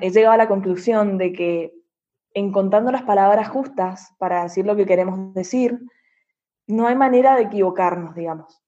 he 0.00 0.10
llegado 0.10 0.34
a 0.34 0.38
la 0.38 0.48
conclusión 0.48 1.18
de 1.18 1.32
que 1.32 1.72
encontrando 2.34 2.92
las 2.92 3.02
palabras 3.02 3.48
justas 3.48 4.14
para 4.18 4.44
decir 4.44 4.66
lo 4.66 4.76
que 4.76 4.86
queremos 4.86 5.34
decir, 5.34 5.80
no 6.66 6.86
hay 6.86 6.94
manera 6.94 7.36
de 7.36 7.42
equivocarnos, 7.42 8.14
digamos. 8.14 8.62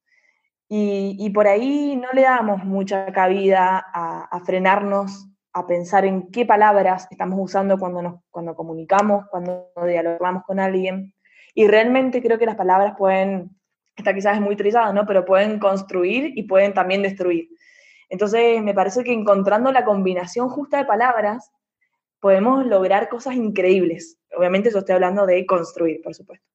Y, 0.75 1.29
por 1.35 1.47
ahí 1.49 1.97
no 1.97 2.09
le 2.15 2.23
damos 2.23 2.65
mucha 2.65 3.13
cabida 3.13 3.85
a, 3.93 4.41
frenarnos, 4.47 5.29
a 5.53 5.67
pensar 5.67 6.07
en 6.07 6.31
qué 6.31 6.47
palabras 6.47 7.07
estamos 7.11 7.39
usando 7.43 7.77
cuando, 7.77 8.01
nos, 8.01 8.21
cuando 8.31 8.55
comunicamos, 8.55 9.27
cuando 9.31 9.69
dialogamos 9.87 10.45
con 10.45 10.59
alguien. 10.61 11.13
Y 11.55 11.67
realmente 11.67 12.23
creo 12.23 12.39
que 12.39 12.47
las 12.47 12.57
palabras 12.57 12.95
pueden, 12.97 13.51
esta 13.95 14.15
quizás 14.15 14.37
es 14.37 14.41
muy 14.41 14.57
trillada, 14.57 14.95
¿no? 14.95 15.05
Pero 15.05 15.27
pueden 15.27 15.59
construir 15.59 16.33
y 16.37 16.45
pueden 16.45 16.73
también 16.73 17.03
destruir. 17.03 17.51
Entonces, 18.13 18.63
me 18.63 18.75
parece 18.75 19.05
que 19.05 19.13
encontrando 19.15 19.73
la 19.73 19.87
combinación 19.87 20.51
justa 20.51 20.77
de 20.77 20.85
palabras, 20.85 21.51
podemos 22.21 22.67
lograr 22.67 23.09
cosas 23.09 23.37
increíbles. 23.37 24.19
Obviamente, 24.37 24.71
yo 24.71 24.81
estoy 24.81 24.97
hablando 24.97 25.25
de 25.25 25.47
construir, 25.47 26.03
por 26.03 26.15
supuesto. 26.15 26.52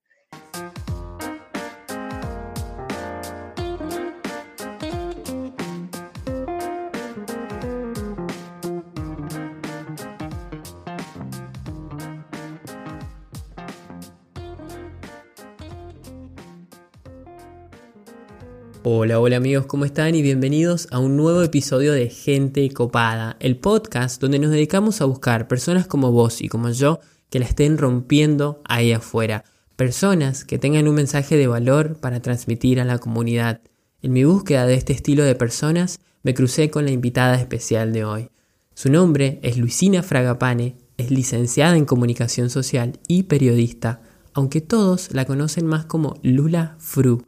Hola, 18.89 19.19
hola 19.19 19.35
amigos, 19.35 19.65
¿cómo 19.65 19.83
están? 19.83 20.15
Y 20.15 20.21
bienvenidos 20.21 20.87
a 20.91 20.99
un 20.99 21.17
nuevo 21.17 21.41
episodio 21.41 21.91
de 21.91 22.09
Gente 22.09 22.69
Copada, 22.69 23.35
el 23.41 23.57
podcast 23.57 24.21
donde 24.21 24.39
nos 24.39 24.51
dedicamos 24.51 25.01
a 25.01 25.05
buscar 25.05 25.49
personas 25.49 25.87
como 25.87 26.13
vos 26.13 26.41
y 26.41 26.47
como 26.47 26.69
yo 26.69 27.01
que 27.29 27.39
la 27.39 27.47
estén 27.47 27.77
rompiendo 27.77 28.61
ahí 28.63 28.93
afuera. 28.93 29.43
Personas 29.75 30.45
que 30.45 30.57
tengan 30.57 30.87
un 30.87 30.95
mensaje 30.95 31.35
de 31.35 31.47
valor 31.47 31.97
para 31.99 32.21
transmitir 32.21 32.79
a 32.79 32.85
la 32.85 32.97
comunidad. 32.97 33.59
En 34.01 34.13
mi 34.13 34.23
búsqueda 34.23 34.65
de 34.65 34.75
este 34.75 34.93
estilo 34.93 35.25
de 35.25 35.35
personas 35.35 35.99
me 36.23 36.33
crucé 36.33 36.69
con 36.69 36.85
la 36.85 36.91
invitada 36.91 37.35
especial 37.35 37.91
de 37.91 38.05
hoy. 38.05 38.29
Su 38.73 38.89
nombre 38.89 39.41
es 39.43 39.57
Luisina 39.57 40.01
Fragapane, 40.01 40.77
es 40.95 41.11
licenciada 41.11 41.75
en 41.75 41.83
comunicación 41.83 42.49
social 42.49 43.01
y 43.09 43.23
periodista, 43.23 43.99
aunque 44.33 44.61
todos 44.61 45.11
la 45.11 45.25
conocen 45.25 45.67
más 45.67 45.83
como 45.83 46.17
Lula 46.23 46.77
Fru. 46.79 47.25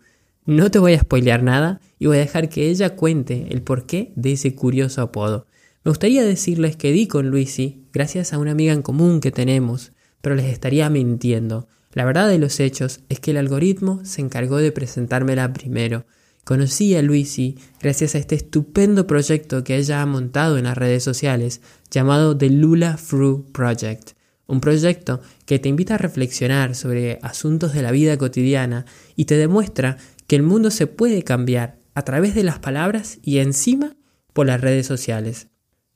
No 0.49 0.71
te 0.71 0.79
voy 0.79 0.95
a 0.95 0.99
spoilear 0.99 1.43
nada 1.43 1.79
y 1.99 2.07
voy 2.07 2.17
a 2.17 2.21
dejar 2.21 2.49
que 2.49 2.71
ella 2.71 2.95
cuente 2.95 3.45
el 3.51 3.61
porqué 3.61 4.11
de 4.15 4.31
ese 4.31 4.55
curioso 4.55 5.03
apodo. 5.03 5.45
Me 5.83 5.91
gustaría 5.91 6.23
decirles 6.23 6.75
que 6.75 6.91
di 6.91 7.05
con 7.05 7.29
Luisi 7.29 7.85
gracias 7.93 8.33
a 8.33 8.39
una 8.39 8.53
amiga 8.53 8.73
en 8.73 8.81
común 8.81 9.19
que 9.19 9.29
tenemos, 9.29 9.91
pero 10.21 10.33
les 10.33 10.47
estaría 10.47 10.89
mintiendo. 10.89 11.67
La 11.93 12.03
verdad 12.03 12.27
de 12.27 12.39
los 12.39 12.59
hechos 12.59 13.01
es 13.09 13.19
que 13.19 13.29
el 13.29 13.37
algoritmo 13.37 14.03
se 14.05 14.21
encargó 14.21 14.57
de 14.57 14.71
presentármela 14.71 15.53
primero. 15.53 16.07
Conocí 16.45 16.95
a 16.95 17.03
Luisi 17.03 17.59
gracias 17.79 18.15
a 18.15 18.17
este 18.17 18.33
estupendo 18.33 19.05
proyecto 19.05 19.63
que 19.63 19.77
ella 19.77 20.01
ha 20.01 20.07
montado 20.07 20.57
en 20.57 20.63
las 20.63 20.79
redes 20.79 21.03
sociales 21.03 21.61
llamado 21.91 22.35
The 22.35 22.49
Lula 22.49 22.97
Fru 22.97 23.45
Project. 23.51 24.13
Un 24.47 24.61
proyecto 24.61 25.21
que 25.45 25.59
te 25.59 25.69
invita 25.69 25.93
a 25.93 25.99
reflexionar 25.99 26.73
sobre 26.73 27.19
asuntos 27.21 27.71
de 27.73 27.83
la 27.83 27.91
vida 27.91 28.17
cotidiana 28.17 28.87
y 29.15 29.25
te 29.25 29.37
demuestra 29.37 29.97
que 30.29 30.35
el 30.35 30.43
mundo 30.43 30.69
se 30.69 30.85
puede 30.85 31.23
cambiar 31.23 31.79
a 31.95 32.03
través 32.03 32.35
de 32.35 32.43
las 32.43 32.59
palabras 32.59 33.17
y 33.23 33.39
encima 33.39 33.97
por 34.31 34.45
las 34.45 34.61
redes 34.61 34.85
sociales. 34.85 35.47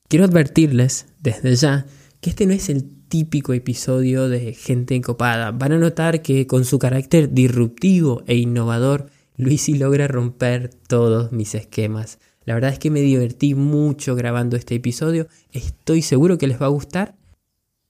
Quiero 0.07 0.25
advertirles 0.25 1.05
desde 1.21 1.55
ya 1.55 1.85
que 2.19 2.31
este 2.31 2.47
no 2.47 2.53
es 2.53 2.67
el 2.67 2.89
típico 3.09 3.53
episodio 3.53 4.29
de 4.29 4.55
gente 4.55 4.95
encopada. 4.95 5.51
Van 5.51 5.73
a 5.73 5.77
notar 5.77 6.23
que 6.23 6.47
con 6.47 6.65
su 6.65 6.79
carácter 6.79 7.31
disruptivo 7.31 8.23
e 8.25 8.35
innovador, 8.35 9.11
Luisi 9.37 9.75
logra 9.75 10.07
romper 10.07 10.71
todos 10.87 11.31
mis 11.31 11.53
esquemas. 11.53 12.17
La 12.43 12.55
verdad 12.55 12.73
es 12.73 12.79
que 12.79 12.89
me 12.89 13.01
divertí 13.01 13.53
mucho 13.53 14.15
grabando 14.15 14.57
este 14.57 14.73
episodio. 14.73 15.27
Estoy 15.51 16.01
seguro 16.01 16.39
que 16.39 16.47
les 16.47 16.59
va 16.59 16.65
a 16.65 16.69
gustar. 16.69 17.15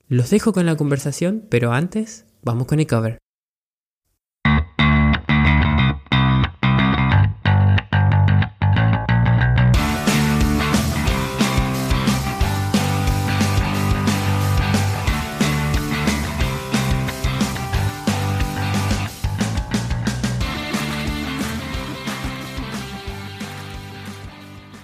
Los 0.09 0.29
dejo 0.29 0.51
con 0.51 0.65
la 0.65 0.75
conversación, 0.75 1.45
pero 1.49 1.71
antes 1.71 2.25
vamos 2.41 2.67
con 2.67 2.81
el 2.81 2.87
cover. 2.87 3.17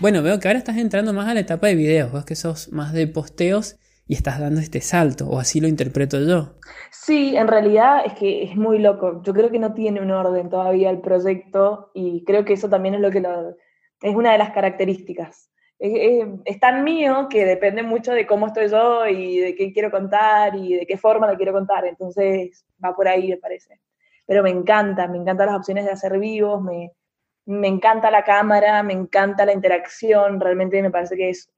Bueno, 0.02 0.24
veo 0.24 0.40
que 0.40 0.48
ahora 0.48 0.60
estás 0.60 0.78
entrando 0.78 1.12
más 1.12 1.28
a 1.28 1.34
la 1.34 1.42
etapa 1.42 1.68
de 1.68 1.76
videos, 1.76 2.10
vos 2.10 2.24
que 2.24 2.36
sos 2.36 2.72
más 2.72 2.94
de 2.94 3.06
posteos 3.06 3.78
y 4.08 4.14
estás 4.14 4.40
dando 4.40 4.62
este 4.62 4.80
salto, 4.80 5.28
o 5.28 5.40
así 5.40 5.60
lo 5.60 5.68
interpreto 5.68 6.18
yo. 6.22 6.54
Sí, 6.90 7.36
en 7.36 7.50
realidad 7.50 8.04
es 8.06 8.14
que 8.14 8.44
es 8.44 8.56
muy 8.56 8.80
loco. 8.80 9.22
Yo 9.24 9.34
creo 9.34 9.52
que 9.52 9.60
no 9.60 9.74
tiene 9.74 10.00
un 10.00 10.12
orden 10.12 10.50
todavía 10.50 10.90
el 10.90 11.02
proyecto 11.02 11.92
y 11.94 12.24
creo 12.24 12.46
que 12.46 12.54
eso 12.54 12.70
también 12.70 12.96
es 12.96 13.02
lo 13.02 13.12
que 13.12 13.22
es 14.02 14.16
una 14.16 14.32
de 14.32 14.38
las 14.38 14.52
características. 14.52 15.52
Es, 15.78 16.60
tan 16.62 16.86
mío 16.86 17.28
que 17.30 17.44
depende 17.44 17.84
mucho 17.84 18.14
de 18.14 18.26
cómo 18.26 18.48
estoy 18.48 18.70
yo 18.70 19.06
y 19.06 19.40
de 19.40 19.56
qué 19.56 19.74
quiero 19.74 19.92
contar 19.92 20.56
y 20.56 20.76
de 20.76 20.86
qué 20.86 20.98
forma 20.98 21.30
lo 21.30 21.36
quiero 21.36 21.52
contar. 21.52 21.86
Entonces 21.86 22.66
va 22.84 22.96
por 22.96 23.10
ahí, 23.10 23.28
me 23.28 23.38
parece. 23.38 23.82
Pero 24.26 24.44
me 24.44 24.50
encanta, 24.50 25.10
me 25.10 25.18
encantan 25.18 25.48
las 25.48 25.58
opciones 25.58 25.84
de 25.84 25.92
hacer 25.92 26.18
vivos, 26.20 26.62
me, 26.62 26.94
me 27.50 27.68
encanta 27.68 28.12
la 28.12 28.24
cámara, 28.24 28.84
me 28.84 28.94
encanta 28.94 29.44
la 29.44 29.54
interacción, 29.54 30.40
realmente 30.40 30.80
me 30.84 30.92
parece 30.92 31.18
que 31.18 31.32
es 31.32 31.50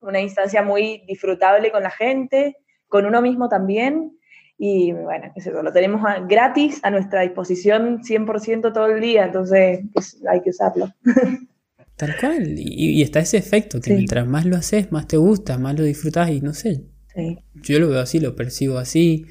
una 0.00 0.20
instancia 0.20 0.62
muy 0.62 1.02
disfrutable 1.06 1.70
con 1.70 1.82
la 1.82 1.90
gente, 1.90 2.56
con 2.88 3.04
uno 3.04 3.20
mismo 3.20 3.50
también. 3.50 4.18
Y 4.56 4.92
bueno, 4.92 5.30
qué 5.34 5.50
lo 5.50 5.70
tenemos 5.70 6.00
gratis 6.26 6.80
a 6.82 6.90
nuestra 6.90 7.20
disposición 7.20 8.02
100% 8.02 8.72
todo 8.72 8.86
el 8.86 9.02
día, 9.02 9.26
entonces 9.26 9.80
pues, 9.92 10.18
hay 10.30 10.40
que 10.40 10.48
usarlo. 10.48 10.88
Tal 11.96 12.16
cual, 12.18 12.54
y, 12.56 13.02
está 13.02 13.20
ese 13.20 13.36
efecto, 13.36 13.82
que 13.82 13.92
mientras 13.92 14.26
más 14.26 14.46
lo 14.46 14.56
haces, 14.56 14.92
más 14.92 15.06
te 15.06 15.18
gusta, 15.18 15.58
más 15.58 15.78
lo 15.78 15.84
disfrutas 15.84 16.30
y 16.30 16.40
no 16.40 16.54
sé. 16.54 16.84
Yo 17.54 17.78
lo 17.80 17.90
veo 17.90 18.00
así, 18.00 18.18
lo 18.18 18.34
percibo 18.34 18.78
así. 18.78 19.26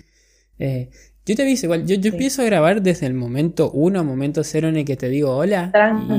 Eh, 0.59 0.89
yo 1.25 1.35
te 1.35 1.41
aviso 1.41 1.65
igual, 1.65 1.87
yo, 1.87 1.95
empiezo 1.95 2.43
a 2.43 2.45
grabar 2.45 2.83
desde 2.83 3.07
el 3.07 3.15
momento 3.15 3.71
uno, 3.71 4.03
momento 4.03 4.43
cero 4.43 4.67
en 4.67 4.77
el 4.77 4.85
que 4.85 4.95
te 4.95 5.09
digo 5.09 5.35
hola. 5.35 5.71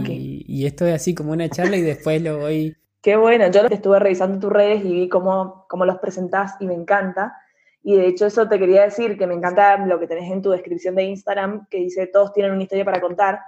Y, 0.09 0.67
esto 0.67 0.84
es 0.84 0.94
así 0.94 1.15
como 1.15 1.31
una 1.31 1.49
charla 1.49 1.77
y 1.77 1.83
después 1.83 2.21
lo 2.22 2.39
voy. 2.39 2.77
Qué 3.03 3.17
bueno, 3.17 3.49
yo 3.49 3.61
estuve 3.67 4.00
revisando 4.00 4.41
tus 4.41 4.50
redes 4.50 4.84
y 4.84 4.93
vi 4.93 5.09
cómo, 5.09 5.65
cómo 5.69 5.84
los 5.84 5.99
presentás 5.99 6.56
y 6.59 6.67
me 6.67 6.75
encanta. 6.75 7.37
Y 7.84 7.94
de 7.94 8.09
hecho 8.09 8.27
eso 8.27 8.49
te 8.49 8.59
quería 8.59 8.83
decir, 8.83 9.17
que 9.17 9.28
me 9.28 9.34
encanta 9.34 9.77
lo 9.78 10.00
que 10.00 10.09
tenés 10.09 10.28
en 10.33 10.43
tu 10.43 10.50
descripción 10.50 10.97
de 10.97 11.05
Instagram, 11.05 11.69
que 11.71 11.78
dice 11.78 12.09
todos 12.09 12.33
tienen 12.33 12.50
una 12.50 12.65
historia 12.65 12.84
para 12.84 13.00
contar. 13.00 13.38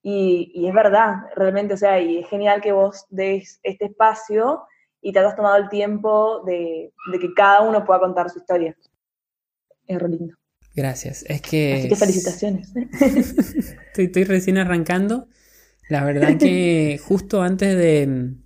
Y, 0.00 0.52
y 0.54 0.68
es 0.68 0.72
verdad, 0.72 1.16
realmente, 1.34 1.74
o 1.74 1.76
sea, 1.76 1.98
y 1.98 2.18
es 2.18 2.28
genial 2.28 2.60
que 2.60 2.70
vos 2.70 3.06
des 3.10 3.58
este 3.64 3.86
espacio 3.86 4.62
y 5.00 5.12
te 5.12 5.18
hayas 5.18 5.34
tomado 5.34 5.56
el 5.56 5.68
tiempo 5.68 6.44
de, 6.44 6.92
de 7.10 7.18
que 7.18 7.34
cada 7.34 7.62
uno 7.62 7.84
pueda 7.84 7.98
contar 7.98 8.30
su 8.30 8.38
historia. 8.38 8.76
Es 9.88 9.98
re 9.98 10.08
lindo. 10.10 10.36
Gracias. 10.78 11.24
Es 11.26 11.42
que. 11.42 11.74
Así 11.74 11.88
que 11.88 11.96
felicitaciones. 11.96 12.72
estoy, 13.96 14.22
recién 14.22 14.58
arrancando. 14.58 15.26
La 15.88 16.04
verdad 16.04 16.36
que 16.36 17.00
justo 17.04 17.42
antes 17.42 17.76
de, 17.76 18.36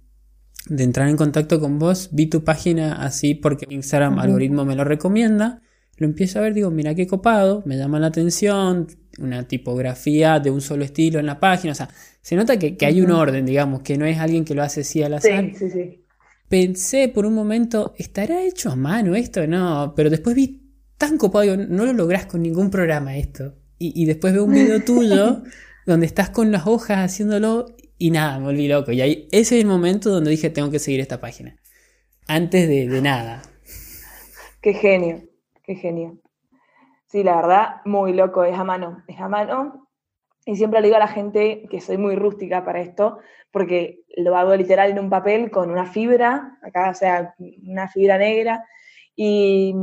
entrar 0.71 1.09
en 1.09 1.19
contacto 1.19 1.61
con 1.61 1.79
vos, 1.79 2.09
vi 2.13 2.29
tu 2.29 2.43
página 2.43 3.05
así 3.05 3.35
porque 3.35 3.67
Instagram 3.69 4.19
algoritmo 4.19 4.65
me 4.65 4.75
lo 4.75 4.85
recomienda. 4.85 5.61
Lo 5.99 6.07
empiezo 6.07 6.39
a 6.39 6.43
ver, 6.43 6.55
digo, 6.55 6.71
mira 6.71 6.95
qué 6.95 7.07
copado, 7.07 7.63
me 7.67 7.77
llama 7.77 8.01
la 8.01 8.07
atención, 8.07 8.87
una 9.19 9.47
tipografía 9.47 10.41
de 10.41 10.51
un 10.51 10.63
solo 10.63 10.85
estilo 10.85 11.21
en 11.21 11.27
la 11.27 11.39
página. 11.39 11.73
O 11.73 11.75
sea, 11.75 11.91
se 12.23 12.35
nota 12.35 12.59
que, 12.59 12.79
hay 12.81 13.03
un 13.03 13.11
orden, 13.11 13.45
digamos, 13.45 13.83
que 13.83 13.99
no 13.99 14.07
es 14.07 14.17
alguien 14.17 14.47
que 14.47 14.55
lo 14.55 14.63
hace 14.63 14.81
así 14.81 15.03
al 15.03 15.13
azar. 15.13 15.51
Sí, 15.51 15.55
sí, 15.55 15.71
sí. 15.71 16.05
Pensé 16.49 17.09
por 17.09 17.27
un 17.27 17.35
momento, 17.35 17.95
¿estará 17.99 18.43
hecho 18.43 18.71
a 18.71 18.77
mano 18.77 19.15
esto? 19.15 19.47
No, 19.47 19.93
pero 19.95 20.09
después 20.09 20.35
vi 20.35 20.62
tan 21.03 21.19
copado, 21.19 21.57
no 21.57 21.85
lo 21.85 21.93
lográs 21.93 22.27
con 22.27 22.43
ningún 22.43 22.71
programa 22.71 23.17
esto. 23.17 23.55
Y, 23.77 24.05
después 24.05 24.33
veo 24.33 24.45
un 24.45 24.53
video 24.53 24.81
tuyo 24.85 25.43
donde 25.85 26.07
estás 26.07 26.31
con 26.31 26.53
las 26.53 26.69
hojas 26.69 26.99
haciéndolo 26.99 27.67
y 27.99 28.13
nada, 28.13 28.39
me 28.39 28.45
volví 28.45 28.69
loco. 28.69 28.93
Y 28.93 29.01
ahí 29.01 29.29
ese 29.33 29.57
es 29.57 29.65
el 29.65 29.67
momento 29.67 30.11
donde 30.11 30.31
dije, 30.31 30.49
tengo 30.49 30.71
que 30.71 30.79
seguir 30.79 31.01
esta 31.01 31.21
página. 31.21 31.57
Antes 32.29 32.69
de, 32.69 32.87
nada. 33.03 33.43
Qué 34.61 34.75
genio, 34.75 35.25
qué 35.65 35.75
genio. 35.75 36.21
Sí, 37.07 37.25
la 37.25 37.35
verdad, 37.35 37.69
muy 37.85 38.13
loco, 38.13 38.45
es 38.45 38.57
a 38.57 38.63
mano, 38.63 39.03
es 39.09 39.19
a 39.19 39.29
mano. 39.29 39.89
y 40.47 40.55
siempre 40.55 40.81
le 40.81 40.87
digo 40.87 40.97
a 40.97 41.01
la 41.01 41.09
gente 41.09 41.67
que 41.69 41.81
soy 41.81 41.99
muy 41.99 42.15
rústica 42.15 42.65
para 42.65 42.81
esto, 42.81 43.19
porque 43.51 44.05
lo 44.17 44.37
hago 44.37 44.55
literal 44.55 44.93
en 44.93 45.01
un 45.01 45.11
papel 45.11 45.51
con 45.51 45.69
una 45.69 45.87
fibra, 45.87 46.61
acá, 46.63 46.91
o 46.91 46.95
sea, 46.95 47.35
una 47.67 47.89
fibra 47.89 48.19
negra, 48.19 48.65
y 49.17 49.75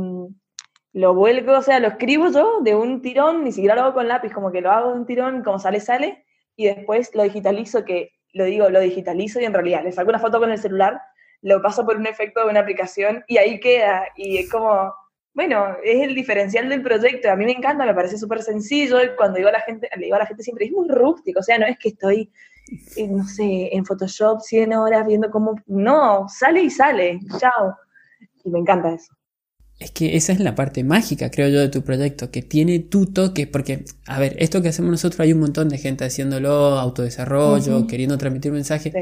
lo 0.92 1.14
vuelco, 1.14 1.52
o 1.52 1.62
sea, 1.62 1.78
lo 1.80 1.88
escribo 1.88 2.30
yo 2.30 2.60
de 2.62 2.74
un 2.74 3.00
tirón, 3.00 3.44
ni 3.44 3.52
siquiera 3.52 3.74
lo 3.74 3.82
hago 3.82 3.94
con 3.94 4.08
lápiz, 4.08 4.32
como 4.32 4.50
que 4.50 4.60
lo 4.60 4.70
hago 4.70 4.92
de 4.92 4.98
un 4.98 5.06
tirón, 5.06 5.42
como 5.42 5.58
sale, 5.58 5.80
sale, 5.80 6.24
y 6.56 6.66
después 6.66 7.10
lo 7.14 7.22
digitalizo, 7.22 7.84
que 7.84 8.12
lo 8.32 8.44
digo, 8.44 8.68
lo 8.70 8.80
digitalizo 8.80 9.40
y 9.40 9.44
en 9.44 9.54
realidad 9.54 9.84
le 9.84 9.92
saco 9.92 10.10
una 10.10 10.18
foto 10.18 10.38
con 10.38 10.50
el 10.50 10.58
celular, 10.58 11.00
lo 11.42 11.62
paso 11.62 11.84
por 11.86 11.96
un 11.96 12.06
efecto 12.06 12.44
de 12.44 12.50
una 12.50 12.60
aplicación 12.60 13.24
y 13.28 13.38
ahí 13.38 13.60
queda, 13.60 14.08
y 14.16 14.38
es 14.38 14.50
como, 14.50 14.92
bueno, 15.32 15.76
es 15.84 16.02
el 16.02 16.14
diferencial 16.14 16.68
del 16.68 16.82
proyecto, 16.82 17.30
a 17.30 17.36
mí 17.36 17.44
me 17.44 17.52
encanta, 17.52 17.86
me 17.86 17.94
parece 17.94 18.18
súper 18.18 18.42
sencillo, 18.42 19.02
y 19.02 19.14
cuando 19.16 19.36
digo 19.36 19.48
a 19.48 19.52
la 19.52 19.60
gente, 19.60 19.88
le 19.96 20.04
digo 20.04 20.16
a 20.16 20.20
la 20.20 20.26
gente 20.26 20.42
siempre, 20.42 20.66
es 20.66 20.72
muy 20.72 20.88
rústico, 20.88 21.40
o 21.40 21.42
sea, 21.42 21.58
no 21.58 21.66
es 21.66 21.78
que 21.78 21.90
estoy, 21.90 22.32
eh, 22.96 23.08
no 23.08 23.24
sé, 23.24 23.70
en 23.72 23.84
Photoshop 23.84 24.40
100 24.40 24.74
horas 24.74 25.06
viendo 25.06 25.30
cómo, 25.30 25.54
no, 25.66 26.28
sale 26.28 26.62
y 26.62 26.70
sale, 26.70 27.20
chao, 27.38 27.76
y 28.44 28.50
me 28.50 28.58
encanta 28.58 28.92
eso. 28.92 29.19
Es 29.80 29.92
que 29.92 30.14
esa 30.14 30.34
es 30.34 30.40
la 30.40 30.54
parte 30.54 30.84
mágica, 30.84 31.30
creo 31.30 31.48
yo, 31.48 31.58
de 31.58 31.70
tu 31.70 31.80
proyecto, 31.82 32.30
que 32.30 32.42
tiene 32.42 32.80
tu 32.80 33.06
toque, 33.06 33.46
porque, 33.46 33.86
a 34.06 34.20
ver, 34.20 34.36
esto 34.38 34.60
que 34.60 34.68
hacemos 34.68 34.90
nosotros 34.90 35.18
hay 35.20 35.32
un 35.32 35.40
montón 35.40 35.70
de 35.70 35.78
gente 35.78 36.04
haciéndolo, 36.04 36.50
autodesarrollo, 36.78 37.86
queriendo 37.86 38.18
transmitir 38.18 38.52
mensajes, 38.52 38.92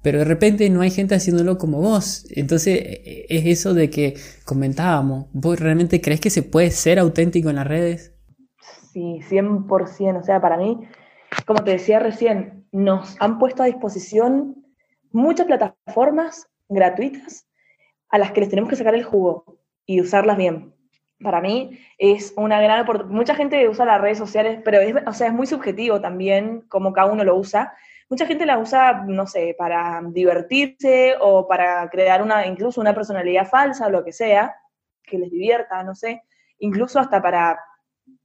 pero 0.00 0.20
de 0.20 0.24
repente 0.24 0.70
no 0.70 0.80
hay 0.80 0.90
gente 0.90 1.14
haciéndolo 1.14 1.58
como 1.58 1.82
vos. 1.82 2.26
Entonces 2.30 2.78
e, 2.78 3.02
e, 3.04 3.26
es 3.28 3.46
eso 3.46 3.74
de 3.74 3.90
que 3.90 4.14
comentábamos, 4.46 5.26
¿vos 5.34 5.60
realmente 5.60 6.00
crees 6.00 6.20
que 6.20 6.30
se 6.30 6.42
puede 6.42 6.70
ser 6.70 6.98
auténtico 6.98 7.50
en 7.50 7.56
las 7.56 7.66
redes? 7.66 8.14
Sí, 8.90 9.20
100%. 9.28 10.18
O 10.18 10.22
sea, 10.24 10.40
para 10.40 10.56
mí, 10.56 10.78
como 11.46 11.62
te 11.62 11.72
decía 11.72 11.98
recién, 11.98 12.66
nos 12.72 13.16
han 13.20 13.38
puesto 13.38 13.62
a 13.62 13.66
disposición 13.66 14.64
muchas 15.12 15.46
plataformas 15.46 16.48
gratuitas 16.70 17.46
a 18.08 18.16
las 18.16 18.32
que 18.32 18.40
les 18.40 18.48
tenemos 18.48 18.70
que 18.70 18.76
sacar 18.76 18.94
el 18.94 19.04
jugo 19.04 19.61
y 19.86 20.00
usarlas 20.00 20.36
bien. 20.36 20.74
Para 21.22 21.40
mí 21.40 21.78
es 21.98 22.32
una 22.36 22.60
gran 22.60 22.80
oportunidad. 22.80 23.16
Mucha 23.16 23.34
gente 23.34 23.68
usa 23.68 23.84
las 23.84 24.00
redes 24.00 24.18
sociales, 24.18 24.60
pero 24.64 24.80
es, 24.80 24.94
o 25.06 25.12
sea, 25.12 25.28
es 25.28 25.32
muy 25.32 25.46
subjetivo 25.46 26.00
también 26.00 26.62
cómo 26.68 26.92
cada 26.92 27.12
uno 27.12 27.24
lo 27.24 27.36
usa 27.36 27.72
mucha 28.12 28.26
gente 28.26 28.44
la 28.44 28.58
usa, 28.58 29.04
no 29.06 29.26
sé, 29.26 29.54
para 29.56 30.02
divertirse 30.04 31.14
o 31.18 31.48
para 31.48 31.88
crear 31.88 32.22
una, 32.22 32.46
incluso 32.46 32.78
una 32.78 32.94
personalidad 32.94 33.48
falsa 33.48 33.88
lo 33.88 34.04
que 34.04 34.12
sea, 34.12 34.54
que 35.02 35.16
les 35.16 35.30
divierta, 35.30 35.82
no 35.82 35.94
sé, 35.94 36.22
incluso 36.58 37.00
hasta 37.00 37.22
para 37.22 37.58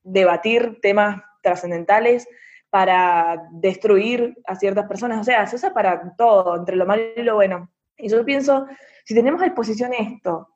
debatir 0.03 0.79
temas 0.81 1.21
trascendentales, 1.41 2.27
para 2.69 3.47
destruir 3.53 4.35
a 4.45 4.57
ciertas 4.57 4.87
personas, 4.87 5.21
o 5.21 5.23
sea, 5.23 5.47
se 5.47 5.55
usa 5.55 5.73
para 5.73 6.13
todo, 6.17 6.57
entre 6.57 6.75
lo 6.75 6.85
malo 6.85 7.03
y 7.15 7.23
lo 7.23 7.35
bueno. 7.35 7.71
Y 7.97 8.09
yo 8.09 8.25
pienso, 8.25 8.67
si 9.05 9.15
tenemos 9.15 9.41
a 9.41 9.45
disposición 9.45 9.93
esto, 9.93 10.49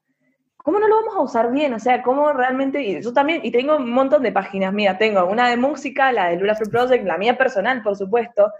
¿cómo 0.64 0.80
no 0.80 0.88
lo 0.88 0.98
vamos 0.98 1.16
a 1.16 1.22
usar 1.22 1.52
bien? 1.52 1.74
O 1.74 1.80
sea, 1.80 2.02
¿cómo 2.04 2.32
realmente? 2.34 2.82
Y 2.82 3.02
yo 3.02 3.14
también, 3.14 3.42
y 3.44 3.52
tengo 3.52 3.78
un 3.78 3.92
montón 3.92 4.24
de 4.24 4.32
páginas, 4.32 4.74
mira, 4.74 4.98
tengo 4.98 5.26
una 5.26 5.50
de 5.50 5.58
música, 5.58 6.12
la 6.12 6.30
de 6.30 6.38
Lula 6.38 6.56
Free 6.56 6.70
Project, 6.70 7.06
la 7.06 7.18
mía 7.18 7.38
personal, 7.38 7.82
por 7.82 7.96
supuesto, 7.96 8.52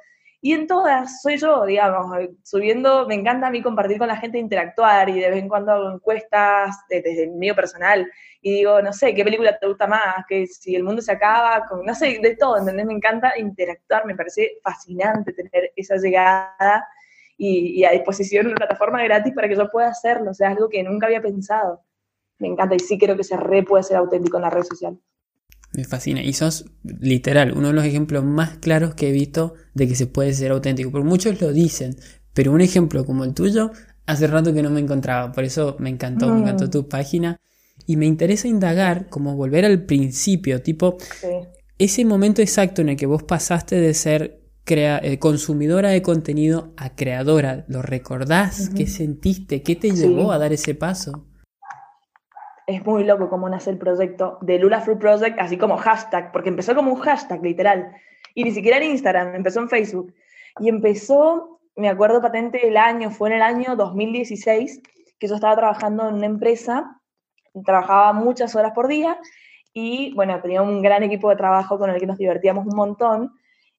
y 0.44 0.54
en 0.54 0.66
todas 0.66 1.22
soy 1.22 1.38
yo, 1.38 1.66
digamos, 1.66 2.18
subiendo, 2.44 3.08
me 3.08 3.14
encanta 3.14 3.48
a 3.48 3.52
mí 3.52 3.62
compartir 3.62 4.00
con 4.00 4.08
la 4.08 4.18
gente, 4.18 4.40
interactuar 4.40 5.08
y 5.10 5.20
de 5.20 5.30
vez 5.30 5.40
en 5.40 5.48
cuando 5.48 5.72
hago 5.72 5.92
encuestas 5.92 6.78
desde 6.90 7.26
el 7.26 7.32
mío 7.32 7.56
personal 7.56 8.12
y 8.42 8.56
digo, 8.56 8.82
no 8.82 8.92
sé, 8.92 9.14
¿qué 9.14 9.24
película 9.24 9.60
te 9.60 9.68
gusta 9.68 9.86
más? 9.86 10.26
Que 10.28 10.48
si 10.48 10.76
el 10.76 10.84
mundo 10.84 11.02
se 11.04 11.12
acaba, 11.12 11.68
con, 11.68 11.86
no 11.86 11.94
sé, 11.94 12.18
de 12.20 12.36
todo, 12.36 12.58
¿entendés? 12.58 12.88
Me 12.88 12.94
encanta 12.94 13.38
interactuar, 13.38 14.06
me 14.08 14.16
parece 14.16 14.54
fascinante 14.64 15.32
tener 15.34 15.72
esa 15.76 15.98
llegada 15.98 16.88
y, 17.38 17.80
y 17.80 17.86
a 17.86 17.92
disposición 17.92 18.48
una 18.48 18.56
plataforma 18.56 19.04
gratis 19.04 19.34
para 19.34 19.48
que 19.48 19.56
yo 19.56 19.70
pueda 19.70 19.90
hacerlo, 19.90 20.32
o 20.32 20.34
sea, 20.34 20.50
algo 20.50 20.70
que 20.70 20.82
nunca 20.82 21.06
había 21.06 21.22
pensado. 21.22 21.84
Me 22.42 22.48
encanta 22.48 22.76
y 22.76 22.80
sí 22.80 22.98
creo 22.98 23.16
que 23.16 23.24
se 23.24 23.38
re 23.38 23.64
puede 23.64 23.84
ser 23.84 23.98
auténtico 23.98 24.38
en 24.38 24.44
las 24.44 24.54
redes 24.54 24.68
sociales. 24.68 25.00
Me 25.74 25.86
fascina. 25.86 26.24
Y 26.24 26.34
sos 26.34 26.66
literal 26.84 27.54
uno 27.56 27.68
de 27.68 27.74
los 27.74 27.86
ejemplos 27.86 28.26
más 28.26 28.58
claros 28.58 28.96
que 28.96 29.10
he 29.10 29.12
visto 29.12 29.54
de 29.74 29.88
que 29.88 29.96
se 29.96 30.08
puede 30.08 30.34
ser 30.34 30.52
auténtico. 30.52 30.92
Porque 30.92 31.08
muchos 31.08 31.40
lo 31.40 31.54
dicen, 31.54 31.96
pero 32.34 32.52
un 32.52 32.62
ejemplo 32.62 33.06
como 33.06 33.24
el 33.24 33.36
tuyo, 33.36 33.72
hace 34.08 34.26
rato 34.28 34.54
que 34.54 34.64
no 34.64 34.72
me 34.72 34.82
encontraba. 34.82 35.32
Por 35.32 35.44
eso 35.44 35.78
me 35.80 35.90
encantó, 35.90 36.34
me 36.34 36.42
encantó 36.42 36.70
tu 36.70 36.90
página. 36.90 37.40
Y 37.86 37.96
me 37.96 38.08
interesa 38.08 38.48
indagar, 38.48 39.08
como 39.10 39.36
volver 39.36 39.66
al 39.66 39.86
principio, 39.86 40.62
tipo, 40.62 40.98
ese 41.78 42.06
momento 42.06 42.42
exacto 42.42 42.82
en 42.82 42.90
el 42.90 42.96
que 42.96 43.06
vos 43.06 43.24
pasaste 43.24 43.76
de 43.76 43.94
ser 43.94 44.42
eh, 44.66 45.20
consumidora 45.20 45.90
de 45.90 46.02
contenido 46.02 46.74
a 46.78 46.96
creadora. 46.96 47.66
¿Lo 47.68 47.82
recordás? 47.82 48.70
¿Qué 48.70 48.88
sentiste? 48.88 49.62
¿Qué 49.62 49.76
te 49.76 49.92
llevó 49.92 50.32
a 50.32 50.38
dar 50.38 50.54
ese 50.54 50.76
paso? 50.76 51.28
Es 52.68 52.86
muy 52.86 53.04
loco 53.04 53.30
cómo 53.30 53.50
nace 53.50 53.70
el 53.70 53.78
proyecto 53.78 54.38
de 54.42 54.60
Lula 54.60 54.82
Fruit 54.82 55.00
Project, 55.00 55.40
así 55.40 55.58
como 55.58 55.78
hashtag, 55.78 56.32
porque 56.32 56.50
empezó 56.50 56.76
como 56.76 56.92
un 56.92 57.00
hashtag 57.00 57.42
literal. 57.44 57.96
Y 58.34 58.44
ni 58.44 58.52
siquiera 58.52 58.78
en 58.78 58.84
Instagram, 58.84 59.36
empezó 59.36 59.60
en 59.60 59.70
Facebook. 59.70 60.14
Y 60.60 60.70
empezó, 60.70 61.60
me 61.76 61.90
acuerdo 61.90 62.22
patente 62.22 62.68
el 62.68 62.78
año, 62.78 63.12
fue 63.12 63.30
en 63.30 63.36
el 63.36 63.42
año 63.42 63.76
2016, 63.76 64.82
que 65.20 65.28
yo 65.28 65.36
estaba 65.36 65.56
trabajando 65.56 66.08
en 66.08 66.16
una 66.16 66.26
empresa, 66.26 67.02
trabajaba 67.66 68.14
muchas 68.14 68.56
horas 68.56 68.72
por 68.74 68.88
día 68.88 69.20
y 69.74 70.14
bueno, 70.16 70.40
tenía 70.42 70.62
un 70.62 70.82
gran 70.82 71.04
equipo 71.04 71.30
de 71.30 71.36
trabajo 71.36 71.78
con 71.78 71.90
el 71.90 72.00
que 72.00 72.08
nos 72.08 72.18
divertíamos 72.18 72.66
un 72.66 72.76
montón 72.76 73.34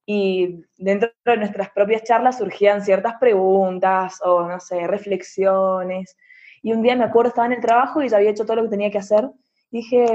y 0.05 0.65
dentro 0.77 1.11
de 1.25 1.37
nuestras 1.37 1.71
propias 1.71 2.03
charlas 2.03 2.39
surgían 2.39 2.83
ciertas 2.83 3.15
preguntas 3.21 4.21
o 4.25 4.47
no 4.47 4.61
sé, 4.61 4.87
reflexiones 4.87 6.17
y 6.63 6.73
un 6.73 6.83
día 6.83 6.97
me 6.97 7.05
acuerdo, 7.05 7.31
estaba 7.31 7.47
en 7.47 7.55
el 7.55 7.61
trabajo 7.61 8.03
y 8.03 8.09
ya 8.09 8.19
había 8.19 8.31
hecho 8.31 8.45
todo 8.45 8.57
lo 8.57 8.63
que 8.63 8.69
tenía 8.69 8.91
que 8.91 8.99
hacer. 8.99 9.29
Y 9.71 9.79
dije, 9.79 10.07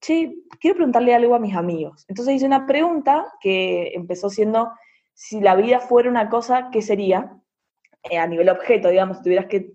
che, 0.00 0.34
quiero 0.60 0.76
preguntarle 0.76 1.14
algo 1.14 1.34
a 1.34 1.38
mis 1.38 1.56
amigos. 1.56 2.04
Entonces 2.08 2.34
hice 2.34 2.46
una 2.46 2.66
pregunta 2.66 3.26
que 3.40 3.92
empezó 3.94 4.28
siendo, 4.28 4.70
si 5.14 5.40
la 5.40 5.56
vida 5.56 5.80
fuera 5.80 6.10
una 6.10 6.28
cosa, 6.28 6.68
¿qué 6.70 6.82
sería? 6.82 7.32
Eh, 8.02 8.18
a 8.18 8.26
nivel 8.26 8.48
objeto, 8.50 8.88
digamos, 8.88 9.18
si 9.18 9.22
tuvieras 9.24 9.46
que, 9.46 9.72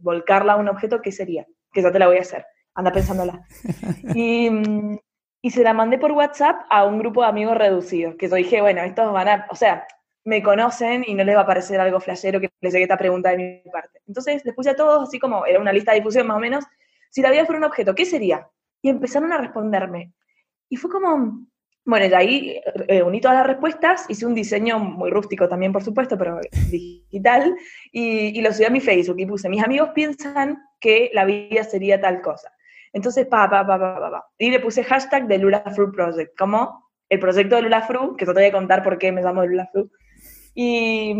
volcarla 0.00 0.54
a 0.54 0.56
un 0.56 0.68
objeto, 0.68 1.02
¿qué 1.02 1.12
sería? 1.12 1.46
Que 1.72 1.82
ya 1.82 1.92
te 1.92 1.98
la 1.98 2.06
voy 2.06 2.16
a 2.16 2.22
hacer. 2.22 2.46
Anda 2.74 2.90
pensándola. 2.90 3.46
y, 4.14 4.48
y 5.42 5.50
se 5.50 5.62
la 5.62 5.74
mandé 5.74 5.98
por 5.98 6.12
WhatsApp 6.12 6.62
a 6.70 6.84
un 6.84 6.98
grupo 6.98 7.20
de 7.20 7.28
amigos 7.28 7.56
reducidos, 7.56 8.16
que 8.16 8.28
yo 8.28 8.36
dije, 8.36 8.62
bueno, 8.62 8.80
estos 8.82 9.12
van 9.12 9.28
a, 9.28 9.46
o 9.50 9.54
sea, 9.54 9.86
me 10.24 10.42
conocen 10.42 11.04
y 11.06 11.14
no 11.14 11.22
les 11.22 11.36
va 11.36 11.42
a 11.42 11.46
parecer 11.46 11.78
algo 11.80 12.00
flashero 12.00 12.40
que 12.40 12.50
les 12.60 12.72
llegue 12.72 12.84
esta 12.84 12.96
pregunta 12.96 13.30
de 13.30 13.36
mi 13.36 13.70
parte. 13.70 14.00
Entonces 14.06 14.44
les 14.44 14.54
puse 14.54 14.70
a 14.70 14.76
todos, 14.76 15.08
así 15.08 15.18
como 15.18 15.44
era 15.46 15.60
una 15.60 15.72
lista 15.72 15.92
de 15.92 15.98
difusión 15.98 16.26
más 16.26 16.38
o 16.38 16.40
menos, 16.40 16.64
si 17.10 17.22
la 17.22 17.30
vida 17.30 17.44
fuera 17.44 17.58
un 17.58 17.64
objeto, 17.64 17.94
¿qué 17.94 18.04
sería? 18.04 18.48
Y 18.82 18.88
empezaron 18.88 19.32
a 19.32 19.38
responderme. 19.38 20.12
Y 20.68 20.76
fue 20.76 20.90
como, 20.90 21.46
bueno, 21.84 22.06
y 22.06 22.14
ahí 22.14 22.60
eh, 22.88 23.02
uní 23.02 23.20
todas 23.20 23.36
las 23.36 23.46
respuestas, 23.46 24.06
hice 24.08 24.26
un 24.26 24.34
diseño 24.34 24.78
muy 24.78 25.10
rústico 25.10 25.48
también, 25.48 25.72
por 25.72 25.84
supuesto, 25.84 26.16
pero 26.16 26.40
digital, 26.70 27.54
y, 27.92 28.40
lo 28.40 28.52
subí 28.52 28.64
a 28.64 28.70
mi 28.70 28.80
Facebook 28.80 29.20
y 29.20 29.26
puse, 29.26 29.48
mis 29.48 29.62
amigos 29.62 29.90
piensan 29.94 30.58
que 30.80 31.10
la 31.12 31.24
vida 31.24 31.64
sería 31.64 32.00
tal 32.00 32.22
cosa. 32.22 32.50
Entonces, 32.92 33.26
pa, 33.26 33.48
pa, 33.50 33.66
pa, 33.66 33.78
pa, 33.78 34.10
pa, 34.10 34.26
Y 34.38 34.50
le 34.50 34.60
puse 34.60 34.82
hashtag 34.84 35.26
de 35.26 35.38
Lula 35.38 35.62
Fruit 35.74 35.94
Project, 35.94 36.36
como 36.38 36.90
el 37.10 37.20
proyecto 37.20 37.56
de 37.56 37.62
Lula 37.62 37.82
Fruit, 37.82 38.16
que 38.16 38.24
te 38.24 38.32
voy 38.32 38.44
a 38.44 38.52
contar 38.52 38.82
por 38.82 38.96
qué 38.98 39.12
me 39.12 39.22
llamo 39.22 39.44
Lula 39.44 39.68
Fruit, 39.70 39.90
y, 40.54 41.14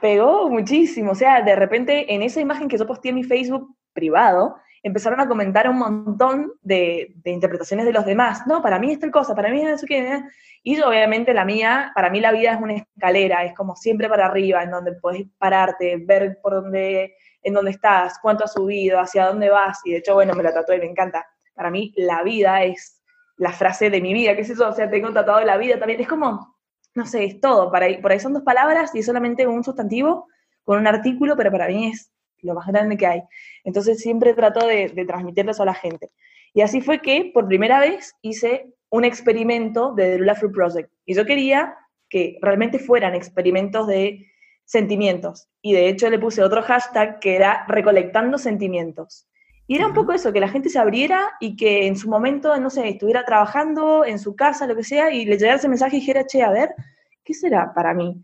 pegó 0.00 0.48
muchísimo. 0.48 1.12
O 1.12 1.14
sea, 1.14 1.42
de 1.42 1.54
repente 1.54 2.12
en 2.12 2.22
esa 2.22 2.40
imagen 2.40 2.68
que 2.68 2.78
yo 2.78 2.86
posté 2.86 3.10
en 3.10 3.16
mi 3.16 3.24
Facebook 3.24 3.76
privado, 3.92 4.56
empezaron 4.82 5.20
a 5.20 5.28
comentar 5.28 5.68
un 5.68 5.78
montón 5.78 6.52
de, 6.62 7.14
interpretaciones 7.24 7.86
de 7.86 7.92
los 7.92 8.04
demás. 8.04 8.46
No, 8.46 8.62
para 8.62 8.78
mí 8.78 8.92
es 8.92 8.98
tal 8.98 9.10
cosa, 9.10 9.34
para 9.34 9.50
mí 9.50 9.62
es 9.62 9.68
eso 9.68 9.86
que... 9.86 10.22
Y 10.62 10.76
yo, 10.76 10.88
obviamente, 10.88 11.32
la 11.32 11.44
mía, 11.44 11.92
para 11.94 12.10
mí 12.10 12.20
la 12.20 12.32
vida 12.32 12.52
es 12.52 12.60
una 12.60 12.74
escalera, 12.74 13.44
es 13.44 13.54
como 13.54 13.76
siempre 13.76 14.08
para 14.08 14.26
arriba, 14.26 14.62
en 14.62 14.70
donde 14.70 14.92
puedes 14.92 15.26
pararte, 15.38 15.96
ver 15.96 16.38
por 16.42 16.52
dónde, 16.52 17.14
en 17.42 17.54
dónde 17.54 17.70
estás, 17.70 18.18
cuánto 18.20 18.44
has 18.44 18.52
subido, 18.52 19.00
hacia 19.00 19.26
dónde 19.26 19.48
vas. 19.48 19.80
Y 19.84 19.92
de 19.92 19.98
hecho, 19.98 20.14
bueno, 20.14 20.34
me 20.34 20.42
la 20.42 20.52
tatué 20.52 20.76
y 20.76 20.80
me 20.80 20.86
encanta. 20.86 21.26
Para 21.54 21.70
mí 21.70 21.92
la 21.96 22.22
vida 22.22 22.62
es 22.62 23.00
la 23.38 23.52
frase 23.52 23.88
de 23.88 24.02
mi 24.02 24.12
vida, 24.12 24.34
¿qué 24.34 24.42
es 24.42 24.50
eso? 24.50 24.68
O 24.68 24.72
sea, 24.72 24.90
tengo 24.90 25.12
tatuado 25.12 25.42
la 25.44 25.56
vida 25.56 25.78
también. 25.78 26.00
Es 26.00 26.08
como, 26.08 26.59
no 26.94 27.06
sé, 27.06 27.24
es 27.24 27.40
todo. 27.40 27.70
Para, 27.70 27.86
por 28.00 28.12
ahí 28.12 28.20
son 28.20 28.34
dos 28.34 28.42
palabras 28.42 28.94
y 28.94 29.02
solamente 29.02 29.46
un 29.46 29.64
sustantivo 29.64 30.26
con 30.64 30.78
un 30.78 30.86
artículo, 30.86 31.36
pero 31.36 31.50
para 31.50 31.68
mí 31.68 31.88
es 31.88 32.12
lo 32.42 32.54
más 32.54 32.66
grande 32.66 32.96
que 32.96 33.06
hay. 33.06 33.22
Entonces 33.64 34.00
siempre 34.00 34.34
trato 34.34 34.66
de, 34.66 34.88
de 34.88 35.04
transmitirlo 35.04 35.52
a 35.58 35.64
la 35.64 35.74
gente. 35.74 36.10
Y 36.52 36.62
así 36.62 36.80
fue 36.80 37.00
que 37.00 37.30
por 37.32 37.46
primera 37.46 37.78
vez 37.80 38.14
hice 38.22 38.74
un 38.90 39.04
experimento 39.04 39.92
de 39.94 40.12
The 40.12 40.18
Lula 40.18 40.34
Fruit 40.34 40.54
Project. 40.54 40.92
Y 41.04 41.14
yo 41.14 41.24
quería 41.24 41.76
que 42.08 42.38
realmente 42.42 42.78
fueran 42.78 43.14
experimentos 43.14 43.86
de 43.86 44.26
sentimientos. 44.64 45.48
Y 45.62 45.72
de 45.72 45.88
hecho 45.88 46.10
le 46.10 46.18
puse 46.18 46.42
otro 46.42 46.62
hashtag 46.62 47.20
que 47.20 47.36
era 47.36 47.64
recolectando 47.68 48.36
sentimientos. 48.36 49.28
Y 49.70 49.76
era 49.76 49.86
un 49.86 49.94
poco 49.94 50.12
eso, 50.12 50.32
que 50.32 50.40
la 50.40 50.48
gente 50.48 50.68
se 50.68 50.80
abriera 50.80 51.30
y 51.38 51.54
que 51.54 51.86
en 51.86 51.94
su 51.94 52.10
momento, 52.10 52.58
no 52.58 52.70
sé, 52.70 52.88
estuviera 52.88 53.24
trabajando 53.24 54.04
en 54.04 54.18
su 54.18 54.34
casa, 54.34 54.66
lo 54.66 54.74
que 54.74 54.82
sea, 54.82 55.12
y 55.12 55.24
le 55.24 55.38
llegara 55.38 55.58
ese 55.58 55.68
mensaje 55.68 55.96
y 55.96 56.00
dijera, 56.00 56.26
che, 56.26 56.42
a 56.42 56.50
ver, 56.50 56.74
¿qué 57.22 57.34
será 57.34 57.72
para 57.72 57.94
mí? 57.94 58.20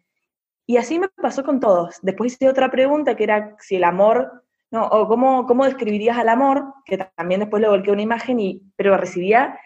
Y 0.67 0.77
así 0.77 0.99
me 0.99 1.09
pasó 1.09 1.45
con 1.45 1.61
todos. 1.61 2.01
Después 2.03 2.33
hice 2.33 2.49
otra 2.49 2.69
pregunta 2.69 3.15
que 3.15 3.23
era 3.23 3.55
si 3.61 3.77
el 3.77 3.85
amor, 3.85 4.43
no, 4.73 4.87
o 4.87 5.07
cómo, 5.07 5.47
cómo 5.47 5.65
describirías 5.67 6.19
al 6.19 6.31
amor, 6.31 6.65
que 6.85 6.99
también 7.15 7.39
después 7.39 7.61
le 7.61 7.69
volqué 7.69 7.93
una 7.93 8.03
imagen, 8.03 8.41
y, 8.41 8.61
pero 8.75 8.97
recibía 8.97 9.57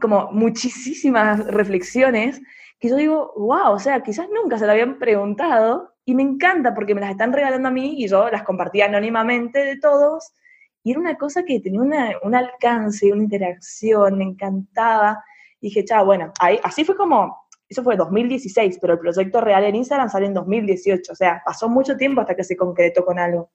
como 0.00 0.30
muchísimas 0.30 1.44
reflexiones 1.44 2.40
que 2.78 2.88
yo 2.88 2.94
digo, 2.94 3.32
wow, 3.36 3.72
o 3.72 3.80
sea, 3.80 4.00
quizás 4.04 4.28
nunca 4.32 4.58
se 4.58 4.66
lo 4.66 4.70
habían 4.70 5.00
preguntado 5.00 5.92
y 6.04 6.14
me 6.14 6.22
encanta 6.22 6.72
porque 6.72 6.94
me 6.94 7.00
las 7.00 7.10
están 7.10 7.32
regalando 7.32 7.66
a 7.66 7.72
mí 7.72 7.96
y 7.98 8.06
yo 8.06 8.30
las 8.30 8.44
compartía 8.44 8.84
anónimamente 8.84 9.64
de 9.64 9.76
todos 9.76 10.34
y 10.82 10.92
era 10.92 11.00
una 11.00 11.16
cosa 11.16 11.44
que 11.44 11.60
tenía 11.60 11.80
un 11.80 12.34
alcance, 12.34 13.12
una 13.12 13.22
interacción, 13.22 14.18
me 14.18 14.24
encantaba. 14.24 15.22
Y 15.60 15.68
dije, 15.68 15.84
chao, 15.84 16.06
bueno, 16.06 16.32
ahí, 16.40 16.58
así 16.62 16.84
fue 16.84 16.96
como, 16.96 17.36
eso 17.68 17.82
fue 17.82 17.96
2016, 17.96 18.78
pero 18.80 18.94
el 18.94 18.98
proyecto 18.98 19.40
real 19.40 19.64
en 19.64 19.76
Instagram 19.76 20.08
sale 20.08 20.26
en 20.26 20.34
2018, 20.34 21.12
o 21.12 21.14
sea, 21.14 21.42
pasó 21.44 21.68
mucho 21.68 21.96
tiempo 21.96 22.20
hasta 22.20 22.34
que 22.34 22.44
se 22.44 22.56
concretó 22.56 23.04
con 23.04 23.18
algo. 23.18 23.50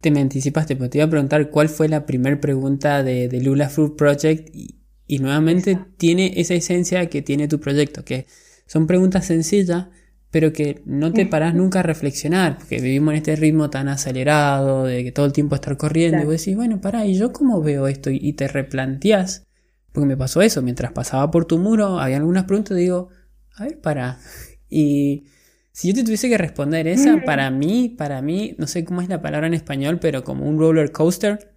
Te 0.00 0.10
me 0.10 0.20
anticipaste, 0.20 0.76
pero 0.76 0.88
te 0.88 0.98
iba 0.98 1.06
a 1.06 1.10
preguntar 1.10 1.50
cuál 1.50 1.68
fue 1.68 1.88
la 1.88 2.06
primera 2.06 2.40
pregunta 2.40 3.02
de, 3.02 3.28
de 3.28 3.40
Lula 3.42 3.68
Fruit 3.68 3.96
Project 3.96 4.48
y, 4.54 4.80
y 5.06 5.18
nuevamente 5.18 5.78
tiene 5.98 6.32
esa 6.36 6.54
esencia 6.54 7.10
que 7.10 7.20
tiene 7.20 7.48
tu 7.48 7.60
proyecto, 7.60 8.02
que 8.04 8.26
son 8.66 8.86
preguntas 8.86 9.26
sencillas, 9.26 9.88
pero 10.30 10.52
que 10.52 10.82
no 10.84 11.12
te 11.12 11.26
paras 11.26 11.54
nunca 11.54 11.80
a 11.80 11.82
reflexionar, 11.82 12.58
porque 12.58 12.80
vivimos 12.80 13.12
en 13.12 13.18
este 13.18 13.36
ritmo 13.36 13.68
tan 13.68 13.88
acelerado, 13.88 14.84
de 14.84 15.02
que 15.02 15.12
todo 15.12 15.26
el 15.26 15.32
tiempo 15.32 15.56
estar 15.56 15.76
corriendo, 15.76 16.22
y 16.22 16.24
vos 16.24 16.38
decís, 16.38 16.54
bueno, 16.54 16.80
pará, 16.80 17.04
¿y 17.04 17.14
yo 17.14 17.32
cómo 17.32 17.60
veo 17.62 17.88
esto? 17.88 18.10
Y 18.10 18.32
te 18.34 18.46
replanteás, 18.46 19.44
porque 19.92 20.06
me 20.06 20.16
pasó 20.16 20.40
eso, 20.40 20.62
mientras 20.62 20.92
pasaba 20.92 21.30
por 21.30 21.46
tu 21.46 21.58
muro, 21.58 21.98
había 21.98 22.18
algunas 22.18 22.44
preguntas, 22.44 22.76
digo, 22.76 23.08
a 23.56 23.64
ver, 23.64 23.80
para. 23.80 24.18
Y 24.72 25.24
si 25.72 25.88
yo 25.88 25.94
te 25.94 26.04
tuviese 26.04 26.28
que 26.28 26.38
responder 26.38 26.86
esa, 26.86 27.22
para 27.26 27.50
mí, 27.50 27.88
para 27.88 28.22
mí, 28.22 28.54
no 28.56 28.68
sé 28.68 28.84
cómo 28.84 29.02
es 29.02 29.08
la 29.08 29.20
palabra 29.20 29.48
en 29.48 29.54
español, 29.54 29.98
pero 30.00 30.22
como 30.22 30.48
un 30.48 30.60
roller 30.60 30.92
coaster, 30.92 31.52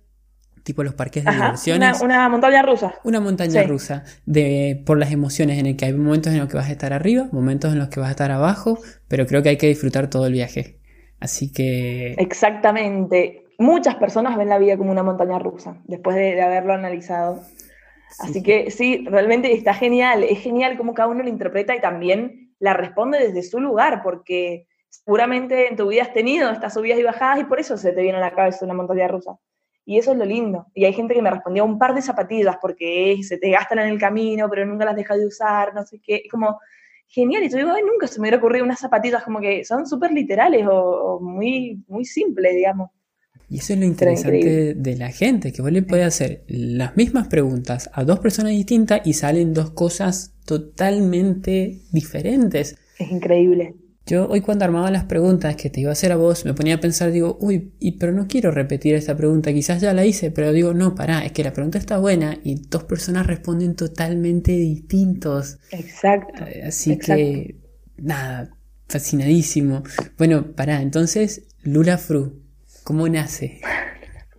tipo 0.63 0.83
los 0.83 0.93
parques 0.93 1.23
de 1.23 1.31
diversiones. 1.31 2.01
Una, 2.01 2.29
montaña 2.29 2.61
rusa. 2.61 2.95
Una 3.03 3.19
montaña 3.19 3.63
rusa 3.63 4.03
de, 4.25 4.81
por 4.85 4.97
las 4.97 5.11
emociones, 5.11 5.59
en 5.59 5.65
el 5.65 5.75
que 5.75 5.85
hay 5.85 5.93
momentos 5.93 6.33
en 6.33 6.39
los 6.39 6.47
que 6.47 6.57
vas 6.57 6.69
a 6.69 6.71
estar 6.71 6.93
arriba, 6.93 7.27
momentos 7.31 7.73
en 7.73 7.79
los 7.79 7.89
que 7.89 7.99
vas 7.99 8.09
a 8.09 8.11
estar 8.11 8.31
abajo, 8.31 8.79
pero 9.07 9.25
creo 9.27 9.43
que 9.43 9.49
hay 9.49 9.57
que 9.57 9.67
disfrutar 9.67 10.09
todo 10.09 10.25
el 10.25 10.33
viaje. 10.33 10.79
Así 11.19 11.51
que... 11.51 12.15
Exactamente. 12.17 13.45
Muchas 13.59 13.95
personas 13.95 14.37
ven 14.37 14.49
la 14.49 14.57
vida 14.57 14.77
como 14.77 14.91
una 14.91 15.03
montaña 15.03 15.39
rusa, 15.39 15.77
después 15.85 16.15
de, 16.15 16.41
haberlo 16.41 16.73
analizado. 16.73 17.41
Así 18.19 18.43
que 18.43 18.71
sí, 18.71 19.05
realmente 19.09 19.53
está 19.53 19.73
genial. 19.73 20.23
Es 20.23 20.39
genial 20.39 20.77
cómo 20.77 20.93
cada 20.93 21.09
uno 21.09 21.23
lo 21.23 21.29
interpreta 21.29 21.75
y 21.75 21.81
también 21.81 22.53
la 22.59 22.73
responde 22.73 23.19
desde 23.19 23.43
su 23.43 23.59
lugar, 23.59 24.01
porque 24.03 24.67
seguramente 24.89 25.67
en 25.67 25.75
tu 25.75 25.87
vida 25.87 26.03
has 26.03 26.13
tenido 26.13 26.49
estas 26.51 26.73
subidas 26.73 26.99
y 26.99 27.03
bajadas 27.03 27.39
y 27.39 27.43
por 27.45 27.59
eso 27.59 27.77
se 27.77 27.91
te 27.91 28.01
viene 28.01 28.17
a 28.17 28.21
la 28.21 28.35
cabeza 28.35 28.65
una 28.65 28.73
montaña 28.73 29.07
rusa. 29.07 29.37
Y 29.85 29.97
eso 29.97 30.13
es 30.13 30.17
lo 30.17 30.25
lindo. 30.25 30.67
Y 30.73 30.85
hay 30.85 30.93
gente 30.93 31.13
que 31.13 31.21
me 31.21 31.29
respondió 31.29 31.65
un 31.65 31.77
par 31.77 31.93
de 31.93 32.01
zapatillas 32.01 32.57
porque 32.61 33.17
se 33.23 33.37
te 33.37 33.51
gastan 33.51 33.79
en 33.79 33.89
el 33.89 33.99
camino, 33.99 34.49
pero 34.49 34.65
nunca 34.65 34.85
las 34.85 34.95
dejas 34.95 35.17
de 35.17 35.27
usar, 35.27 35.73
no 35.73 35.85
sé 35.85 35.99
qué. 36.01 36.21
Es 36.23 36.31
como 36.31 36.57
genial. 37.07 37.43
Y 37.43 37.49
yo 37.49 37.57
digo, 37.57 37.71
Ay, 37.71 37.83
nunca 37.83 38.07
se 38.07 38.19
me 38.19 38.23
hubiera 38.23 38.37
ocurrido 38.37 38.65
unas 38.65 38.79
zapatillas 38.79 39.23
como 39.23 39.39
que 39.39 39.65
son 39.65 39.85
súper 39.85 40.11
literales 40.11 40.65
o, 40.69 41.19
muy, 41.21 41.83
muy 41.87 42.05
simples, 42.05 42.55
digamos. 42.55 42.89
Y 43.49 43.57
eso 43.59 43.73
es 43.73 43.79
lo 43.79 43.85
interesante 43.85 44.73
de 44.73 44.95
la 44.95 45.11
gente, 45.11 45.51
que 45.51 45.61
vos 45.61 45.71
le 45.71 45.83
podés 45.83 46.07
hacer 46.07 46.43
las 46.47 46.95
mismas 46.95 47.27
preguntas 47.27 47.89
a 47.93 48.03
dos 48.03 48.19
personas 48.19 48.53
distintas 48.53 49.01
y 49.05 49.13
salen 49.13 49.53
dos 49.53 49.71
cosas 49.71 50.33
totalmente 50.45 51.81
diferentes. 51.91 52.75
Es 52.97 53.11
increíble. 53.11 53.75
Yo 54.05 54.27
hoy 54.27 54.41
cuando 54.41 54.65
armaba 54.65 54.91
las 54.91 55.05
preguntas 55.05 55.55
que 55.55 55.69
te 55.69 55.79
iba 55.79 55.89
a 55.89 55.93
hacer 55.93 56.11
a 56.11 56.17
vos, 56.17 56.43
me 56.43 56.53
ponía 56.53 56.75
a 56.75 56.79
pensar, 56.79 57.11
digo, 57.11 57.37
uy, 57.39 57.73
y, 57.79 57.93
pero 57.97 58.11
no 58.11 58.27
quiero 58.27 58.51
repetir 58.51 58.95
esta 58.95 59.15
pregunta, 59.15 59.53
quizás 59.53 59.79
ya 59.79 59.93
la 59.93 60.05
hice, 60.05 60.29
pero 60.29 60.51
digo, 60.51 60.73
no, 60.73 60.93
pará, 60.93 61.23
es 61.23 61.31
que 61.31 61.43
la 61.43 61.53
pregunta 61.53 61.77
está 61.77 61.99
buena 61.99 62.37
y 62.43 62.55
dos 62.67 62.83
personas 62.83 63.27
responden 63.27 63.77
totalmente 63.77 64.51
distintos. 64.51 65.59
Exacto. 65.71 66.43
Eh, 66.45 66.63
así 66.67 66.97
que, 66.97 67.55
nada, 67.95 68.49
fascinadísimo. 68.89 69.83
Bueno, 70.17 70.53
pará, 70.53 70.81
entonces, 70.81 71.47
Lula 71.61 71.97
Fru, 71.97 72.41
¿cómo 72.83 73.07
nace? 73.07 73.61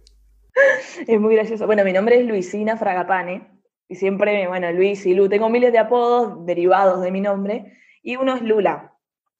es 1.09 1.21
muy 1.21 1.37
gracioso. 1.37 1.65
Bueno, 1.65 1.85
mi 1.85 1.95
nombre 1.95 2.21
es 2.21 2.27
Luisina 2.27 2.77
Fragapane 2.77 3.63
y 3.89 3.95
siempre, 3.95 4.47
bueno, 4.47 4.71
Luis 4.73 5.07
y 5.07 5.15
Lu, 5.15 5.31
tengo 5.31 5.49
miles 5.49 5.73
de 5.73 5.79
apodos 5.79 6.45
derivados 6.45 7.01
de 7.01 7.11
mi 7.11 7.23
nombre 7.23 7.79
y 8.03 8.17
uno 8.17 8.37
es 8.37 8.43
Lula 8.43 8.91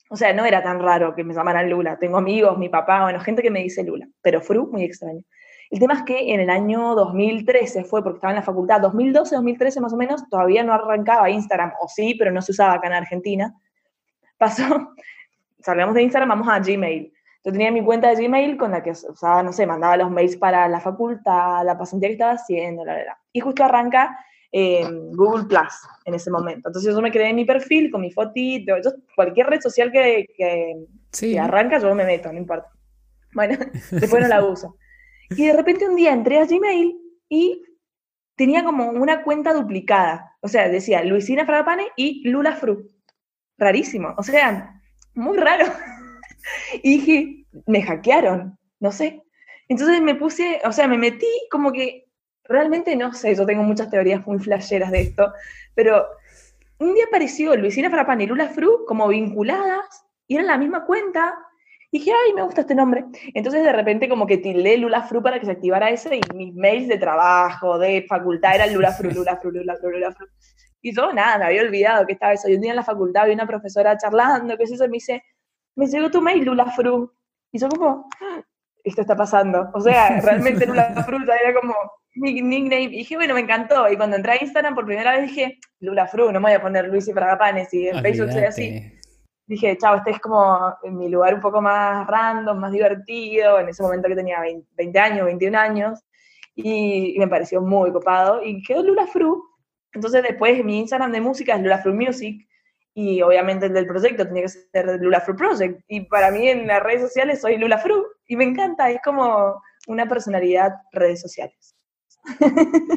o 0.09 0.17
sea, 0.17 0.33
no 0.33 0.45
era 0.45 0.63
tan 0.63 0.81
raro 0.81 1.15
que 1.15 1.25
me 1.25 1.35
llamaran 1.35 1.69
Lula. 1.69 1.99
Tengo 1.99 2.19
amigos, 2.19 2.59
mi 2.59 2.69
papá, 2.69 3.03
bueno, 3.03 3.21
gente 3.21 3.43
que 3.43 3.51
me 3.51 3.63
dice 3.63 3.83
Lula, 3.83 4.07
pero 4.23 4.41
Fru, 4.41 4.69
muy 4.71 4.85
extraño. 4.85 5.23
El 5.71 5.81
tema 5.81 5.95
es 5.95 6.03
que 6.03 6.33
en 6.33 6.41
el 6.41 6.51
año 6.51 6.95
2013 6.95 7.85
fue, 7.85 8.03
porque 8.03 8.19
estaba 8.19 8.33
en 8.33 8.37
la 8.37 8.43
facultad, 8.43 8.81
2012, 8.81 9.35
2013 9.35 9.81
más 9.81 9.93
o 9.93 9.97
menos, 9.97 10.29
todavía 10.29 10.63
no 10.63 10.73
arrancaba 10.73 11.31
Instagram, 11.31 11.73
o 11.81 11.89
sí, 11.89 12.15
pero 12.19 12.31
no 12.31 12.43
se 12.43 12.53
usaba 12.53 12.75
acá 12.75 12.87
en 12.87 12.93
Argentina. 12.93 13.55
Pasó, 14.39 14.65
salgamos 15.61 15.95
de 15.95 16.03
Instagram, 16.03 16.29
vamos 16.29 16.49
a 16.49 16.61
Gmail. 16.61 17.13
Yo 17.45 17.53
tenía 17.53 17.71
mi 17.71 17.83
cuenta 17.83 18.09
de 18.09 18.23
Gmail 18.23 18.57
con 18.57 18.71
la 18.71 18.83
que 18.83 18.91
usaba, 18.91 19.43
no 19.43 19.53
sé, 19.53 19.67
mandaba 19.67 19.97
los 19.97 20.11
mails 20.11 20.37
para 20.37 20.69
la 20.69 20.81
facultad, 20.81 21.65
la 21.65 21.77
pasantía 21.77 22.09
que 22.09 22.15
estaba 22.15 22.33
haciendo, 22.33 22.85
la 22.85 22.95
verdad. 22.95 23.15
Y 23.33 23.41
justo 23.41 23.65
arranca 23.65 24.17
Google 25.13 25.47
Plus 25.47 25.75
en 26.05 26.15
ese 26.15 26.31
momento. 26.31 26.69
Entonces 26.69 26.95
yo 26.95 27.03
me 27.03 27.11
creé 27.11 27.33
mi 27.33 27.45
perfil 27.45 27.91
con 27.91 28.03
mi 28.03 28.13
fotito, 28.13 28.75
cualquier 29.17 29.49
red 29.49 29.61
social 29.61 29.91
que, 29.91 30.27
que, 30.37 31.39
arranca 31.39 31.79
yo 31.79 31.93
me 31.95 32.05
meto, 32.05 32.33
no 32.33 32.39
importa. 32.39 32.71
Bueno, 33.33 33.59
después 33.91 34.23
no 34.23 34.29
la 34.29 34.45
uso. 34.45 34.77
Y 35.31 35.47
de 35.47 35.55
repente 35.55 35.89
un 35.89 35.97
día 35.97 36.13
entré 36.13 36.39
a 36.39 36.47
Gmail 36.47 36.97
y 37.29 37.63
tenía 38.37 38.63
como 38.63 38.91
una 38.91 39.25
cuenta 39.25 39.53
duplicada. 39.53 40.37
O 40.41 40.47
sea, 40.47 40.69
decía 40.69 41.03
Luisina 41.03 41.47
Fragapane 41.47 41.89
y 41.97 42.29
Lula 42.29 42.55
Fru. 42.55 42.91
Rarísimo. 43.59 44.15
O 44.17 44.23
sea, 44.23 44.81
muy 45.15 45.37
raro. 45.37 45.67
Y 46.83 46.99
dije, 46.99 47.47
me 47.67 47.83
hackearon, 47.83 48.59
no 48.79 48.93
sé. 48.93 49.23
Entonces 49.67 50.03
me 50.03 50.15
puse, 50.15 50.61
o 50.67 50.73
sea, 50.73 50.87
me 50.87 50.99
metí 50.99 51.27
como 51.51 51.73
que 51.73 52.04
realmente 52.45 52.95
no 52.97 53.13
sé, 53.13 53.35
yo 53.35 53.47
tengo 53.47 53.63
muchas 53.63 53.91
teorías 53.91 54.27
muy 54.27 54.39
flasheras 54.39 54.91
de 54.91 55.03
esto, 55.03 55.33
pero 55.75 56.07
un 56.79 56.95
día 56.95 57.05
apareció 57.07 57.57
Luisina 57.57 57.91
Frapan 57.91 58.21
y 58.21 58.27
Lula 58.27 58.49
Fru 58.49 58.85
como 58.87 59.09
vinculadas 59.09 60.07
y 60.27 60.37
eran 60.37 60.47
la 60.49 60.59
misma 60.59 60.85
cuenta. 60.85 61.35
Y 61.91 61.99
dije, 61.99 62.11
ay, 62.11 62.33
me 62.35 62.43
gusta 62.43 62.63
este 62.63 62.75
nombre. 62.75 63.05
Entonces 63.35 63.63
de 63.63 63.73
repente 63.73 64.09
como 64.09 64.27
que 64.27 64.39
tildé 64.39 64.77
Lula 64.79 65.03
Fru 65.03 65.23
para 65.23 65.39
que 65.39 65.47
se 65.47 65.53
activara 65.53 65.91
ese 65.91 66.17
y 66.17 66.21
mis 66.35 66.53
mails 66.55 66.89
de 66.89 66.99
trabajo, 66.99 67.79
de 67.79 68.05
facultad 68.09 68.57
eran 68.57 68.75
Lula 68.75 68.91
Fru, 68.93 69.11
Lula 69.11 69.37
Fru, 69.37 69.53
Lula 69.53 69.77
Fru, 69.77 69.91
Lula 69.91 70.13
Fru. 70.13 70.27
Y 70.83 70.95
yo 70.95 71.13
nada, 71.13 71.39
me 71.39 71.45
había 71.47 71.63
olvidado 71.63 72.05
que 72.05 72.15
estaba 72.15 72.33
eso. 72.33 72.49
Y 72.49 72.57
un 72.57 72.61
día 72.61 72.73
en 72.73 72.77
la 72.77 72.85
facultad 72.85 73.27
vi 73.27 73.33
una 73.33 73.47
profesora 73.47 73.97
charlando, 73.97 74.57
que 74.57 74.65
es 74.65 74.73
eso, 74.73 74.85
y 74.85 74.89
me 74.89 74.95
dice, 74.95 75.23
me 75.77 75.87
llegó 75.87 76.11
tu 76.11 76.21
mail, 76.21 76.45
Lula 76.45 76.67
Fru. 76.67 77.11
Y 77.53 77.59
yo 77.59 77.69
como, 77.69 78.09
ah, 78.21 78.43
esto 78.83 79.01
está 79.01 79.17
pasando. 79.17 79.71
O 79.73 79.81
sea, 79.81 80.21
realmente 80.25 80.67
Lula 80.67 80.93
Fru 81.07 81.19
era 81.23 81.55
como, 81.59 81.75
mi 82.15 82.41
nickname. 82.41 82.85
Y 82.85 82.99
dije, 82.99 83.17
bueno, 83.17 83.35
me 83.35 83.41
encantó. 83.41 83.91
Y 83.91 83.97
cuando 83.97 84.17
entré 84.17 84.33
a 84.33 84.43
Instagram 84.43 84.75
por 84.75 84.87
primera 84.87 85.13
vez 85.13 85.23
dije, 85.23 85.59
Lula 85.81 86.07
Fru, 86.07 86.33
no 86.33 86.41
me 86.41 86.51
voy 86.51 86.53
a 86.53 86.63
poner 86.63 86.89
Luis 86.89 87.09
y 87.09 87.13
Fragapanes. 87.13 87.73
Y 87.75 87.89
en 87.89 88.03
Facebook 88.03 88.33
soy 88.33 88.45
así. 88.45 88.93
Dije, 89.47 89.77
chao, 89.77 89.97
este 89.97 90.13
es 90.13 90.21
como 90.21 90.75
mi 90.85 91.09
lugar 91.09 91.35
un 91.35 91.41
poco 91.41 91.61
más 91.61 92.07
random, 92.07 92.59
más 92.59 92.73
divertido. 92.73 93.59
En 93.61 93.69
ese 93.69 93.83
momento 93.83 94.09
que 94.09 94.17
tenía 94.17 94.41
20, 94.77 94.99
años, 94.99 95.27
21 95.27 95.59
años. 95.59 96.01
Y, 96.55 97.17
me 97.19 97.29
pareció 97.29 97.61
muy 97.61 97.93
copado. 97.93 98.43
Y 98.43 98.63
quedó 98.63 98.83
Lula 98.83 99.07
Fru. 99.07 99.43
Entonces 99.93 100.23
después 100.23 100.65
mi 100.65 100.81
Instagram 100.81 101.13
de 101.13 101.21
música 101.21 101.55
es 101.55 101.63
Lula 101.63 101.79
Fru 101.79 101.95
Music. 101.95 102.47
Y 102.97 103.23
obviamente 103.23 103.67
el 103.67 103.75
del 103.75 103.87
proyecto 103.87 104.25
tenía 104.25 104.43
que 104.43 104.49
ser 104.49 105.01
Lula 105.01 105.21
Fru 105.21 105.35
Project. 105.35 105.81
Y 105.89 106.03
para 106.03 106.31
mí 106.31 106.49
en 106.49 106.67
las 106.67 106.83
redes 106.83 107.03
sociales 107.03 107.41
soy 107.41 107.59
Lula 107.59 107.79
Fru. 107.79 108.07
Y 108.29 108.37
me 108.37 108.45
encanta, 108.45 108.89
es 108.91 109.01
como 109.03 109.61
una 109.89 110.07
personalidad 110.07 110.73
redes 110.93 111.21
sociales. 111.21 111.74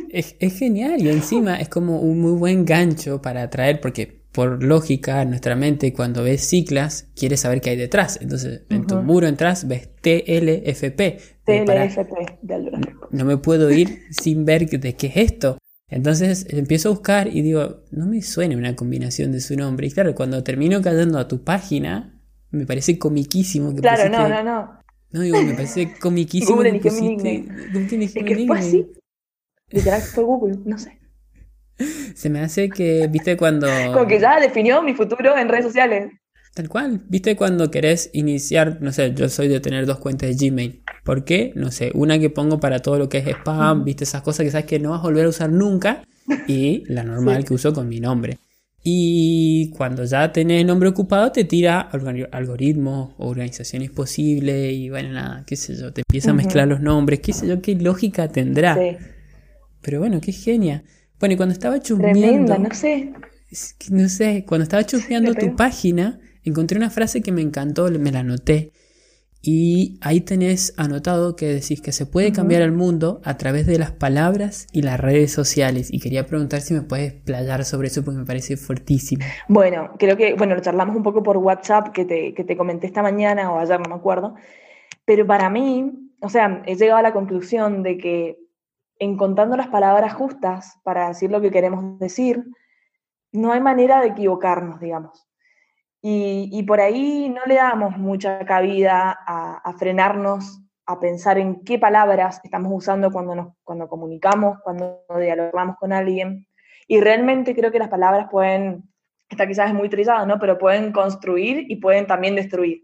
Es, 0.10 0.36
genial 0.57 1.01
y 1.01 1.10
encima 1.10 1.60
es 1.60 1.69
como 1.69 2.00
un 2.00 2.19
muy 2.19 2.34
buen 2.34 2.65
gancho 2.65 3.22
para 3.22 3.43
atraer 3.43 3.81
porque 3.81 4.25
por 4.31 4.63
lógica 4.63 5.24
nuestra 5.25 5.55
mente 5.55 5.93
cuando 5.93 6.24
ves 6.24 6.48
ciclas 6.48 7.07
quiere 7.15 7.38
saber 7.38 7.62
qué 7.62 7.72
hay 7.72 7.77
detrás. 7.77 8.19
Entonces 8.22 8.63
en 8.69 8.86
tu 8.86 8.98
muro 8.98 9.27
entras 9.27 9.67
ves 9.67 9.89
TLFP. 10.01 11.19
TLFP 11.43 12.39
No 13.12 13.25
me 13.25 13.38
puedo 13.38 13.72
ir 13.72 14.03
sin 14.12 14.46
ver 14.46 14.69
de 14.69 14.96
qué 14.96 15.07
es 15.07 15.17
esto. 15.17 15.57
Entonces 15.89 16.46
empiezo 16.50 16.89
a 16.89 16.91
buscar 16.91 17.27
y 17.27 17.41
digo, 17.41 17.84
no 17.91 18.05
me 18.07 18.22
suena 18.22 18.57
una 18.57 18.75
combinación 18.75 19.31
de 19.31 19.39
su 19.39 19.55
nombre. 19.55 19.88
Y 19.88 19.91
claro, 19.91 20.13
cuando 20.13 20.43
termino 20.43 20.81
cayendo 20.81 21.17
a 21.17 21.27
tu 21.27 21.43
página, 21.43 22.22
me 22.51 22.65
parece 22.65 23.00
comiquísimo 23.00 23.74
que 23.74 23.81
Claro, 23.81 24.10
no, 24.10 24.27
no, 24.27 24.43
no. 24.43 24.77
No, 25.12 25.22
digo, 25.22 25.41
me 25.41 25.53
parece 25.53 25.93
comiquísimo. 26.00 26.62
Mi 26.62 26.72
nickname. 26.74 27.46
Es 28.03 28.13
que 28.13 28.46
fue 28.46 28.60
así. 28.60 28.88
Literal 29.69 30.01
fue 30.01 30.24
Google, 30.24 30.57
no 30.65 30.77
sé. 30.77 31.00
Se 32.15 32.29
me 32.29 32.39
hace 32.39 32.69
que, 32.69 33.07
viste, 33.07 33.38
cuando... 33.38 33.67
Como 33.93 34.07
que 34.07 34.19
ya 34.19 34.39
definió 34.39 34.81
mi 34.81 34.93
futuro 34.93 35.38
en 35.38 35.50
redes 35.50 35.65
sociales. 35.65 36.12
Tal 36.53 36.69
cual. 36.69 37.03
¿Viste 37.07 37.36
cuando 37.36 37.69
querés 37.69 38.09
iniciar? 38.13 38.81
No 38.81 38.91
sé, 38.91 39.13
yo 39.13 39.29
soy 39.29 39.47
de 39.47 39.59
tener 39.59 39.86
dos 39.86 40.00
cuentas 40.00 40.36
de 40.36 40.50
Gmail. 40.50 40.81
¿Por 41.03 41.24
qué? 41.24 41.51
No 41.55 41.71
sé, 41.71 41.91
una 41.93 42.17
que 42.17 42.31
pongo 42.31 42.59
para 42.59 42.79
todo 42.79 42.97
lo 42.97 43.09
que 43.09 43.19
es 43.19 43.27
spam, 43.27 43.83
viste, 43.83 44.05
esas 44.05 44.24
cosas 44.24 44.43
que 44.43 44.51
sabes 44.51 44.65
que 44.65 44.79
no 44.79 44.89
vas 44.89 45.01
a 45.01 45.03
volver 45.03 45.25
a 45.25 45.29
usar 45.29 45.51
nunca. 45.51 46.03
Y 46.47 46.83
la 46.88 47.03
normal 47.03 47.45
que 47.45 47.53
uso 47.53 47.74
con 47.74 47.88
mi 47.88 48.01
nombre. 48.01 48.38
Y 48.83 49.69
cuando 49.71 50.03
ya 50.03 50.31
tenés 50.33 50.62
el 50.62 50.67
nombre 50.67 50.89
ocupado, 50.89 51.31
te 51.31 51.43
tira 51.43 51.79
algoritmos, 51.79 53.13
organizaciones 53.17 53.91
posibles 53.91 54.74
y 54.74 54.89
bueno, 54.89 55.12
nada, 55.12 55.43
qué 55.45 55.55
sé 55.55 55.75
yo, 55.75 55.93
te 55.93 56.01
empieza 56.01 56.31
a 56.31 56.33
mezclar 56.33 56.67
los 56.67 56.81
nombres, 56.81 57.19
qué 57.21 57.33
sé 57.33 57.47
yo, 57.47 57.62
qué 57.62 57.75
lógica 57.75 58.27
tendrá. 58.27 58.77
Pero 59.81 60.00
bueno, 60.00 60.19
qué 60.22 60.31
genia. 60.31 60.84
Bueno, 61.19 61.34
y 61.34 61.38
cuando 61.38 61.53
estaba 61.53 61.79
chusmeando. 61.79 62.57
no 62.57 62.74
sé. 62.74 63.13
No 63.89 64.10
sé, 64.10 64.46
cuando 64.48 64.63
estaba 64.63 64.86
chusmeando 64.86 65.34
tu 65.34 65.55
página, 65.55 66.19
encontré 66.43 66.77
una 66.77 66.89
frase 66.89 67.22
que 67.22 67.31
me 67.31 67.41
encantó, 67.41 67.89
me 67.91 68.12
la 68.12 68.19
anoté. 68.19 68.74
Y 69.41 69.98
ahí 70.01 70.22
tenés 70.22 70.74
anotado 70.77 71.36
que 71.36 71.46
decís 71.46 71.79
que 71.79 71.93
se 71.93 72.05
puede 72.05 72.34
cambiar 72.34 72.62
el 72.62 72.74
mundo 72.74 73.22
a 73.24 73.38
través 73.38 73.65
de 73.65 73.77
las 73.77 73.91
palabras 73.91 74.67
y 74.74 74.81
las 74.81 75.00
redes 75.00 75.31
sociales. 75.31 75.88
Y 75.93 76.00
quería 76.00 76.25
preguntar 76.25 76.60
si 76.60 76.74
me 76.74 76.81
puedes 76.81 77.13
playar 77.13 77.63
sobre 77.63 77.88
eso 77.88 78.03
porque 78.03 78.19
me 78.19 78.25
parece 78.25 78.57
fuertísimo. 78.57 79.24
Bueno, 79.48 79.91
creo 80.00 80.17
que, 80.17 80.34
bueno, 80.34 80.55
lo 80.55 80.62
charlamos 80.62 80.96
un 80.96 81.03
poco 81.03 81.24
por 81.24 81.38
WhatsApp 81.38 81.93
que 81.93 82.03
te, 82.03 82.34
que 82.34 82.43
te 82.43 82.57
comenté 82.57 82.88
esta 82.88 83.01
mañana 83.01 83.51
o 83.51 83.60
ayer, 83.60 83.79
no 83.79 83.88
me 83.88 83.96
acuerdo. 83.96 84.36
Pero 85.05 85.25
para 85.25 85.50
mí, 85.50 86.12
o 86.19 86.29
sea, 86.29 86.63
he 86.65 86.75
llegado 86.75 86.98
a 87.00 87.03
la 87.03 87.13
conclusión 87.13 87.84
de 87.84 87.98
que 87.98 88.39
encontrando 88.99 89.55
las 89.57 89.67
palabras 89.67 90.13
justas 90.13 90.79
para 90.83 91.09
decir 91.09 91.31
lo 91.31 91.41
que 91.41 91.51
queremos 91.51 91.99
decir, 91.99 92.43
no 93.31 93.51
hay 93.51 93.59
manera 93.59 94.01
de 94.01 94.07
equivocarnos, 94.07 94.79
digamos. 94.79 95.27
Y, 96.01 96.63
por 96.63 96.79
ahí 96.79 97.27
no 97.27 97.41
le 97.45 97.55
damos 97.55 97.97
mucha 97.97 98.45
cabida 98.45 99.17
a, 99.27 99.73
frenarnos, 99.77 100.61
a 100.85 100.99
pensar 100.99 101.37
en 101.37 101.65
qué 101.65 101.79
palabras 101.79 102.39
estamos 102.45 102.71
usando 102.73 103.11
cuando, 103.11 103.35
nos, 103.35 103.53
cuando 103.65 103.89
comunicamos, 103.89 104.59
cuando 104.63 105.01
dialogamos 105.19 105.75
con 105.77 105.91
alguien. 105.91 106.47
Y 106.87 107.01
realmente 107.01 107.53
creo 107.53 107.71
que 107.73 107.79
las 107.79 107.89
palabras 107.89 108.27
pueden, 108.31 108.89
esta 109.27 109.45
quizás 109.47 109.67
es 109.69 109.73
muy 109.73 109.89
trillado, 109.89 110.25
¿no? 110.25 110.39
Pero 110.39 110.57
pueden 110.57 110.93
construir 110.93 111.65
y 111.67 111.75
pueden 111.75 112.07
también 112.07 112.35
destruir. 112.35 112.81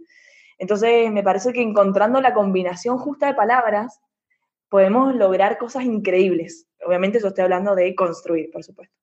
Entonces, 0.58 1.10
me 1.10 1.24
parece 1.24 1.54
que 1.54 1.62
encontrando 1.62 2.20
la 2.20 2.34
combinación 2.34 2.98
justa 2.98 3.28
de 3.28 3.36
palabras, 3.36 4.02
podemos 4.74 5.14
lograr 5.14 5.60
cosas 5.60 5.84
increíbles. 5.84 6.68
Obviamente 6.84 7.20
yo 7.20 7.28
estoy 7.28 7.44
hablando 7.44 7.76
de 7.76 7.94
construir, 7.94 8.50
por 8.50 8.64
supuesto. 8.64 8.96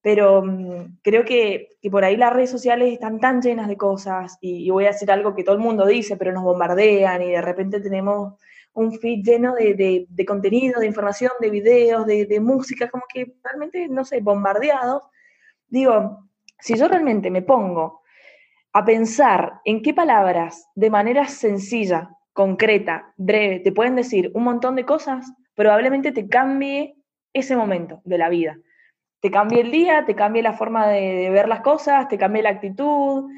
Pero 0.00 0.44
mm, 0.44 0.98
creo 1.02 1.24
que, 1.24 1.70
por 1.90 2.04
ahí 2.04 2.16
las 2.16 2.32
redes 2.32 2.50
sociales 2.50 2.92
están 2.92 3.18
tan 3.18 3.42
llenas 3.42 3.66
de 3.66 3.76
cosas 3.76 4.38
y, 4.40 4.70
voy 4.70 4.84
a 4.84 4.92
decir 4.92 5.10
algo 5.10 5.34
que 5.34 5.42
todo 5.42 5.56
el 5.56 5.60
mundo 5.60 5.86
dice, 5.86 6.16
pero 6.16 6.30
nos 6.30 6.44
bombardean 6.44 7.20
y 7.20 7.32
de 7.32 7.42
repente 7.42 7.80
tenemos 7.80 8.34
un 8.74 8.96
feed 8.96 9.24
lleno 9.24 9.56
de, 9.56 10.06
contenido, 10.24 10.78
de 10.78 10.86
información, 10.86 11.32
de 11.40 11.50
videos, 11.50 12.06
de, 12.06 12.26
de, 12.26 12.38
música, 12.38 12.88
como 12.88 13.02
que 13.12 13.34
realmente, 13.42 13.88
no 13.88 14.04
sé, 14.04 14.20
bombardeados. 14.20 15.02
Digo, 15.66 16.28
si 16.60 16.76
yo 16.76 16.86
realmente 16.86 17.28
me 17.28 17.42
pongo 17.42 18.02
a 18.72 18.84
pensar 18.84 19.54
en 19.64 19.82
qué 19.82 19.94
palabras 19.94 20.68
de 20.76 20.90
manera 20.90 21.26
sencilla 21.26 22.16
concreta, 22.32 23.12
breve, 23.16 23.60
te 23.60 23.72
pueden 23.72 23.94
decir 23.94 24.30
un 24.34 24.44
montón 24.44 24.76
de 24.76 24.84
cosas, 24.84 25.32
probablemente 25.54 26.12
te 26.12 26.28
cambie 26.28 26.96
ese 27.32 27.56
momento 27.56 28.00
de 28.04 28.18
la 28.18 28.28
vida. 28.28 28.58
Te 29.20 29.30
cambie 29.30 29.60
el 29.60 29.70
día, 29.70 30.04
te 30.04 30.14
cambie 30.14 30.42
la 30.42 30.52
forma 30.52 30.88
de, 30.88 31.30
ver 31.30 31.48
las 31.48 31.60
cosas, 31.60 32.08
te 32.08 32.18
cambie 32.18 32.42
la 32.42 32.50
actitud. 32.50 33.30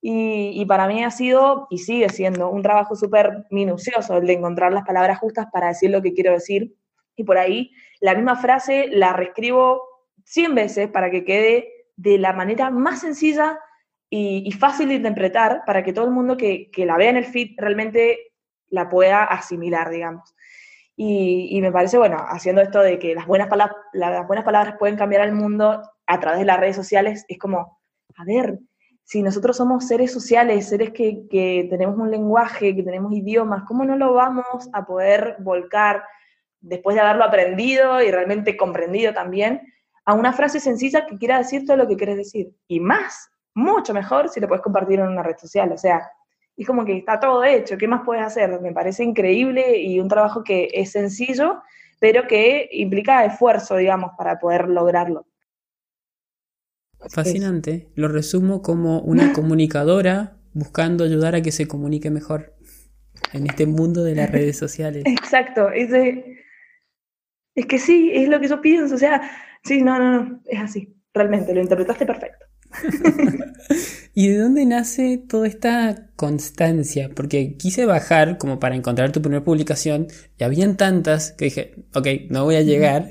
Y, 0.00 0.64
para 0.66 0.86
mí 0.86 1.02
ha 1.02 1.10
sido 1.10 1.66
y 1.68 1.78
sigue 1.78 2.08
siendo 2.08 2.48
un 2.48 2.62
trabajo 2.62 2.94
súper 2.94 3.44
minucioso 3.50 4.18
el 4.18 4.26
de 4.26 4.34
encontrar 4.34 4.72
las 4.72 4.84
palabras 4.86 5.18
justas 5.18 5.46
para 5.52 5.68
decir 5.68 5.90
lo 5.90 6.00
que 6.00 6.14
quiero 6.14 6.32
decir. 6.32 6.74
Y 7.16 7.24
por 7.24 7.38
ahí 7.38 7.72
la 8.00 8.14
misma 8.14 8.36
frase 8.36 8.88
la 8.90 9.12
reescribo 9.12 9.82
100 10.24 10.54
veces 10.54 10.88
para 10.88 11.10
que 11.10 11.24
quede 11.24 11.68
de 11.96 12.18
la 12.18 12.32
manera 12.32 12.70
más 12.70 13.00
sencilla 13.00 13.58
y, 14.08 14.50
fácil 14.52 14.88
de 14.88 14.94
interpretar 14.94 15.62
para 15.66 15.82
que 15.82 15.92
todo 15.92 16.04
el 16.04 16.12
mundo 16.12 16.36
que, 16.36 16.70
que, 16.70 16.86
la 16.86 16.96
vea 16.96 17.10
en 17.10 17.16
el 17.16 17.24
feed 17.24 17.56
realmente 17.58 18.32
la 18.68 18.88
pueda 18.88 19.24
asimilar, 19.24 19.90
digamos. 19.90 20.34
Y, 20.98 21.60
me 21.60 21.70
parece, 21.70 21.98
bueno, 21.98 22.16
haciendo 22.26 22.62
esto 22.62 22.80
de 22.80 22.98
que 22.98 23.14
las 23.14 23.26
buenas, 23.26 23.48
palabras, 23.48 23.76
las 23.92 24.26
buenas 24.26 24.46
palabras 24.46 24.76
pueden 24.78 24.96
cambiar 24.96 25.20
al 25.22 25.32
mundo 25.32 25.82
a 26.06 26.20
través 26.20 26.40
de 26.40 26.46
las 26.46 26.58
redes 26.58 26.76
sociales, 26.76 27.26
es 27.28 27.38
como, 27.38 27.78
a 28.16 28.24
ver, 28.24 28.58
si 29.04 29.22
nosotros 29.22 29.58
somos 29.58 29.86
seres 29.86 30.10
sociales, 30.10 30.68
seres 30.68 30.92
que, 30.92 31.26
que 31.30 31.66
tenemos 31.68 31.98
un 31.98 32.10
lenguaje, 32.10 32.74
que 32.74 32.82
tenemos 32.82 33.12
idiomas, 33.12 33.64
¿cómo 33.64 33.84
no 33.84 33.96
lo 33.96 34.14
vamos 34.14 34.68
a 34.72 34.86
poder 34.86 35.36
volcar 35.40 36.02
después 36.60 36.96
de 36.96 37.02
haberlo 37.02 37.24
aprendido 37.24 38.02
y 38.02 38.10
realmente 38.10 38.56
comprendido 38.56 39.12
también 39.12 39.60
a 40.06 40.14
una 40.14 40.32
frase 40.32 40.60
sencilla 40.60 41.06
que 41.06 41.18
quiera 41.18 41.38
decir 41.38 41.66
todo 41.66 41.76
lo 41.76 41.86
que 41.86 41.96
quieres 41.96 42.16
decir? 42.16 42.52
Y 42.68 42.80
más, 42.80 43.30
mucho 43.54 43.92
mejor 43.92 44.28
si 44.28 44.40
lo 44.40 44.48
puedes 44.48 44.62
compartir 44.62 45.00
en 45.00 45.08
una 45.08 45.22
red 45.22 45.36
social. 45.36 45.72
O 45.72 45.78
sea, 45.78 46.10
y 46.56 46.64
como 46.64 46.84
que 46.84 46.96
está 46.96 47.20
todo 47.20 47.44
hecho, 47.44 47.76
¿qué 47.76 47.86
más 47.86 48.02
puedes 48.04 48.24
hacer? 48.24 48.60
Me 48.60 48.72
parece 48.72 49.04
increíble 49.04 49.78
y 49.78 50.00
un 50.00 50.08
trabajo 50.08 50.42
que 50.42 50.70
es 50.72 50.92
sencillo, 50.92 51.62
pero 52.00 52.26
que 52.26 52.68
implica 52.72 53.24
esfuerzo, 53.24 53.76
digamos, 53.76 54.12
para 54.16 54.38
poder 54.38 54.68
lograrlo. 54.68 55.26
Fascinante. 57.10 57.90
Lo 57.94 58.08
resumo 58.08 58.62
como 58.62 59.00
una 59.00 59.32
comunicadora 59.34 60.38
buscando 60.54 61.04
ayudar 61.04 61.34
a 61.34 61.42
que 61.42 61.52
se 61.52 61.68
comunique 61.68 62.10
mejor 62.10 62.54
en 63.34 63.46
este 63.46 63.66
mundo 63.66 64.02
de 64.02 64.14
las 64.14 64.30
redes 64.30 64.56
sociales. 64.56 65.04
Exacto. 65.06 65.68
Es, 65.70 65.90
es 67.54 67.66
que 67.66 67.78
sí, 67.78 68.10
es 68.14 68.28
lo 68.28 68.40
que 68.40 68.48
yo 68.48 68.62
pienso. 68.62 68.94
O 68.94 68.98
sea, 68.98 69.30
sí, 69.62 69.82
no, 69.82 69.98
no, 69.98 70.22
no, 70.22 70.40
es 70.46 70.60
así. 70.60 70.96
Realmente, 71.12 71.54
lo 71.54 71.60
interpretaste 71.60 72.06
perfecto. 72.06 72.45
¿Y 74.14 74.28
de 74.28 74.38
dónde 74.38 74.64
nace 74.64 75.18
toda 75.18 75.46
esta 75.46 76.08
constancia? 76.16 77.10
Porque 77.14 77.56
quise 77.56 77.84
bajar 77.84 78.38
como 78.38 78.58
para 78.58 78.74
encontrar 78.74 79.12
tu 79.12 79.20
primera 79.20 79.44
publicación 79.44 80.06
y 80.38 80.44
habían 80.44 80.76
tantas 80.76 81.32
que 81.32 81.46
dije, 81.46 81.74
ok, 81.94 82.06
no 82.30 82.44
voy 82.44 82.56
a 82.56 82.62
llegar, 82.62 83.08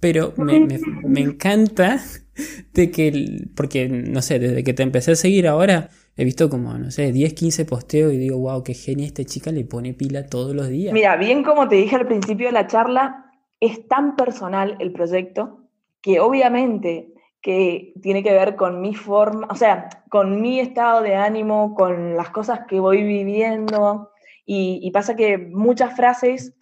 pero 0.00 0.34
me, 0.36 1.20
encanta 1.20 2.02
de 2.74 2.90
que, 2.90 3.46
porque 3.54 3.88
no 3.88 4.20
sé, 4.20 4.38
desde 4.38 4.64
que 4.64 4.74
te 4.74 4.82
empecé 4.82 5.12
a 5.12 5.16
seguir 5.16 5.46
ahora, 5.46 5.90
he 6.16 6.24
visto 6.24 6.50
como, 6.50 6.76
no 6.76 6.90
sé, 6.90 7.12
10, 7.12 7.34
15 7.34 7.64
posteos 7.64 8.12
y 8.12 8.18
digo, 8.18 8.38
wow, 8.38 8.64
qué 8.64 8.74
genia 8.74 9.06
esta 9.06 9.24
chica 9.24 9.52
le 9.52 9.64
pone 9.64 9.94
pila 9.94 10.26
todos 10.26 10.56
los 10.56 10.68
días. 10.68 10.92
Mira, 10.92 11.16
bien 11.16 11.44
como 11.44 11.68
te 11.68 11.76
dije 11.76 11.96
al 11.96 12.06
principio 12.06 12.46
de 12.48 12.52
la 12.52 12.66
charla, 12.66 13.26
es 13.60 13.86
tan 13.86 14.16
personal 14.16 14.76
el 14.80 14.92
proyecto 14.92 15.68
que 16.00 16.18
obviamente 16.18 17.11
que 17.42 17.92
tiene 18.00 18.22
que 18.22 18.32
ver 18.32 18.54
con 18.54 18.80
mi 18.80 18.94
forma, 18.94 19.48
o 19.50 19.56
sea, 19.56 19.88
con 20.08 20.40
mi 20.40 20.60
estado 20.60 21.02
de 21.02 21.16
ánimo, 21.16 21.74
con 21.74 22.16
las 22.16 22.30
cosas 22.30 22.60
que 22.68 22.78
voy 22.78 23.02
viviendo. 23.02 24.10
Y, 24.46 24.90
pasa 24.92 25.16
que 25.16 25.38
muchas 25.38 25.96
frases 25.96 26.54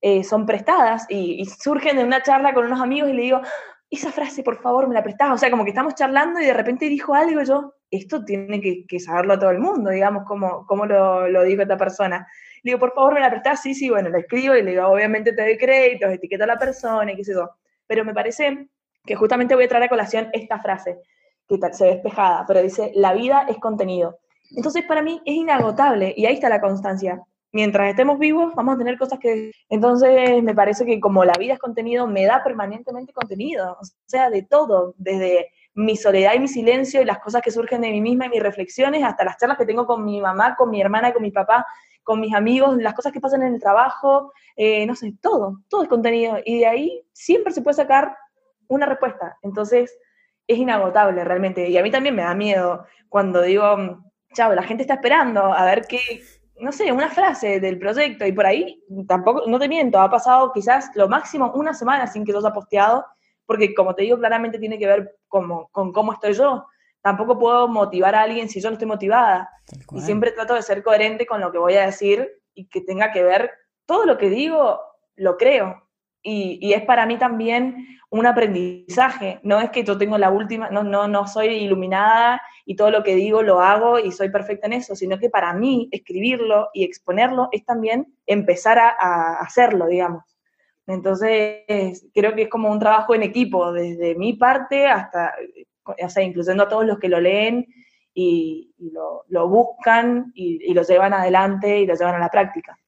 eh, 0.00 0.24
son 0.24 0.46
prestadas 0.46 1.06
y, 1.08 1.44
surgen 1.46 1.96
de 1.96 2.04
una 2.04 2.22
charla 2.22 2.52
con 2.52 2.66
unos 2.66 2.80
amigos 2.80 3.10
y 3.10 3.12
le 3.12 3.22
digo, 3.22 3.40
esa 3.90 4.10
frase, 4.10 4.42
por 4.42 4.60
favor, 4.60 4.88
me 4.88 4.94
la 4.94 5.02
prestás. 5.02 5.30
O 5.32 5.38
sea, 5.38 5.50
como 5.50 5.64
que 5.64 5.70
estamos 5.70 5.94
charlando 5.94 6.40
y 6.40 6.46
de 6.46 6.54
repente 6.54 6.88
dijo 6.88 7.14
algo 7.14 7.42
yo, 7.42 7.74
esto 7.90 8.24
tiene 8.24 8.60
que, 8.60 9.00
saberlo 9.00 9.38
todo 9.38 9.50
el 9.50 9.60
mundo, 9.60 9.90
digamos, 9.90 10.24
cómo, 10.26 10.66
cómo 10.66 10.84
lo, 10.86 11.28
lo, 11.28 11.42
dijo 11.44 11.62
esta 11.62 11.76
persona. 11.76 12.26
Le 12.62 12.70
digo, 12.70 12.80
por 12.80 12.92
favor, 12.94 13.14
me 13.14 13.20
la 13.20 13.30
prestás. 13.30 13.62
Sí, 13.62 13.74
sí, 13.74 13.88
bueno, 13.90 14.08
la 14.08 14.18
escribo 14.18 14.56
y 14.56 14.62
le 14.62 14.72
digo, 14.72 14.86
obviamente 14.88 15.32
te 15.32 15.42
doy 15.42 15.56
créditos, 15.56 16.10
etiqueta 16.10 16.44
a 16.44 16.48
la 16.48 16.58
persona 16.58 17.12
y 17.12 17.16
qué 17.16 17.24
sé 17.24 17.34
yo. 17.34 17.50
Pero 17.86 18.04
me 18.04 18.14
parece 18.14 18.68
que 19.04 19.14
justamente 19.14 19.54
voy 19.54 19.64
a 19.64 19.68
traer 19.68 19.84
a 19.84 19.88
colación 19.88 20.28
esta 20.32 20.58
frase, 20.58 20.98
que 21.48 21.58
se 21.72 21.84
ve 21.84 21.90
despejada, 21.92 22.44
pero 22.46 22.62
dice, 22.62 22.92
la 22.94 23.12
vida 23.12 23.46
es 23.48 23.58
contenido. 23.58 24.18
Entonces, 24.56 24.84
para 24.84 25.02
mí 25.02 25.20
es 25.24 25.34
inagotable 25.34 26.14
y 26.16 26.26
ahí 26.26 26.34
está 26.34 26.48
la 26.48 26.60
constancia. 26.60 27.22
Mientras 27.52 27.90
estemos 27.90 28.18
vivos, 28.18 28.52
vamos 28.54 28.74
a 28.74 28.78
tener 28.78 28.98
cosas 28.98 29.18
que... 29.18 29.52
Entonces, 29.68 30.42
me 30.42 30.54
parece 30.54 30.84
que 30.84 30.98
como 31.00 31.24
la 31.24 31.34
vida 31.38 31.54
es 31.54 31.58
contenido, 31.58 32.06
me 32.06 32.24
da 32.24 32.42
permanentemente 32.42 33.12
contenido, 33.12 33.76
o 33.80 33.84
sea, 34.06 34.28
de 34.30 34.42
todo, 34.42 34.94
desde 34.96 35.50
mi 35.74 35.96
soledad 35.96 36.34
y 36.34 36.40
mi 36.40 36.48
silencio 36.48 37.02
y 37.02 37.04
las 37.04 37.18
cosas 37.18 37.42
que 37.42 37.50
surgen 37.50 37.80
de 37.80 37.90
mí 37.90 38.00
misma 38.00 38.26
y 38.26 38.30
mis 38.30 38.42
reflexiones, 38.42 39.04
hasta 39.04 39.24
las 39.24 39.36
charlas 39.36 39.58
que 39.58 39.66
tengo 39.66 39.86
con 39.86 40.04
mi 40.04 40.20
mamá, 40.20 40.56
con 40.56 40.70
mi 40.70 40.80
hermana, 40.80 41.12
con 41.12 41.22
mi 41.22 41.30
papá, 41.30 41.66
con 42.02 42.20
mis 42.20 42.34
amigos, 42.34 42.76
las 42.78 42.94
cosas 42.94 43.12
que 43.12 43.20
pasan 43.20 43.42
en 43.42 43.54
el 43.54 43.60
trabajo, 43.60 44.32
eh, 44.56 44.86
no 44.86 44.94
sé, 44.94 45.14
todo, 45.20 45.60
todo 45.68 45.82
es 45.82 45.88
contenido. 45.88 46.36
Y 46.44 46.60
de 46.60 46.66
ahí 46.66 47.02
siempre 47.12 47.52
se 47.52 47.62
puede 47.62 47.74
sacar 47.74 48.16
una 48.68 48.86
respuesta. 48.86 49.38
Entonces, 49.42 49.98
es 50.46 50.58
inagotable 50.58 51.24
realmente. 51.24 51.68
Y 51.68 51.78
a 51.78 51.82
mí 51.82 51.90
también 51.90 52.14
me 52.14 52.22
da 52.22 52.34
miedo 52.34 52.86
cuando 53.08 53.42
digo, 53.42 54.02
chao, 54.34 54.54
la 54.54 54.62
gente 54.62 54.82
está 54.82 54.94
esperando 54.94 55.52
a 55.52 55.64
ver 55.64 55.86
qué, 55.86 56.22
no 56.60 56.72
sé, 56.72 56.92
una 56.92 57.08
frase 57.08 57.60
del 57.60 57.78
proyecto 57.78 58.26
y 58.26 58.32
por 58.32 58.46
ahí 58.46 58.82
tampoco, 59.08 59.44
no 59.46 59.58
te 59.58 59.68
miento, 59.68 60.00
ha 60.00 60.10
pasado 60.10 60.52
quizás 60.52 60.90
lo 60.94 61.08
máximo 61.08 61.52
una 61.54 61.74
semana 61.74 62.06
sin 62.06 62.24
que 62.24 62.32
yo 62.32 62.38
haya 62.38 62.52
posteado, 62.52 63.06
porque 63.46 63.74
como 63.74 63.94
te 63.94 64.02
digo, 64.02 64.18
claramente 64.18 64.58
tiene 64.58 64.78
que 64.78 64.86
ver 64.86 65.16
con 65.28 65.66
cómo 65.70 66.12
estoy 66.12 66.32
yo. 66.34 66.66
Tampoco 67.02 67.38
puedo 67.38 67.68
motivar 67.68 68.14
a 68.14 68.22
alguien 68.22 68.48
si 68.48 68.60
yo 68.60 68.70
no 68.70 68.74
estoy 68.74 68.88
motivada. 68.88 69.50
Y 69.92 70.00
siempre 70.00 70.32
trato 70.32 70.54
de 70.54 70.62
ser 70.62 70.82
coherente 70.82 71.26
con 71.26 71.40
lo 71.40 71.52
que 71.52 71.58
voy 71.58 71.74
a 71.74 71.84
decir 71.84 72.40
y 72.54 72.66
que 72.66 72.80
tenga 72.80 73.12
que 73.12 73.22
ver, 73.22 73.50
todo 73.84 74.06
lo 74.06 74.16
que 74.16 74.30
digo 74.30 74.80
lo 75.16 75.36
creo. 75.36 75.83
Y, 76.26 76.58
y, 76.60 76.72
es 76.72 76.82
para 76.82 77.04
mí 77.04 77.18
también 77.18 77.86
un 78.14 78.26
aprendizaje. 78.26 79.40
No 79.42 79.60
es 79.60 79.70
que 79.70 79.84
yo 79.84 79.98
tengo 79.98 80.16
la 80.18 80.30
última, 80.30 80.70
no, 80.70 80.84
no, 80.84 81.08
no 81.08 81.26
soy 81.26 81.48
iluminada 81.48 82.40
y 82.64 82.76
todo 82.76 82.90
lo 82.90 83.02
que 83.02 83.14
digo 83.14 83.42
lo 83.42 83.60
hago 83.60 83.98
y 83.98 84.12
soy 84.12 84.30
perfecta 84.30 84.66
en 84.66 84.74
eso, 84.74 84.94
sino 84.94 85.18
que 85.18 85.30
para 85.30 85.52
mí 85.52 85.88
escribirlo 85.90 86.68
y 86.72 86.84
exponerlo 86.84 87.48
es 87.50 87.64
también 87.64 88.14
empezar 88.24 88.78
a, 88.78 89.38
hacerlo, 89.40 89.86
digamos. 89.86 90.22
Entonces, 90.86 92.06
creo 92.14 92.34
que 92.34 92.42
es 92.42 92.48
como 92.48 92.70
un 92.70 92.78
trabajo 92.78 93.14
en 93.14 93.22
equipo, 93.22 93.72
desde 93.72 94.14
mi 94.14 94.34
parte 94.34 94.86
hasta, 94.86 95.34
o 95.84 96.08
sea, 96.08 96.22
incluyendo 96.22 96.62
a 96.62 96.68
todos 96.68 96.86
los 96.86 96.98
que 96.98 97.08
lo 97.08 97.20
leen 97.20 97.66
y, 98.14 98.72
lo, 98.78 99.24
lo, 99.28 99.48
buscan 99.48 100.30
y, 100.34 100.70
y 100.70 100.72
lo 100.72 100.82
llevan 100.82 101.14
adelante 101.14 101.80
y 101.80 101.86
lo 101.86 101.94
llevan 101.94 102.14
a 102.14 102.20
la 102.20 102.28
práctica. 102.28 102.78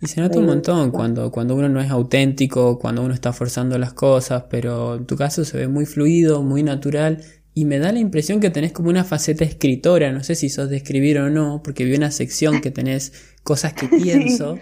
Y 0.00 0.06
se 0.06 0.20
nota 0.20 0.38
un 0.38 0.46
montón 0.46 0.90
cuando, 0.90 1.30
cuando 1.30 1.54
uno 1.54 1.68
no 1.68 1.80
es 1.80 1.90
auténtico, 1.90 2.78
cuando 2.78 3.02
uno 3.02 3.14
está 3.14 3.32
forzando 3.32 3.78
las 3.78 3.92
cosas, 3.92 4.44
pero 4.48 4.96
en 4.96 5.06
tu 5.06 5.16
caso 5.16 5.44
se 5.44 5.56
ve 5.56 5.68
muy 5.68 5.86
fluido, 5.86 6.42
muy 6.42 6.62
natural 6.62 7.22
y 7.58 7.64
me 7.64 7.80
da 7.80 7.90
la 7.90 7.98
impresión 7.98 8.38
que 8.38 8.50
tenés 8.50 8.72
como 8.72 8.88
una 8.88 9.02
faceta 9.02 9.44
escritora, 9.44 10.12
no 10.12 10.22
sé 10.22 10.36
si 10.36 10.48
sos 10.48 10.70
de 10.70 10.76
escribir 10.76 11.18
o 11.18 11.28
no, 11.28 11.60
porque 11.64 11.84
vi 11.84 11.96
una 11.96 12.12
sección 12.12 12.60
que 12.60 12.70
tenés 12.70 13.36
cosas 13.42 13.72
que 13.72 13.88
pienso, 14.02 14.60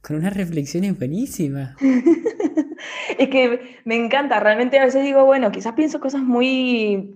con 0.00 0.14
unas 0.14 0.36
reflexiones 0.36 0.96
buenísimas. 0.96 1.74
es 3.18 3.28
que 3.30 3.80
me 3.84 3.96
encanta, 3.96 4.38
realmente 4.38 4.78
a 4.78 4.84
veces 4.84 5.02
digo, 5.02 5.24
bueno, 5.24 5.50
quizás 5.50 5.72
pienso 5.72 5.98
cosas 5.98 6.22
muy, 6.22 7.14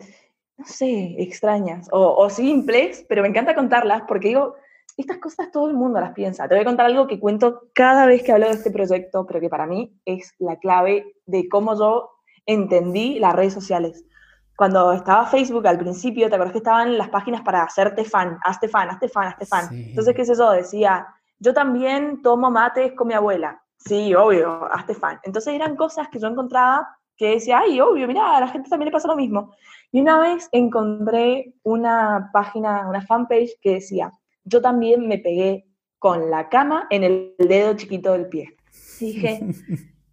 no 0.59 0.65
sé, 0.67 1.15
extrañas 1.19 1.87
o, 1.93 2.13
o 2.17 2.29
simples, 2.29 3.07
pero 3.09 3.23
me 3.23 3.29
encanta 3.29 3.55
contarlas 3.55 4.03
porque 4.09 4.29
digo, 4.29 4.57
estas 5.01 5.19
cosas 5.19 5.51
todo 5.51 5.69
el 5.69 5.75
mundo 5.75 6.01
las 6.01 6.13
piensa. 6.13 6.49
Te 6.49 6.55
voy 6.55 6.63
a 6.63 6.67
contar 6.67 6.87
algo 6.87 7.07
que 7.07 7.21
cuento 7.21 7.69
cada 7.75 8.07
vez 8.07 8.23
que 8.23 8.33
hablo 8.33 8.47
de 8.47 8.53
este 8.53 8.71
proyecto, 8.71 9.27
pero 9.27 9.41
que 9.41 9.49
para 9.49 9.67
mí 9.67 9.99
es 10.05 10.35
la 10.39 10.57
clave 10.57 11.15
de 11.27 11.49
cómo 11.49 11.79
yo 11.79 12.11
entendí 12.47 13.19
las 13.19 13.35
redes 13.35 13.55
sociales. 13.55 14.05
Cuando 14.57 14.93
estaba 14.93 15.27
Facebook 15.27 15.67
al 15.67 15.79
principio, 15.79 16.29
¿te 16.29 16.35
acuerdas 16.35 16.53
que 16.53 16.59
estaban 16.59 16.99
las 16.99 17.09
páginas 17.09 17.41
para 17.43 17.63
hacerte 17.63 18.05
fan? 18.05 18.39
Hazte 18.45 18.69
fan, 18.69 18.91
hazte 18.91 19.09
fan, 19.09 19.29
hazte 19.29 19.47
fan. 19.47 19.69
Entonces, 19.73 20.15
¿qué 20.15 20.23
es 20.23 20.29
eso? 20.29 20.51
Decía, 20.51 21.07
yo 21.39 21.55
también 21.55 22.21
tomo 22.21 22.51
mates 22.51 22.93
con 22.93 23.09
mi 23.09 23.15
abuela. 23.15 23.63
Sí, 23.79 24.15
obvio, 24.15 24.71
hazte 24.71 24.95
fan. 24.95 25.19
Entonces 25.23 25.55
eran 25.55 25.77
cosas 25.77 26.09
que 26.09 26.19
yo 26.19 26.29
encontraba 26.29 26.87
que 27.17 27.31
decía, 27.31 27.61
ay, 27.61 27.81
obvio, 27.81 28.07
mira, 28.07 28.37
a 28.37 28.41
la 28.41 28.49
gente 28.49 28.69
también 28.69 28.87
le 28.87 28.93
pasa 28.93 29.09
lo 29.09 29.17
mismo. 29.17 29.55
Y 29.93 30.01
una 30.01 30.19
vez 30.21 30.49
encontré 30.53 31.55
una 31.63 32.31
página, 32.33 32.87
una 32.89 33.03
fanpage 33.03 33.59
que 33.61 33.75
decía, 33.75 34.13
yo 34.51 34.61
también 34.61 35.07
me 35.07 35.19
pegué 35.19 35.67
con 35.99 36.31
la 36.31 36.49
cama 36.49 36.87
en 36.91 37.05
el 37.05 37.35
dedo 37.39 37.75
chiquito 37.75 38.13
del 38.13 38.29
pie. 38.29 38.57
dije, 38.99 39.41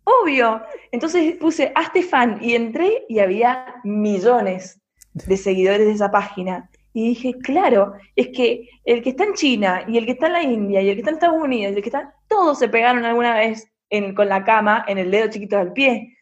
obvio. 0.03 0.61
Entonces 0.91 1.35
puse 1.37 1.71
hazte 1.75 2.03
fan 2.03 2.39
y 2.41 2.55
entré 2.55 3.05
y 3.09 3.19
había 3.19 3.75
millones 3.83 4.79
de 5.13 5.37
seguidores 5.37 5.87
de 5.87 5.93
esa 5.93 6.11
página. 6.11 6.69
Y 6.93 7.09
dije, 7.09 7.37
claro, 7.39 7.93
es 8.15 8.29
que 8.29 8.67
el 8.83 9.03
que 9.03 9.09
está 9.09 9.23
en 9.23 9.33
China 9.33 9.83
y 9.87 9.97
el 9.97 10.05
que 10.05 10.13
está 10.13 10.27
en 10.27 10.33
la 10.33 10.43
India 10.43 10.81
y 10.81 10.89
el 10.89 10.95
que 10.95 11.01
está 11.01 11.11
en 11.11 11.15
Estados 11.17 11.41
Unidos 11.41 11.73
y 11.73 11.77
el 11.77 11.81
que 11.83 11.89
está, 11.89 12.13
todos 12.27 12.59
se 12.59 12.69
pegaron 12.69 13.05
alguna 13.05 13.35
vez 13.35 13.71
con 14.15 14.27
la 14.27 14.43
cama 14.43 14.83
en 14.87 14.97
el 14.97 15.11
dedo 15.11 15.29
chiquito 15.29 15.57
del 15.57 15.73
pie. 15.73 16.17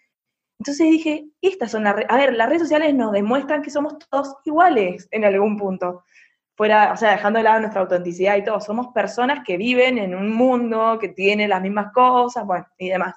Entonces 0.60 0.90
dije, 0.90 1.26
estas 1.42 1.72
son 1.72 1.84
las 1.84 1.96
A 2.08 2.18
ver, 2.18 2.34
las 2.34 2.48
redes 2.48 2.64
sociales 2.64 2.94
nos 2.94 3.12
demuestran 3.12 3.62
que 3.62 3.70
somos 3.70 3.98
todos 4.10 4.36
iguales 4.46 5.08
en 5.12 5.26
algún 5.26 5.58
punto 5.58 6.04
fuera, 6.56 6.92
o 6.94 6.98
sea, 6.98 7.12
dejando 7.12 7.38
de 7.38 7.44
lado 7.44 7.60
nuestra 7.60 7.82
autenticidad 7.82 8.38
y 8.38 8.44
todo, 8.44 8.60
somos 8.60 8.88
personas 8.88 9.44
que 9.46 9.58
viven 9.58 9.98
en 9.98 10.16
un 10.16 10.32
mundo 10.32 10.98
que 11.00 11.10
tiene 11.10 11.48
las 11.48 11.62
mismas 11.62 11.92
cosas, 11.94 12.46
bueno, 12.46 12.66
y 12.78 12.90
demás. 12.90 13.16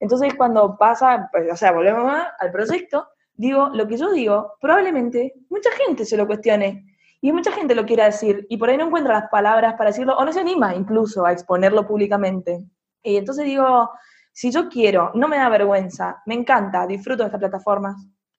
Entonces, 0.00 0.34
cuando 0.34 0.76
pasa, 0.76 1.28
pues, 1.30 1.50
o 1.52 1.56
sea, 1.56 1.72
volvemos 1.72 2.12
al 2.38 2.50
proyecto, 2.50 3.08
digo, 3.34 3.68
lo 3.72 3.86
que 3.86 3.96
yo 3.96 4.10
digo, 4.10 4.54
probablemente 4.60 5.34
mucha 5.48 5.70
gente 5.72 6.04
se 6.04 6.16
lo 6.16 6.26
cuestione 6.26 6.96
y 7.20 7.32
mucha 7.32 7.52
gente 7.52 7.74
lo 7.74 7.86
quiera 7.86 8.06
decir 8.06 8.46
y 8.48 8.56
por 8.56 8.68
ahí 8.68 8.76
no 8.76 8.86
encuentra 8.86 9.14
las 9.14 9.30
palabras 9.30 9.74
para 9.74 9.90
decirlo 9.90 10.16
o 10.16 10.24
no 10.24 10.32
se 10.32 10.40
anima 10.40 10.74
incluso 10.74 11.24
a 11.24 11.32
exponerlo 11.32 11.86
públicamente. 11.86 12.64
Y 13.02 13.16
entonces 13.16 13.44
digo, 13.44 13.90
si 14.32 14.50
yo 14.50 14.68
quiero, 14.68 15.12
no 15.14 15.28
me 15.28 15.36
da 15.36 15.48
vergüenza, 15.48 16.22
me 16.26 16.34
encanta, 16.34 16.86
disfruto 16.86 17.22
de 17.22 17.28
estas 17.28 17.40
plataformas, 17.40 17.96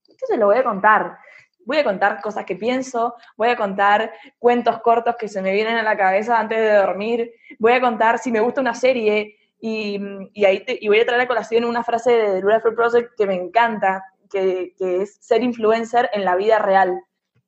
entonces 0.07 0.37
lo 0.37 0.47
voy 0.47 0.57
a 0.57 0.63
contar 0.63 1.17
voy 1.65 1.77
a 1.77 1.83
contar 1.83 2.21
cosas 2.21 2.45
que 2.45 2.55
pienso, 2.55 3.15
voy 3.37 3.49
a 3.49 3.55
contar 3.55 4.11
cuentos 4.39 4.81
cortos 4.81 5.15
que 5.17 5.27
se 5.27 5.41
me 5.41 5.53
vienen 5.53 5.77
a 5.77 5.83
la 5.83 5.97
cabeza 5.97 6.39
antes 6.39 6.57
de 6.57 6.73
dormir, 6.73 7.31
voy 7.59 7.73
a 7.73 7.81
contar 7.81 8.19
si 8.19 8.31
me 8.31 8.39
gusta 8.39 8.61
una 8.61 8.73
serie 8.73 9.37
y, 9.59 9.97
ahí 10.45 10.63
y 10.67 10.87
voy 10.89 10.99
a 10.99 11.05
traer 11.05 11.21
a 11.21 11.27
colación 11.27 11.63
una 11.63 11.83
frase 11.83 12.11
de 12.11 12.41
The 12.41 12.59
Free 12.59 12.75
Project 12.75 13.11
que 13.17 13.25
me 13.25 13.35
encanta, 13.35 14.03
que, 14.29 14.73
es 14.77 15.17
ser 15.21 15.41
influencer 15.41 16.09
en 16.11 16.25
la 16.25 16.35
vida 16.35 16.59
real. 16.59 17.01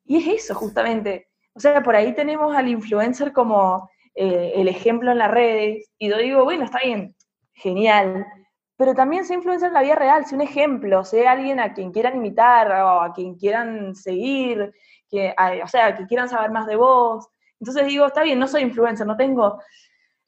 Y 0.06 0.18
es 0.18 0.44
eso, 0.44 0.54
justamente. 0.54 1.28
O 1.54 1.60
sea, 1.60 1.82
por 1.82 1.94
ahí 1.94 2.14
tenemos 2.14 2.56
al 2.56 2.68
influencer 2.68 3.32
como 3.32 3.90
eh, 4.14 4.52
el 4.56 4.68
ejemplo 4.68 5.12
en 5.12 5.18
las 5.18 5.30
redes, 5.30 5.90
y 5.98 6.08
yo 6.08 6.16
digo, 6.16 6.44
bueno, 6.44 6.64
está 6.64 6.78
bien, 6.82 7.14
genial, 7.52 8.26
pero 8.76 8.94
también 8.94 9.24
sé 9.24 9.34
influencer 9.34 9.68
en 9.68 9.74
la 9.74 9.82
vida 9.82 9.94
real, 9.94 10.26
sé 10.26 10.34
un 10.34 10.42
ejemplo, 10.42 11.04
sé 11.04 11.26
alguien 11.26 11.60
a 11.60 11.72
quien 11.72 11.92
quieran 11.92 12.16
imitar 12.16 12.70
o 12.70 13.00
a 13.00 13.12
quien 13.12 13.34
quieran 13.34 13.94
seguir, 13.94 14.72
que, 15.08 15.34
o 15.64 15.68
sea, 15.68 15.96
que 15.96 16.06
quieran 16.06 16.28
saber 16.28 16.50
más 16.50 16.66
de 16.66 16.76
vos. 16.76 17.26
Entonces 17.58 17.86
digo, 17.86 18.06
está 18.06 18.22
bien, 18.22 18.38
no 18.38 18.46
soy 18.46 18.62
influencer, 18.62 19.06
no 19.06 19.16
tengo 19.16 19.58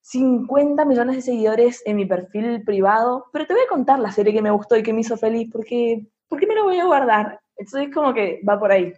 50 0.00 0.84
millones 0.86 1.16
de 1.16 1.22
seguidores 1.22 1.82
en 1.84 1.96
mi 1.96 2.06
perfil 2.06 2.62
privado, 2.64 3.26
pero 3.32 3.46
te 3.46 3.52
voy 3.52 3.62
a 3.62 3.68
contar 3.68 3.98
la 3.98 4.12
serie 4.12 4.32
que 4.32 4.40
me 4.40 4.50
gustó 4.50 4.76
y 4.76 4.82
que 4.82 4.94
me 4.94 5.02
hizo 5.02 5.18
feliz, 5.18 5.50
porque 5.52 6.06
¿por 6.28 6.40
qué 6.40 6.46
me 6.46 6.54
lo 6.54 6.64
voy 6.64 6.78
a 6.78 6.86
guardar? 6.86 7.40
Entonces 7.58 7.88
es 7.88 7.94
como 7.94 8.14
que 8.14 8.40
va 8.48 8.58
por 8.58 8.72
ahí, 8.72 8.94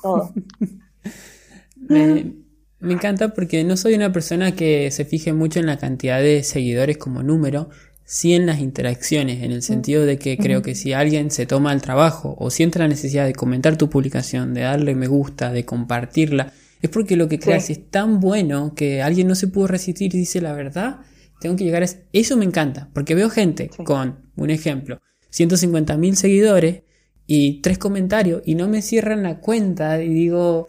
todo. 0.00 0.32
me 1.76 2.92
encanta 2.92 3.34
porque 3.34 3.64
no 3.64 3.76
soy 3.76 3.94
una 3.94 4.12
persona 4.12 4.52
que 4.52 4.90
se 4.90 5.04
fije 5.04 5.34
mucho 5.34 5.60
en 5.60 5.66
la 5.66 5.76
cantidad 5.76 6.20
de 6.20 6.42
seguidores 6.42 6.96
como 6.96 7.22
número, 7.22 7.68
sí 8.06 8.34
en 8.34 8.46
las 8.46 8.60
interacciones, 8.60 9.42
en 9.42 9.50
el 9.50 9.62
sentido 9.62 10.06
de 10.06 10.16
que 10.16 10.38
creo 10.38 10.62
que 10.62 10.76
si 10.76 10.92
alguien 10.92 11.32
se 11.32 11.44
toma 11.44 11.72
el 11.72 11.82
trabajo 11.82 12.36
o 12.38 12.50
siente 12.50 12.78
la 12.78 12.86
necesidad 12.86 13.26
de 13.26 13.34
comentar 13.34 13.76
tu 13.76 13.90
publicación, 13.90 14.54
de 14.54 14.60
darle 14.62 14.94
me 14.94 15.08
gusta, 15.08 15.52
de 15.52 15.64
compartirla, 15.64 16.52
es 16.80 16.88
porque 16.88 17.16
lo 17.16 17.28
que 17.28 17.40
creas 17.40 17.68
es 17.68 17.90
tan 17.90 18.20
bueno 18.20 18.74
que 18.76 19.02
alguien 19.02 19.26
no 19.26 19.34
se 19.34 19.48
pudo 19.48 19.66
resistir 19.66 20.14
y 20.14 20.18
dice 20.18 20.40
la 20.40 20.52
verdad, 20.52 21.00
tengo 21.40 21.56
que 21.56 21.64
llegar 21.64 21.82
a 21.82 21.88
eso. 22.12 22.36
me 22.36 22.44
encanta, 22.44 22.88
porque 22.94 23.16
veo 23.16 23.28
gente 23.28 23.70
con, 23.84 24.30
un 24.36 24.50
ejemplo, 24.50 25.00
150 25.30 25.96
mil 25.96 26.16
seguidores 26.16 26.82
y 27.26 27.60
tres 27.60 27.76
comentarios 27.76 28.40
y 28.44 28.54
no 28.54 28.68
me 28.68 28.82
cierran 28.82 29.24
la 29.24 29.40
cuenta 29.40 30.00
y 30.00 30.10
digo, 30.10 30.68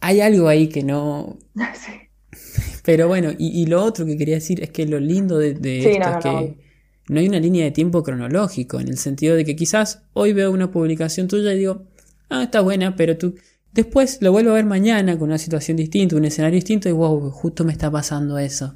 hay 0.00 0.20
algo 0.20 0.48
ahí 0.48 0.68
que 0.68 0.82
no... 0.82 1.38
Pero 2.84 3.06
bueno, 3.06 3.30
y, 3.38 3.66
lo 3.66 3.84
otro 3.84 4.04
que 4.04 4.16
quería 4.16 4.34
decir 4.34 4.60
es 4.60 4.70
que 4.70 4.84
lo 4.86 4.98
lindo 4.98 5.38
de, 5.38 5.50
esto 5.52 6.10
es 6.10 6.16
que 6.24 6.30
no 6.30 6.71
hay 7.08 7.28
una 7.28 7.40
línea 7.40 7.64
de 7.64 7.70
tiempo 7.70 8.02
cronológico, 8.02 8.80
en 8.80 8.88
el 8.88 8.98
sentido 8.98 9.34
de 9.34 9.44
que 9.44 9.56
quizás 9.56 10.04
hoy 10.12 10.32
veo 10.32 10.50
una 10.50 10.70
publicación 10.70 11.28
tuya 11.28 11.52
y 11.52 11.58
digo, 11.58 11.82
ah, 12.30 12.44
está 12.44 12.60
buena, 12.60 12.96
pero 12.96 13.18
tú 13.18 13.34
después 13.72 14.20
lo 14.22 14.32
vuelvo 14.32 14.50
a 14.50 14.54
ver 14.54 14.64
mañana 14.64 15.18
con 15.18 15.28
una 15.28 15.38
situación 15.38 15.76
distinta, 15.76 16.16
un 16.16 16.24
escenario 16.24 16.56
distinto 16.56 16.88
y 16.88 16.92
wow, 16.92 17.30
justo 17.30 17.64
me 17.64 17.72
está 17.72 17.90
pasando 17.90 18.38
eso. 18.38 18.74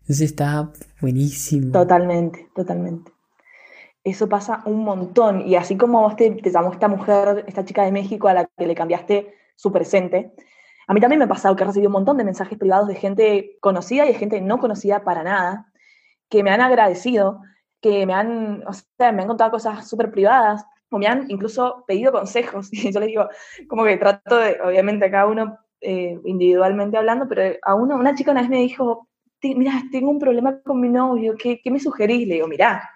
Entonces 0.00 0.30
está 0.30 0.72
buenísimo. 1.00 1.72
Totalmente, 1.72 2.48
totalmente. 2.54 3.12
Eso 4.02 4.28
pasa 4.28 4.62
un 4.64 4.84
montón. 4.84 5.46
Y 5.46 5.54
así 5.54 5.76
como 5.76 6.00
vos 6.00 6.16
te, 6.16 6.30
te 6.30 6.50
llamó 6.50 6.72
esta 6.72 6.88
mujer, 6.88 7.44
esta 7.46 7.64
chica 7.64 7.84
de 7.84 7.92
México 7.92 8.28
a 8.28 8.34
la 8.34 8.46
que 8.46 8.66
le 8.66 8.74
cambiaste 8.74 9.34
su 9.54 9.70
presente, 9.70 10.32
a 10.88 10.94
mí 10.94 11.00
también 11.00 11.18
me 11.18 11.26
ha 11.26 11.28
pasado 11.28 11.54
que 11.54 11.62
he 11.62 11.66
recibido 11.66 11.90
un 11.90 11.92
montón 11.92 12.16
de 12.16 12.24
mensajes 12.24 12.58
privados 12.58 12.88
de 12.88 12.94
gente 12.94 13.58
conocida 13.60 14.06
y 14.06 14.08
de 14.08 14.18
gente 14.18 14.40
no 14.40 14.58
conocida 14.58 15.04
para 15.04 15.22
nada, 15.22 15.70
que 16.30 16.42
me 16.42 16.50
han 16.50 16.62
agradecido, 16.62 17.42
que 17.80 18.06
me 18.06 18.14
han, 18.14 18.64
o 18.66 18.72
sea, 18.72 19.12
me 19.12 19.22
han 19.22 19.28
contado 19.28 19.50
cosas 19.50 19.88
súper 19.88 20.10
privadas, 20.10 20.64
o 20.90 20.98
me 20.98 21.06
han 21.06 21.30
incluso 21.30 21.84
pedido 21.86 22.12
consejos. 22.12 22.68
Y 22.72 22.92
yo 22.92 23.00
les 23.00 23.08
digo, 23.08 23.28
como 23.68 23.84
que 23.84 23.96
trato 23.96 24.36
de, 24.36 24.58
obviamente, 24.62 25.10
cada 25.10 25.26
uno 25.26 25.58
eh, 25.80 26.18
individualmente 26.24 26.96
hablando, 26.96 27.28
pero 27.28 27.56
a 27.62 27.74
uno, 27.74 27.96
una 27.96 28.14
chica 28.14 28.30
una 28.32 28.40
vez 28.40 28.50
me 28.50 28.58
dijo, 28.58 29.08
mira, 29.42 29.82
tengo 29.92 30.10
un 30.10 30.18
problema 30.18 30.60
con 30.62 30.80
mi 30.80 30.88
novio, 30.88 31.34
¿qué, 31.38 31.60
qué 31.62 31.70
me 31.70 31.78
sugerís? 31.78 32.26
Le 32.26 32.34
digo, 32.34 32.48
mira, 32.48 32.90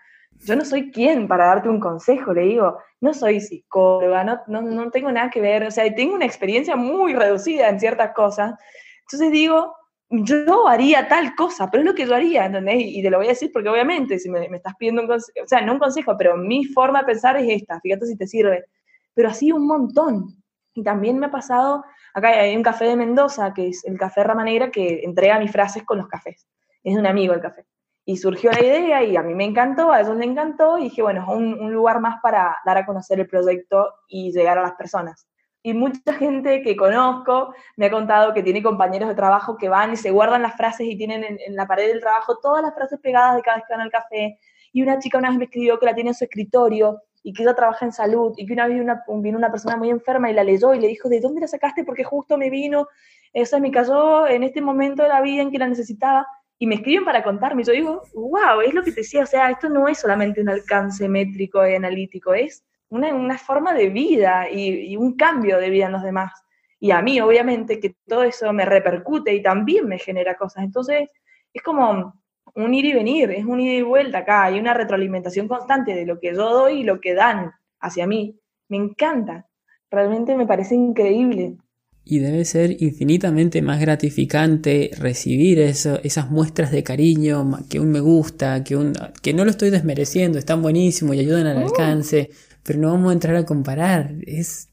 yo 0.44 0.56
no 0.56 0.64
soy 0.64 0.90
quien 0.90 1.28
para 1.28 1.46
darte 1.46 1.68
un 1.68 1.78
consejo, 1.78 2.32
le 2.32 2.42
digo, 2.42 2.78
no 3.00 3.14
soy 3.14 3.40
psicóloga, 3.40 4.24
no, 4.24 4.40
no, 4.48 4.62
no 4.62 4.90
tengo 4.90 5.12
nada 5.12 5.30
que 5.30 5.40
ver, 5.40 5.64
o 5.64 5.70
sea, 5.70 5.92
tengo 5.94 6.14
una 6.14 6.24
experiencia 6.24 6.74
muy 6.74 7.14
reducida 7.14 7.68
en 7.68 7.78
ciertas 7.78 8.12
cosas. 8.12 8.54
Entonces 9.02 9.30
digo, 9.30 9.74
yo 10.12 10.68
haría 10.68 11.08
tal 11.08 11.34
cosa, 11.34 11.70
pero 11.70 11.82
es 11.82 11.86
lo 11.88 11.94
que 11.94 12.06
yo 12.06 12.14
haría, 12.14 12.44
¿entendés? 12.44 12.76
Y 12.80 13.02
te 13.02 13.10
lo 13.10 13.16
voy 13.16 13.26
a 13.26 13.30
decir 13.30 13.50
porque 13.52 13.70
obviamente, 13.70 14.18
si 14.18 14.28
me, 14.28 14.44
estás 14.44 14.74
pidiendo 14.78 15.02
un 15.02 15.08
consejo, 15.08 15.44
o 15.44 15.48
sea, 15.48 15.62
no 15.62 15.72
un 15.72 15.78
consejo, 15.78 16.16
pero 16.18 16.36
mi 16.36 16.64
forma 16.66 17.00
de 17.00 17.06
pensar 17.06 17.36
es 17.38 17.48
esta, 17.48 17.80
fíjate 17.80 18.06
si 18.06 18.16
te 18.16 18.26
sirve. 18.26 18.66
Pero 19.14 19.28
así 19.30 19.52
un 19.52 19.66
montón. 19.66 20.36
Y 20.74 20.82
también 20.82 21.18
me 21.18 21.26
ha 21.26 21.30
pasado, 21.30 21.84
acá 22.14 22.28
hay 22.28 22.54
un 22.54 22.62
café 22.62 22.84
de 22.86 22.96
Mendoza, 22.96 23.54
que 23.54 23.68
es 23.68 23.84
el 23.84 23.98
Café 23.98 24.24
Rama 24.24 24.44
Negra, 24.44 24.70
que 24.70 25.00
entrega 25.02 25.38
mis 25.38 25.50
frases 25.50 25.82
con 25.84 25.98
los 25.98 26.08
cafés. 26.08 26.46
Es 26.82 26.94
de 26.94 27.00
un 27.00 27.06
amigo 27.06 27.32
el 27.32 27.40
café. 27.40 27.64
Y 28.04 28.16
surgió 28.16 28.50
la 28.50 28.60
idea 28.60 29.04
y 29.04 29.16
a 29.16 29.22
mí 29.22 29.34
me 29.34 29.44
encantó, 29.44 29.92
a 29.92 30.00
ellos 30.00 30.16
les 30.16 30.28
encantó, 30.28 30.78
y 30.78 30.84
dije, 30.84 31.02
bueno, 31.02 31.22
es 31.22 31.28
un 31.28 31.72
lugar 31.72 32.00
más 32.00 32.20
para 32.22 32.58
dar 32.66 32.78
a 32.78 32.84
conocer 32.86 33.20
el 33.20 33.28
proyecto 33.28 33.94
y 34.08 34.32
llegar 34.32 34.58
a 34.58 34.62
las 34.62 34.72
personas. 34.72 35.26
Y 35.64 35.74
mucha 35.74 36.12
gente 36.14 36.62
que 36.62 36.76
conozco 36.76 37.54
me 37.76 37.86
ha 37.86 37.90
contado 37.90 38.34
que 38.34 38.42
tiene 38.42 38.62
compañeros 38.62 39.08
de 39.08 39.14
trabajo 39.14 39.56
que 39.56 39.68
van 39.68 39.92
y 39.92 39.96
se 39.96 40.10
guardan 40.10 40.42
las 40.42 40.56
frases 40.56 40.88
y 40.88 40.96
tienen 40.96 41.24
en, 41.24 41.54
la 41.54 41.66
pared 41.66 41.86
del 41.86 42.00
trabajo 42.00 42.38
todas 42.42 42.62
las 42.62 42.74
frases 42.74 42.98
pegadas 43.00 43.36
de 43.36 43.42
cada 43.42 43.58
vez 43.58 43.66
que 43.66 43.74
van 43.74 43.82
al 43.82 43.90
café. 43.90 44.38
Y 44.72 44.82
una 44.82 44.98
chica 44.98 45.18
una 45.18 45.28
vez 45.28 45.38
me 45.38 45.44
escribió 45.44 45.78
que 45.78 45.86
la 45.86 45.94
tiene 45.94 46.10
en 46.10 46.14
su 46.14 46.24
escritorio 46.24 47.02
y 47.22 47.32
que 47.32 47.44
ella 47.44 47.54
trabaja 47.54 47.86
en 47.86 47.92
salud 47.92 48.32
y 48.36 48.44
que 48.44 48.54
una 48.54 48.66
vez 48.66 48.76
vino 48.76 49.38
una, 49.38 49.50
persona 49.52 49.76
muy 49.76 49.90
enferma 49.90 50.28
y 50.30 50.34
la 50.34 50.42
leyó 50.42 50.74
y 50.74 50.80
le 50.80 50.88
dijo, 50.88 51.08
¿de 51.08 51.20
dónde 51.20 51.42
la 51.42 51.46
sacaste? 51.46 51.84
Porque 51.84 52.02
justo 52.02 52.36
me 52.36 52.50
vino, 52.50 52.88
esa 53.32 53.60
me 53.60 53.70
cayó 53.70 54.26
en 54.26 54.42
este 54.42 54.60
momento 54.60 55.04
de 55.04 55.10
la 55.10 55.20
vida 55.20 55.42
en 55.42 55.52
que 55.52 55.58
la 55.58 55.68
necesitaba. 55.68 56.26
Y 56.58 56.66
me 56.66 56.76
escriben 56.76 57.04
para 57.04 57.22
contarme. 57.22 57.64
Yo 57.64 57.72
digo, 57.72 58.02
wow, 58.14 58.60
es 58.64 58.74
lo 58.74 58.82
que 58.82 58.92
te 58.92 59.00
decía, 59.00 59.22
o 59.22 59.26
sea, 59.26 59.50
esto 59.50 59.68
no 59.68 59.86
es 59.86 59.98
solamente 59.98 60.40
un 60.40 60.48
alcance 60.48 61.08
métrico 61.08 61.66
y 61.66 61.74
analítico, 61.74 62.34
es 62.34 62.64
una, 62.92 63.38
forma 63.38 63.72
de 63.72 63.88
vida 63.88 64.50
y, 64.50 64.96
un 64.96 65.16
cambio 65.16 65.58
de 65.58 65.70
vida 65.70 65.86
en 65.86 65.92
los 65.92 66.02
demás. 66.02 66.32
Y 66.78 66.90
a 66.90 67.00
mí, 67.00 67.20
obviamente, 67.20 67.80
que 67.80 67.96
todo 68.06 68.24
eso 68.24 68.52
me 68.52 68.64
repercute 68.64 69.34
y 69.34 69.42
también 69.42 69.86
me 69.86 69.98
genera 69.98 70.34
cosas. 70.36 70.64
Entonces, 70.64 71.08
es 71.52 71.62
como 71.62 72.14
un 72.54 72.74
ir 72.74 72.84
y 72.84 72.92
venir, 72.92 73.30
es 73.30 73.44
un 73.44 73.60
ida 73.60 73.72
y 73.72 73.82
vuelta 73.82 74.18
acá, 74.18 74.44
hay 74.44 74.58
una 74.58 74.74
retroalimentación 74.74 75.48
constante 75.48 75.94
de 75.94 76.04
lo 76.04 76.18
que 76.18 76.34
yo 76.34 76.50
doy 76.50 76.80
y 76.80 76.84
lo 76.84 77.00
que 77.00 77.14
dan 77.14 77.52
hacia 77.80 78.06
mí. 78.06 78.38
Me 78.68 78.76
encanta, 78.76 79.46
realmente 79.90 80.36
me 80.36 80.46
parece 80.46 80.74
increíble. 80.74 81.56
Y 82.04 82.18
debe 82.18 82.44
ser 82.44 82.82
infinitamente 82.82 83.62
más 83.62 83.80
gratificante 83.80 84.90
recibir 84.98 85.60
eso, 85.60 86.00
esas 86.02 86.30
muestras 86.30 86.72
de 86.72 86.82
cariño, 86.82 87.48
que 87.70 87.78
un 87.78 87.92
me 87.92 88.00
gusta, 88.00 88.64
que, 88.64 88.76
un, 88.76 88.92
que 89.22 89.32
no 89.32 89.44
lo 89.44 89.50
estoy 89.50 89.70
desmereciendo, 89.70 90.38
están 90.38 90.62
buenísimos 90.62 91.14
y 91.14 91.20
ayudan 91.20 91.46
al 91.46 91.58
uh. 91.58 91.66
alcance, 91.66 92.30
pero 92.62 92.78
no 92.78 92.92
vamos 92.92 93.10
a 93.10 93.12
entrar 93.14 93.36
a 93.36 93.44
comparar. 93.44 94.14
Es, 94.26 94.70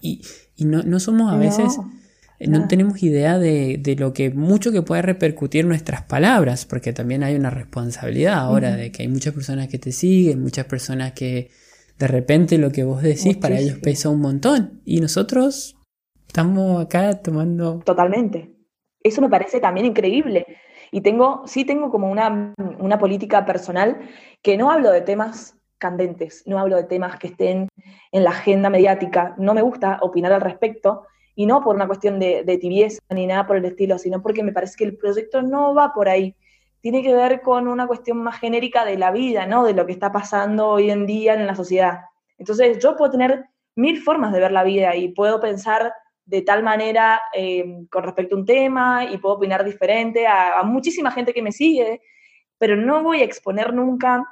y, 0.00 0.22
y 0.56 0.64
no, 0.64 0.82
no, 0.82 1.00
somos 1.00 1.32
a 1.32 1.36
veces, 1.36 1.78
no, 2.40 2.68
tenemos 2.68 3.02
idea 3.02 3.38
de, 3.38 3.78
de, 3.78 3.96
lo 3.96 4.12
que 4.12 4.30
mucho 4.30 4.72
que 4.72 4.82
puede 4.82 5.02
repercutir 5.02 5.64
nuestras 5.64 6.02
palabras, 6.02 6.66
porque 6.66 6.92
también 6.92 7.22
hay 7.22 7.36
una 7.36 7.50
responsabilidad 7.50 8.34
ahora 8.34 8.76
de 8.76 8.90
que 8.90 9.02
hay 9.02 9.08
muchas 9.08 9.34
personas 9.34 9.68
que 9.68 9.78
te 9.78 9.92
siguen, 9.92 10.42
muchas 10.42 10.66
personas 10.66 11.12
que 11.12 11.50
de 11.98 12.08
repente 12.08 12.58
lo 12.58 12.72
que 12.72 12.82
vos 12.82 13.00
decís 13.02 13.36
para 13.36 13.58
ellos 13.58 13.78
pesa 13.78 14.08
un 14.08 14.20
montón. 14.20 14.80
Y 14.84 15.00
nosotros 15.00 15.76
estamos 16.26 16.84
acá 16.84 17.22
tomando... 17.22 17.78
Totalmente. 17.84 18.56
Eso 19.02 19.20
me 19.20 19.28
parece 19.28 19.60
también 19.60 19.86
increíble. 19.86 20.46
Y 20.90 21.00
tengo, 21.00 21.42
sí 21.46 21.64
tengo 21.64 21.90
como 21.90 22.10
una, 22.10 22.54
una 22.78 22.98
política 22.98 23.46
personal 23.46 24.00
que 24.42 24.56
no 24.56 24.70
hablo 24.70 24.90
de 24.90 25.00
temas 25.00 25.56
candentes, 25.82 26.44
no 26.46 26.60
hablo 26.60 26.76
de 26.76 26.84
temas 26.84 27.18
que 27.18 27.26
estén 27.26 27.68
en 28.12 28.24
la 28.24 28.30
agenda 28.30 28.70
mediática, 28.70 29.34
no 29.36 29.52
me 29.52 29.62
gusta 29.62 29.98
opinar 30.00 30.32
al 30.32 30.40
respecto, 30.40 31.06
y 31.34 31.46
no 31.46 31.62
por 31.62 31.74
una 31.74 31.86
cuestión 31.86 32.18
de, 32.18 32.58
tibieza 32.60 33.00
ni 33.10 33.26
nada 33.26 33.46
por 33.46 33.56
el 33.56 33.64
estilo, 33.64 33.98
sino 33.98 34.22
porque 34.22 34.42
me 34.42 34.52
parece 34.52 34.76
que 34.76 34.84
el 34.84 34.96
proyecto 34.96 35.42
no 35.42 35.74
va 35.74 35.92
por 35.92 36.08
ahí. 36.08 36.36
Tiene 36.80 37.02
que 37.02 37.14
ver 37.14 37.40
con 37.42 37.68
una 37.68 37.86
cuestión 37.86 38.18
más 38.22 38.38
genérica 38.38 38.84
de 38.84 38.98
la 38.98 39.10
vida, 39.10 39.46
¿no? 39.46 39.64
De 39.64 39.72
lo 39.72 39.86
que 39.86 39.92
está 39.92 40.12
pasando 40.12 40.68
hoy 40.68 40.90
en 40.90 41.06
día 41.06 41.34
en 41.34 41.46
la 41.46 41.54
sociedad. 41.54 42.00
Entonces, 42.38 42.78
yo 42.80 42.96
puedo 42.96 43.12
tener 43.12 43.46
mil 43.76 44.02
formas 44.02 44.32
de 44.32 44.40
ver 44.40 44.52
la 44.52 44.64
vida 44.64 44.94
y 44.96 45.08
puedo 45.08 45.40
pensar 45.40 45.92
de 46.24 46.42
tal 46.42 46.62
manera 46.62 47.20
eh, 47.34 47.86
con 47.90 48.04
respecto 48.04 48.36
a 48.36 48.38
un 48.38 48.46
tema 48.46 49.04
y 49.04 49.18
puedo 49.18 49.36
opinar 49.36 49.64
diferente 49.64 50.26
a 50.26 50.62
muchísima 50.64 51.10
gente 51.10 51.32
que 51.32 51.42
me 51.42 51.52
sigue, 51.52 52.00
pero 52.58 52.76
no 52.76 53.02
voy 53.02 53.20
a 53.20 53.24
exponer 53.24 53.72
nunca 53.72 54.24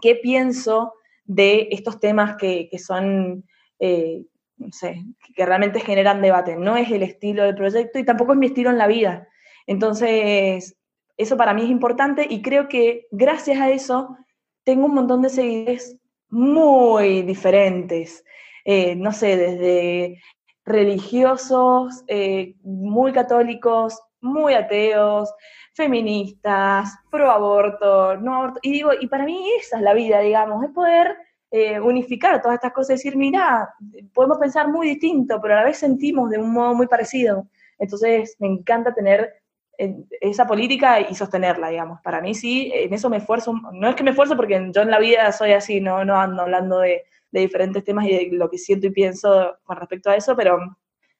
qué 0.00 0.16
pienso 0.16 0.94
de 1.24 1.68
estos 1.70 2.00
temas 2.00 2.36
que, 2.36 2.68
son, 2.78 3.44
eh, 3.78 4.22
no 4.56 4.72
sé, 4.72 5.02
que 5.34 5.46
realmente 5.46 5.80
generan 5.80 6.22
debate. 6.22 6.56
No 6.56 6.76
es 6.76 6.90
el 6.90 7.02
estilo 7.02 7.44
del 7.44 7.54
proyecto 7.54 7.98
y 7.98 8.04
tampoco 8.04 8.32
es 8.32 8.38
mi 8.38 8.46
estilo 8.46 8.70
en 8.70 8.78
la 8.78 8.86
vida. 8.86 9.28
Entonces, 9.66 10.76
eso 11.16 11.36
para 11.36 11.54
mí 11.54 11.62
es 11.62 11.70
importante 11.70 12.26
y 12.28 12.42
creo 12.42 12.68
que 12.68 13.06
gracias 13.10 13.60
a 13.60 13.70
eso 13.70 14.16
tengo 14.64 14.86
un 14.86 14.94
montón 14.94 15.22
de 15.22 15.30
seguidores 15.30 15.96
muy 16.28 17.22
diferentes. 17.22 18.24
Eh, 18.64 18.96
no 18.96 19.12
sé, 19.12 19.36
desde 19.36 20.20
religiosos, 20.64 22.02
eh, 22.08 22.54
muy 22.62 23.12
católicos, 23.12 23.98
muy 24.20 24.54
ateos, 24.54 25.32
feministas, 25.76 26.98
pro 27.10 27.30
aborto, 27.30 28.16
no 28.16 28.34
aborto. 28.34 28.60
Y 28.62 28.72
digo, 28.72 28.90
y 28.98 29.06
para 29.08 29.24
mí 29.24 29.46
esa 29.60 29.76
es 29.76 29.82
la 29.82 29.92
vida, 29.92 30.20
digamos, 30.20 30.64
es 30.64 30.70
poder 30.70 31.16
eh, 31.50 31.78
unificar 31.78 32.40
todas 32.40 32.56
estas 32.56 32.72
cosas, 32.72 32.96
decir, 32.96 33.14
mira, 33.14 33.74
podemos 34.14 34.38
pensar 34.38 34.68
muy 34.68 34.88
distinto, 34.88 35.38
pero 35.40 35.54
a 35.54 35.58
la 35.58 35.64
vez 35.64 35.76
sentimos 35.76 36.30
de 36.30 36.38
un 36.38 36.50
modo 36.50 36.74
muy 36.74 36.86
parecido. 36.86 37.46
Entonces, 37.78 38.36
me 38.38 38.48
encanta 38.48 38.94
tener 38.94 39.34
eh, 39.76 39.94
esa 40.22 40.46
política 40.46 40.98
y 41.00 41.14
sostenerla, 41.14 41.68
digamos. 41.68 42.00
Para 42.00 42.22
mí 42.22 42.34
sí, 42.34 42.72
en 42.74 42.94
eso 42.94 43.10
me 43.10 43.18
esfuerzo. 43.18 43.52
No 43.72 43.88
es 43.90 43.94
que 43.94 44.02
me 44.02 44.10
esfuerzo 44.10 44.34
porque 44.34 44.70
yo 44.74 44.80
en 44.80 44.90
la 44.90 44.98
vida 44.98 45.30
soy 45.30 45.52
así, 45.52 45.80
no, 45.82 46.06
no 46.06 46.18
ando 46.18 46.42
hablando 46.42 46.78
de, 46.78 47.04
de 47.30 47.40
diferentes 47.40 47.84
temas 47.84 48.06
y 48.06 48.12
de 48.12 48.28
lo 48.32 48.48
que 48.48 48.56
siento 48.56 48.86
y 48.86 48.90
pienso 48.90 49.58
con 49.64 49.76
respecto 49.76 50.08
a 50.08 50.16
eso, 50.16 50.34
pero 50.34 50.58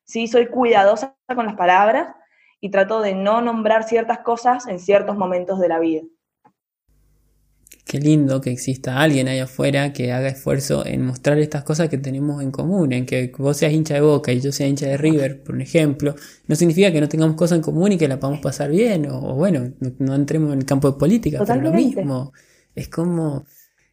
sí 0.05 0.27
soy 0.27 0.47
cuidadosa 0.47 1.15
con 1.35 1.45
las 1.45 1.57
palabras 1.57 2.09
y 2.61 2.71
trato 2.71 3.01
de 3.01 3.15
no 3.15 3.41
nombrar 3.41 3.85
ciertas 3.85 4.21
cosas 4.21 4.67
en 4.67 4.79
ciertos 4.79 5.17
momentos 5.17 5.61
de 5.61 5.69
la 5.69 5.79
vida. 5.79 6.03
Qué 7.87 8.01
lindo 8.01 8.41
que 8.41 8.51
exista 8.51 9.01
alguien 9.01 9.29
ahí 9.29 9.39
afuera 9.39 9.93
que 9.93 10.13
haga 10.13 10.27
esfuerzo 10.27 10.85
en 10.85 11.07
mostrar 11.07 11.39
estas 11.39 11.63
cosas 11.63 11.89
que 11.89 11.99
tenemos 11.99 12.43
en 12.43 12.51
común, 12.51 12.93
en 12.93 13.07
que 13.07 13.33
vos 13.39 13.57
seas 13.57 13.73
hincha 13.73 13.95
de 13.95 14.01
Boca 14.01 14.33
y 14.33 14.41
yo 14.41 14.51
sea 14.51 14.67
hincha 14.67 14.89
de 14.89 14.97
River, 14.97 15.45
por 15.45 15.61
ejemplo, 15.63 16.17
no 16.49 16.57
significa 16.57 16.91
que 16.91 17.01
no 17.01 17.09
tengamos 17.09 17.37
cosas 17.37 17.59
en 17.59 17.63
común 17.63 17.93
y 17.93 17.97
que 17.97 18.09
la 18.09 18.19
podamos 18.19 18.41
pasar 18.41 18.71
bien, 18.71 19.07
o, 19.09 19.37
bueno, 19.37 19.73
no, 20.01 20.17
entremos 20.17 20.53
en 20.53 20.59
el 20.59 20.65
campo 20.65 20.91
de 20.91 20.99
política, 20.99 21.45
pero 21.47 21.61
lo 21.61 21.73
mismo, 21.73 22.33
es 22.75 22.89
como, 22.89 23.45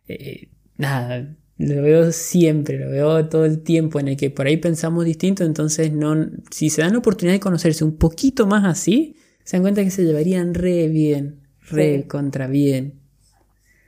eh, 0.07 0.49
nada, 0.77 1.35
lo 1.57 1.81
veo 1.81 2.11
siempre, 2.11 2.79
lo 2.79 2.89
veo 2.89 3.29
todo 3.29 3.45
el 3.45 3.61
tiempo 3.61 3.99
en 3.99 4.09
el 4.09 4.17
que 4.17 4.29
por 4.29 4.47
ahí 4.47 4.57
pensamos 4.57 5.05
distinto, 5.05 5.43
entonces 5.43 5.91
no, 5.91 6.15
si 6.51 6.69
se 6.69 6.81
dan 6.81 6.93
la 6.93 6.99
oportunidad 6.99 7.35
de 7.35 7.39
conocerse 7.39 7.83
un 7.83 7.97
poquito 7.97 8.47
más 8.47 8.65
así, 8.65 9.15
se 9.43 9.57
dan 9.57 9.63
cuenta 9.63 9.83
que 9.83 9.91
se 9.91 10.03
llevarían 10.03 10.53
re 10.53 10.87
bien, 10.87 11.41
re 11.69 12.05
contra 12.07 12.47
bien. 12.47 12.95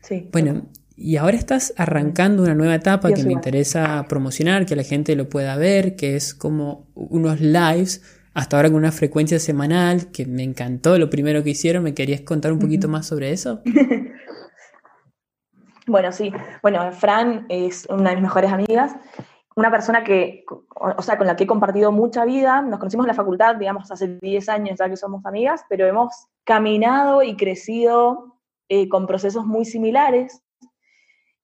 Sí. 0.02 0.30
Bueno, 0.32 0.68
y 0.98 1.18
ahora 1.18 1.38
estás 1.38 1.74
arrancando 1.78 2.44
una 2.44 2.56
nueva 2.56 2.76
etapa 2.76 3.12
que 3.12 3.24
me 3.24 3.34
interesa 3.34 4.06
promocionar, 4.08 4.66
que 4.66 4.76
la 4.76 4.84
gente 4.84 5.16
lo 5.16 5.28
pueda 5.28 5.58
ver, 5.58 5.96
que 5.96 6.16
es 6.16 6.34
como 6.34 6.88
unos 6.94 7.42
lives, 7.42 8.02
hasta 8.34 8.58
ahora 8.58 8.70
con 8.70 8.78
una 8.78 8.92
frecuencia 8.92 9.40
semanal, 9.40 10.12
que 10.12 10.26
me 10.26 10.44
encantó 10.44 10.98
lo 10.98 11.10
primero 11.10 11.44
que 11.44 11.50
hicieron. 11.50 11.84
¿Me 11.84 11.94
querías 11.94 12.22
contar 12.22 12.54
un 12.54 12.60
poquito 12.60 12.88
más 12.88 13.08
sobre 13.08 13.32
eso? 13.32 13.62
Bueno, 15.88 16.12
sí. 16.12 16.34
Bueno, 16.62 16.92
Fran 16.92 17.46
es 17.50 17.86
una 17.90 18.10
de 18.10 18.16
mis 18.16 18.24
mejores 18.24 18.52
amigas, 18.52 18.96
una 19.56 19.70
persona 19.70 20.04
que, 20.04 20.44
o 20.76 21.02
sea, 21.02 21.18
con 21.18 21.28
la 21.28 21.36
que 21.36 21.44
he 21.44 21.48
compartido 21.48 21.92
mucha 21.92 22.26
vida. 22.26 22.62
Nos 22.62 22.80
conocimos 22.80 23.06
en 23.06 23.10
la 23.10 23.14
facultad, 23.14 23.56
digamos, 23.56 23.92
hace 23.92 24.20
10 24.20 24.50
años 24.50 24.80
ya 24.80 24.90
que 24.90 24.98
somos 24.98 25.26
amigas, 25.26 25.64
pero 25.70 25.86
hemos 25.86 26.28
caminado 26.44 27.24
y 27.24 27.38
crecido 27.38 28.38
eh, 28.68 28.90
con 28.90 29.06
procesos 29.06 29.46
muy 29.46 29.64
similares. 29.64 30.44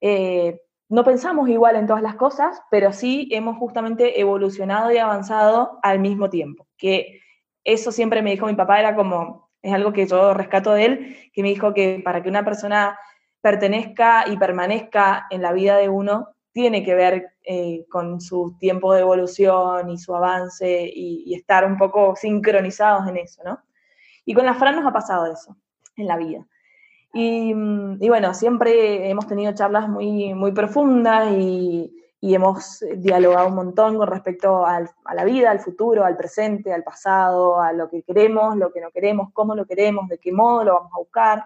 Eh, 0.01 0.59
no 0.89 1.03
pensamos 1.05 1.47
igual 1.47 1.77
en 1.77 1.87
todas 1.87 2.01
las 2.01 2.15
cosas, 2.15 2.61
pero 2.69 2.91
sí 2.91 3.29
hemos 3.31 3.57
justamente 3.57 4.19
evolucionado 4.19 4.91
y 4.91 4.97
avanzado 4.97 5.79
al 5.83 5.99
mismo 5.99 6.29
tiempo. 6.29 6.67
Que 6.77 7.21
eso 7.63 7.91
siempre 7.91 8.21
me 8.21 8.31
dijo 8.31 8.47
mi 8.47 8.55
papá, 8.55 8.79
era 8.79 8.95
como, 8.95 9.51
es 9.61 9.71
algo 9.71 9.93
que 9.93 10.07
yo 10.07 10.33
rescato 10.33 10.73
de 10.73 10.85
él, 10.85 11.17
que 11.31 11.43
me 11.43 11.49
dijo 11.49 11.73
que 11.73 12.01
para 12.03 12.21
que 12.21 12.27
una 12.27 12.43
persona 12.43 12.97
pertenezca 13.41 14.25
y 14.27 14.37
permanezca 14.37 15.27
en 15.29 15.41
la 15.41 15.51
vida 15.51 15.77
de 15.77 15.89
uno 15.89 16.29
tiene 16.53 16.83
que 16.83 16.95
ver 16.95 17.33
eh, 17.43 17.85
con 17.89 18.21
su 18.21 18.55
tiempo 18.59 18.93
de 18.93 19.01
evolución 19.01 19.89
y 19.89 19.97
su 19.97 20.15
avance 20.15 20.91
y, 20.93 21.33
estar 21.33 21.65
un 21.65 21.77
poco 21.77 22.15
sincronizados 22.15 23.07
en 23.07 23.17
eso, 23.17 23.41
¿no? 23.43 23.59
Y 24.25 24.33
con 24.33 24.45
la 24.45 24.53
Fran 24.53 24.75
nos 24.75 24.85
ha 24.85 24.93
pasado 24.93 25.25
eso 25.31 25.55
en 25.95 26.07
la 26.07 26.17
vida. 26.17 26.45
Y, 27.13 27.53
bueno, 28.07 28.33
siempre 28.33 29.09
hemos 29.09 29.27
tenido 29.27 29.53
charlas 29.53 29.89
muy, 29.89 30.33
muy 30.33 30.51
profundas 30.53 31.31
y, 31.31 31.91
y 32.21 32.35
hemos 32.35 32.85
dialogado 32.97 33.47
un 33.47 33.55
montón 33.55 33.97
con 33.97 34.07
respecto 34.07 34.65
a 34.65 34.85
la 35.13 35.25
vida, 35.25 35.49
al 35.49 35.59
futuro, 35.59 36.05
al 36.05 36.15
presente, 36.15 36.71
al 36.71 36.83
pasado, 36.83 37.59
a 37.59 37.73
lo 37.73 37.89
que 37.89 38.03
queremos, 38.03 38.55
lo 38.55 38.71
que 38.71 38.79
no 38.79 38.91
queremos, 38.91 39.29
cómo 39.33 39.55
lo 39.55 39.65
queremos, 39.65 40.07
de 40.07 40.19
qué 40.19 40.31
modo 40.31 40.63
lo 40.63 40.73
vamos 40.75 40.91
a 40.93 40.99
buscar. 40.99 41.45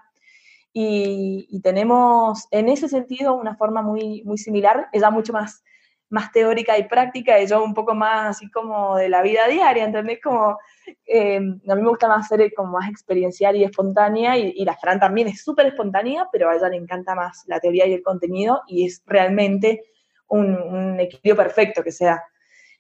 Y, 0.78 1.62
tenemos 1.64 2.48
en 2.52 2.68
ese 2.68 2.90
sentido 2.90 3.34
una 3.34 3.56
forma 3.56 3.82
muy, 3.82 4.24
muy 4.26 4.38
similar, 4.38 4.90
ella 4.92 5.10
mucho 5.10 5.32
más, 5.32 5.64
más 6.10 6.34
teórica 6.34 6.78
y 6.78 6.86
práctica, 6.90 7.40
y 7.40 7.48
yo 7.48 7.64
un 7.64 7.74
poco 7.74 7.96
más 7.96 8.36
así 8.36 8.52
como 8.52 8.98
de 8.98 9.08
la 9.08 9.22
vida 9.22 9.48
diaria, 9.48 9.86
¿entendés? 9.86 10.20
Como, 10.22 10.58
eh, 11.06 11.38
a 11.38 11.76
mí 11.76 11.82
me 11.82 11.88
gusta 11.88 12.10
más 12.10 12.28
ser 12.28 12.54
como 12.54 12.74
más 12.74 12.90
experiencial 12.90 13.56
y 13.56 13.64
espontánea, 13.64 14.38
y, 14.38 14.66
la 14.66 14.76
Fran 14.76 15.00
también 15.00 15.30
es 15.30 15.46
súper 15.46 15.68
espontánea, 15.68 16.28
pero 16.30 16.50
a 16.50 16.56
ella 16.58 16.68
le 16.68 16.76
encanta 16.76 17.16
más 17.16 17.46
la 17.48 17.62
teoría 17.62 17.88
y 17.88 17.94
el 17.94 18.04
contenido, 18.04 18.62
y 18.68 18.86
es 18.86 19.02
realmente 19.06 19.82
un, 20.28 21.00
equilibrio 21.00 21.38
perfecto 21.38 21.84
que 21.84 21.94
sea. 21.94 22.22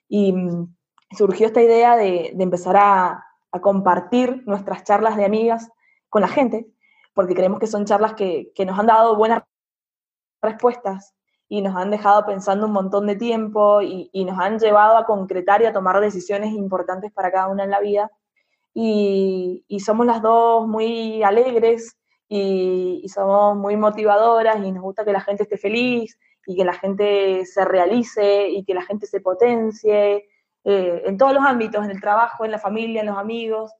Y 0.09 0.33
mm, 0.33 0.75
surgió 1.17 1.47
esta 1.47 1.61
idea 1.61 1.95
de, 1.95 2.35
empezar 2.37 2.75
a, 2.77 3.21
compartir 3.61 4.43
nuestras 4.45 4.83
charlas 4.83 5.15
de 5.15 5.23
amigas 5.23 5.71
con 6.09 6.21
la 6.23 6.27
gente, 6.27 6.67
porque 7.15 7.33
creemos 7.33 7.59
que 7.59 7.65
son 7.65 7.85
charlas 7.85 8.13
que, 8.13 8.51
nos 8.65 8.77
han 8.77 8.85
dado 8.85 9.15
buenas 9.15 9.41
respuestas 10.41 11.15
y 11.49 11.63
nos 11.63 11.75
han 11.75 11.89
dejado 11.89 12.25
pensando 12.27 12.67
un 12.67 12.73
montón 12.73 13.07
de 13.07 13.15
tiempo 13.15 13.81
y, 13.81 14.09
nos 14.25 14.37
han 14.39 14.59
llevado 14.59 14.97
a 14.97 15.05
concretar 15.05 15.63
y 15.63 15.65
a 15.65 15.73
tomar 15.73 15.99
decisiones 15.99 16.53
importantes 16.53 17.11
para 17.11 17.31
cada 17.31 17.47
una 17.47 17.63
en 17.63 17.71
la 17.71 17.79
vida. 17.79 18.11
Y, 18.73 19.65
somos 19.83 20.05
las 20.05 20.21
dos 20.21 20.67
muy 20.67 21.23
alegres 21.23 21.97
y, 22.27 23.01
y, 23.03 23.09
somos 23.09 23.57
muy 23.57 23.75
motivadoras 23.77 24.63
y 24.63 24.71
nos 24.71 24.83
gusta 24.83 25.03
que 25.03 25.13
la 25.13 25.21
gente 25.21 25.43
esté 25.43 25.57
feliz 25.57 26.19
y 26.45 26.55
que 26.55 26.65
la 26.65 26.73
gente 26.73 27.43
se 27.45 27.65
realice 27.65 28.49
y 28.49 28.63
que 28.63 28.75
la 28.75 28.83
gente 28.83 29.07
se 29.07 29.21
potencie 29.21 30.27
eh, 30.67 31.03
en 31.05 31.17
todos 31.17 31.31
los 31.33 31.45
ámbitos, 31.45 31.85
en 31.85 31.91
el 31.91 32.01
trabajo, 32.01 32.43
en 32.43 32.51
la 32.51 32.59
familia, 32.59 33.01
en 33.01 33.07
los 33.07 33.17
amigos. 33.17 33.71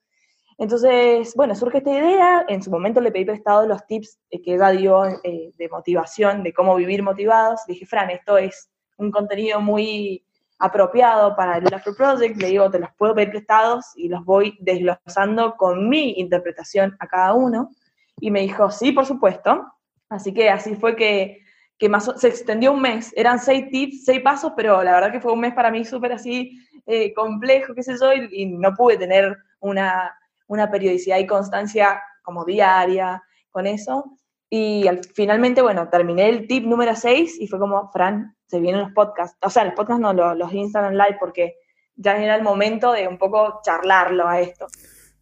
Entonces, 0.57 1.33
bueno, 1.35 1.53
surge 1.53 1.79
esta 1.79 1.91
idea, 1.91 2.45
en 2.47 2.63
su 2.63 2.71
momento 2.71 3.01
le 3.01 3.11
pedí 3.11 3.25
prestado 3.25 3.67
los 3.67 3.85
tips 3.85 4.19
que 4.29 4.55
ella 4.55 4.69
dio 4.69 5.05
eh, 5.23 5.51
de 5.57 5.69
motivación, 5.69 6.43
de 6.43 6.53
cómo 6.53 6.75
vivir 6.75 7.03
motivados. 7.03 7.61
dije, 7.67 7.85
Fran, 7.85 8.09
esto 8.09 8.37
es 8.37 8.69
un 8.97 9.11
contenido 9.11 9.59
muy 9.59 10.25
apropiado 10.57 11.35
para 11.35 11.57
el 11.57 11.73
Afro 11.73 11.93
Project, 11.93 12.37
le 12.37 12.47
digo, 12.47 12.71
te 12.71 12.79
los 12.79 12.89
puedo 12.97 13.13
pedir 13.13 13.31
prestados 13.31 13.87
y 13.95 14.07
los 14.07 14.23
voy 14.23 14.57
desglosando 14.61 15.55
con 15.57 15.89
mi 15.89 16.13
interpretación 16.13 16.95
a 16.99 17.07
cada 17.07 17.33
uno. 17.33 17.71
Y 18.21 18.31
me 18.31 18.41
dijo, 18.41 18.71
sí, 18.71 18.93
por 18.93 19.05
supuesto. 19.05 19.65
Así 20.07 20.33
que 20.33 20.49
así 20.49 20.75
fue 20.75 20.95
que 20.95 21.45
que 21.77 21.89
más, 21.89 22.09
se 22.17 22.27
extendió 22.27 22.71
un 22.71 22.81
mes. 22.81 23.11
Eran 23.15 23.39
seis 23.39 23.69
tips, 23.69 24.05
seis 24.05 24.21
pasos, 24.21 24.53
pero 24.55 24.81
la 24.83 24.93
verdad 24.93 25.11
que 25.11 25.19
fue 25.19 25.33
un 25.33 25.41
mes 25.41 25.53
para 25.53 25.71
mí 25.71 25.83
súper 25.83 26.13
así 26.13 26.57
eh, 26.85 27.13
complejo, 27.13 27.73
qué 27.73 27.83
sé 27.83 27.95
yo, 27.99 28.13
y, 28.13 28.45
no 28.45 28.73
pude 28.73 28.97
tener 28.97 29.35
una, 29.59 30.15
una, 30.47 30.69
periodicidad 30.69 31.17
y 31.17 31.27
constancia 31.27 32.01
como 32.23 32.45
diaria 32.45 33.23
con 33.49 33.67
eso. 33.67 34.17
Y 34.49 34.87
al, 34.87 35.01
finalmente, 35.03 35.61
bueno, 35.61 35.89
terminé 35.89 36.29
el 36.29 36.47
tip 36.47 36.65
número 36.65 36.95
6 36.95 37.39
y 37.39 37.47
fue 37.47 37.59
como, 37.59 37.89
Fran, 37.91 38.35
se 38.47 38.59
vienen 38.59 38.81
los 38.81 38.91
podcasts. 38.91 39.37
O 39.41 39.49
sea, 39.49 39.65
los 39.65 39.73
podcasts 39.73 40.01
no, 40.01 40.13
los, 40.13 40.37
los 40.37 40.53
Instagram 40.53 40.93
Live, 40.93 41.17
porque 41.19 41.55
ya 41.95 42.17
era 42.17 42.35
el 42.35 42.43
momento 42.43 42.91
de 42.91 43.07
un 43.07 43.17
poco 43.17 43.61
charlarlo 43.63 44.27
a 44.27 44.39
esto. 44.39 44.67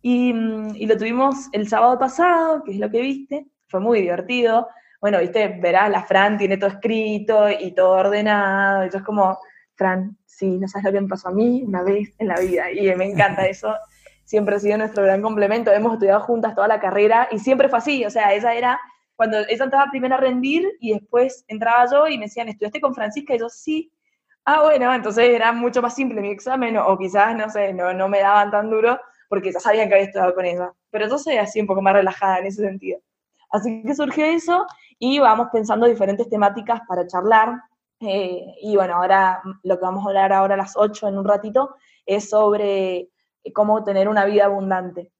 Y, 0.01 0.33
mm, 0.33 0.75
y 0.75 0.85
lo 0.85 0.97
tuvimos 0.97 1.49
el 1.51 1.67
sábado 1.67 1.97
pasado, 1.97 2.63
que 2.63 2.71
es 2.71 2.79
lo 2.79 2.89
que 2.89 3.01
viste, 3.01 3.47
fue 3.67 3.79
muy 3.79 4.01
divertido 4.01 4.67
bueno, 5.03 5.19
viste, 5.19 5.49
verás, 5.59 5.89
la 5.91 6.01
Fran 6.03 6.37
tiene 6.37 6.55
todo 6.55 6.69
escrito 6.69 7.49
y 7.49 7.75
todo 7.75 7.89
ordenado, 7.89 8.85
y 8.85 8.89
yo 8.89 8.99
es 8.99 9.03
como, 9.03 9.37
Fran, 9.75 10.17
sí, 10.25 10.57
no 10.57 10.65
sabes 10.69 10.85
lo 10.85 10.91
que 10.93 11.01
me 11.01 11.09
pasó 11.09 11.27
a 11.27 11.33
mí 11.33 11.61
una 11.61 11.83
vez 11.83 12.15
en 12.19 12.29
la 12.29 12.39
vida, 12.39 12.71
y 12.71 12.95
me 12.95 13.11
encanta 13.11 13.45
eso, 13.45 13.75
siempre 14.33 14.55
ha 14.55 14.59
sido 14.59 14.79
nuestro 14.79 15.03
gran 15.03 15.21
complemento, 15.21 15.71
hemos 15.71 15.93
estudiado 15.93 16.21
juntas 16.21 16.55
toda 16.55 16.67
la 16.67 16.79
carrera, 16.79 17.27
y 17.29 17.37
siempre 17.37 17.69
fue 17.69 17.77
así, 17.77 18.03
o 18.03 18.09
sea, 18.09 18.33
ella 18.33 18.55
era, 18.55 18.81
cuando 19.15 19.37
ella 19.47 19.65
entraba 19.65 19.91
primero 19.91 20.15
a 20.15 20.17
rendir, 20.17 20.67
y 20.79 20.91
después 20.91 21.45
entraba 21.47 21.85
yo, 21.91 22.07
y 22.07 22.17
me 22.17 22.25
decían, 22.25 22.49
¿estudiaste 22.49 22.81
con 22.81 22.95
Francisca? 22.95 23.35
Y 23.35 23.37
yo, 23.37 23.47
sí, 23.47 23.91
ah, 24.45 24.63
bueno, 24.63 24.91
entonces 24.91 25.29
era 25.29 25.51
mucho 25.51 25.83
más 25.83 25.93
simple 25.93 26.19
mi 26.19 26.31
examen, 26.31 26.75
o, 26.77 26.97
quizás, 26.97 27.35
no 27.35 27.47
sé, 27.47 27.73
no, 27.73 27.93
no 27.93 28.09
me 28.09 28.21
daban 28.21 28.49
tan 28.49 28.71
duro, 28.71 28.99
porque 29.29 29.51
ya 29.51 29.59
sabían 29.59 29.87
que 29.87 29.93
había 29.93 30.07
estudiado 30.07 30.33
con 30.33 30.45
ella, 30.45 30.73
pero 30.89 31.07
yo 31.07 31.19
soy 31.19 31.37
así 31.37 31.61
un 31.61 31.67
poco 31.67 31.83
más 31.83 31.93
relajada 31.93 32.39
en 32.39 32.47
ese 32.47 32.63
sentido. 32.63 32.99
Así 33.51 33.83
que 33.83 33.93
surgió 33.93 34.25
eso, 34.25 34.65
y 34.97 35.19
vamos 35.19 35.49
pensando 35.53 35.85
diferentes 35.85 36.27
temáticas 36.27 36.81
para 36.87 37.05
charlar. 37.05 37.61
Eh, 37.99 38.47
y 38.63 38.75
bueno, 38.75 38.95
ahora 38.95 39.43
lo 39.61 39.77
que 39.77 39.85
vamos 39.85 40.03
a 40.03 40.07
hablar 40.07 40.33
ahora 40.33 40.55
a 40.55 40.57
las 40.57 40.73
8 40.75 41.07
en 41.07 41.19
un 41.19 41.25
ratito 41.25 41.75
es 42.07 42.31
sobre 42.31 43.09
cómo 43.51 43.83
tener 43.83 44.07
una 44.07 44.25
vida 44.25 44.45
abundante, 44.45 45.11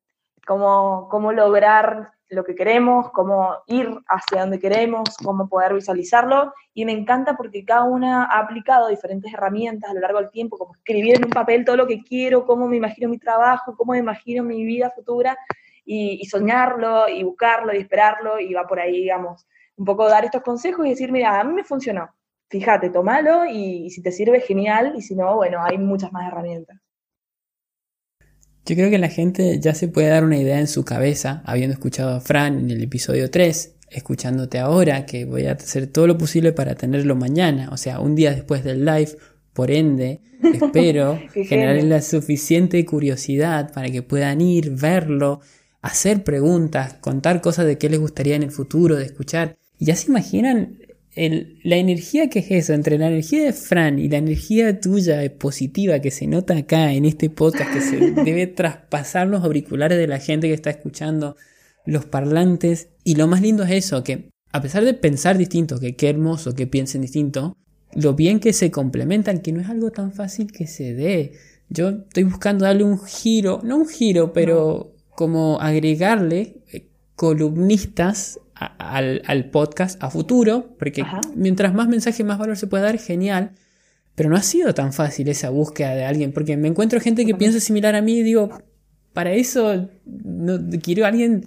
cómo, 0.45 1.07
cómo 1.09 1.31
lograr 1.31 2.11
lo 2.29 2.43
que 2.43 2.55
queremos, 2.55 3.11
cómo 3.11 3.57
ir 3.67 3.89
hacia 4.07 4.41
donde 4.41 4.59
queremos, 4.59 5.17
cómo 5.23 5.47
poder 5.47 5.73
visualizarlo. 5.73 6.53
Y 6.73 6.85
me 6.85 6.91
encanta 6.91 7.35
porque 7.35 7.63
cada 7.65 7.83
una 7.83 8.25
ha 8.25 8.39
aplicado 8.39 8.87
diferentes 8.87 9.33
herramientas 9.33 9.91
a 9.91 9.93
lo 9.93 9.99
largo 9.99 10.19
del 10.19 10.31
tiempo, 10.31 10.57
como 10.57 10.73
escribir 10.75 11.17
en 11.17 11.25
un 11.25 11.31
papel 11.31 11.65
todo 11.65 11.77
lo 11.77 11.87
que 11.87 12.01
quiero, 12.01 12.45
cómo 12.45 12.67
me 12.67 12.77
imagino 12.77 13.09
mi 13.09 13.19
trabajo, 13.19 13.75
cómo 13.75 13.93
me 13.93 13.99
imagino 13.99 14.43
mi 14.43 14.63
vida 14.63 14.89
futura, 14.89 15.37
y, 15.85 16.19
y 16.21 16.25
soñarlo, 16.25 17.09
y 17.09 17.23
buscarlo, 17.23 17.73
y 17.73 17.77
esperarlo, 17.77 18.39
y 18.39 18.53
va 18.53 18.65
por 18.65 18.79
ahí, 18.79 19.01
digamos, 19.01 19.45
un 19.75 19.85
poco 19.85 20.07
dar 20.07 20.25
estos 20.25 20.41
consejos 20.41 20.85
y 20.85 20.89
decir, 20.89 21.11
mira, 21.11 21.39
a 21.39 21.43
mí 21.43 21.53
me 21.53 21.63
funcionó, 21.63 22.09
fíjate, 22.49 22.89
tomalo 22.89 23.45
y, 23.45 23.89
si 23.89 24.01
te 24.01 24.11
sirve, 24.11 24.39
genial, 24.41 24.93
y 24.95 25.01
si 25.01 25.15
no, 25.15 25.35
bueno, 25.35 25.63
hay 25.63 25.77
muchas 25.77 26.11
más 26.11 26.27
herramientas. 26.27 26.79
Yo 28.65 28.75
creo 28.75 28.89
que 28.89 28.97
la 28.97 29.09
gente 29.09 29.59
ya 29.59 29.75
se 29.75 29.89
puede 29.89 30.07
dar 30.07 30.23
una 30.23 30.37
idea 30.37 30.59
en 30.59 30.67
su 30.67 30.85
cabeza, 30.85 31.41
habiendo 31.45 31.73
escuchado 31.73 32.15
a 32.15 32.21
Fran 32.21 32.59
en 32.59 32.71
el 32.71 32.81
episodio 32.81 33.29
3, 33.29 33.75
escuchándote 33.89 34.57
ahora, 34.59 35.05
que 35.05 35.25
voy 35.25 35.47
a 35.47 35.51
hacer 35.51 35.87
todo 35.87 36.07
lo 36.07 36.17
posible 36.17 36.53
para 36.53 36.75
tenerlo 36.75 37.15
mañana, 37.15 37.69
o 37.73 37.77
sea, 37.77 37.99
un 37.99 38.15
día 38.15 38.31
después 38.31 38.63
del 38.63 38.85
live, 38.85 39.17
por 39.51 39.69
ende, 39.69 40.21
espero 40.53 41.19
generar 41.33 41.83
la 41.83 42.01
suficiente 42.01 42.85
curiosidad 42.85 43.73
para 43.73 43.89
que 43.89 44.01
puedan 44.01 44.39
ir, 44.39 44.71
verlo, 44.71 45.41
hacer 45.81 46.23
preguntas, 46.23 46.93
contar 47.01 47.41
cosas 47.41 47.65
de 47.65 47.77
qué 47.77 47.89
les 47.89 47.99
gustaría 47.99 48.37
en 48.37 48.43
el 48.43 48.51
futuro, 48.51 48.95
de 48.95 49.05
escuchar. 49.05 49.57
Y 49.77 49.85
ya 49.85 49.97
se 49.97 50.09
imaginan 50.09 50.77
la 51.15 51.75
energía 51.75 52.29
que 52.29 52.39
es 52.39 52.51
eso, 52.51 52.73
entre 52.73 52.97
la 52.97 53.07
energía 53.07 53.43
de 53.43 53.53
Fran 53.53 53.99
y 53.99 54.09
la 54.09 54.17
energía 54.17 54.79
tuya 54.79 55.21
positiva 55.37 55.99
que 55.99 56.11
se 56.11 56.25
nota 56.25 56.57
acá 56.57 56.91
en 56.91 57.05
este 57.05 57.29
podcast, 57.29 57.71
que 57.71 57.81
se 57.81 57.97
debe 58.23 58.47
traspasar 58.47 59.27
los 59.27 59.43
auriculares 59.43 59.97
de 59.97 60.07
la 60.07 60.19
gente 60.19 60.47
que 60.47 60.53
está 60.53 60.71
escuchando, 60.71 61.35
los 61.85 62.05
parlantes. 62.05 62.89
Y 63.03 63.15
lo 63.15 63.27
más 63.27 63.41
lindo 63.41 63.63
es 63.63 63.71
eso, 63.71 64.03
que 64.03 64.29
a 64.51 64.61
pesar 64.61 64.85
de 64.85 64.93
pensar 64.93 65.37
distinto, 65.37 65.79
que 65.79 65.95
qué 65.95 66.09
hermoso 66.09 66.55
que 66.55 66.67
piensen 66.67 67.01
distinto, 67.01 67.57
lo 67.95 68.15
bien 68.15 68.39
que 68.39 68.53
se 68.53 68.71
complementan, 68.71 69.39
que 69.39 69.51
no 69.51 69.61
es 69.61 69.69
algo 69.69 69.91
tan 69.91 70.13
fácil 70.13 70.51
que 70.51 70.67
se 70.67 70.93
dé. 70.93 71.33
Yo 71.69 71.89
estoy 71.89 72.23
buscando 72.23 72.65
darle 72.65 72.83
un 72.83 72.99
giro, 72.99 73.61
no 73.63 73.77
un 73.77 73.87
giro, 73.87 74.33
pero 74.33 74.95
como 75.15 75.59
agregarle 75.59 76.57
eh, 76.71 76.87
columnistas 78.67 79.29
al, 79.29 79.49
podcast 79.51 80.03
a 80.03 80.09
futuro, 80.09 80.75
porque 80.77 81.03
mientras 81.35 81.73
más 81.73 81.87
mensaje, 81.87 82.23
más 82.23 82.37
valor 82.37 82.57
se 82.57 82.67
puede 82.67 82.83
dar, 82.83 82.97
genial. 82.97 83.51
Pero 84.15 84.29
no 84.29 84.35
ha 84.35 84.43
sido 84.43 84.73
tan 84.73 84.93
fácil 84.93 85.27
esa 85.27 85.49
búsqueda 85.49 85.95
de 85.95 86.05
alguien, 86.05 86.33
porque 86.33 86.55
me 86.55 86.67
encuentro 86.67 86.99
gente 86.99 87.25
que 87.25 87.33
piensa 87.33 87.59
similar 87.59 87.95
a 87.95 88.01
mí 88.01 88.17
y 88.17 88.23
digo, 88.23 88.49
para 89.13 89.31
eso 89.31 89.89
no, 90.05 90.59
quiero 90.81 91.05
a 91.05 91.07
alguien 91.07 91.45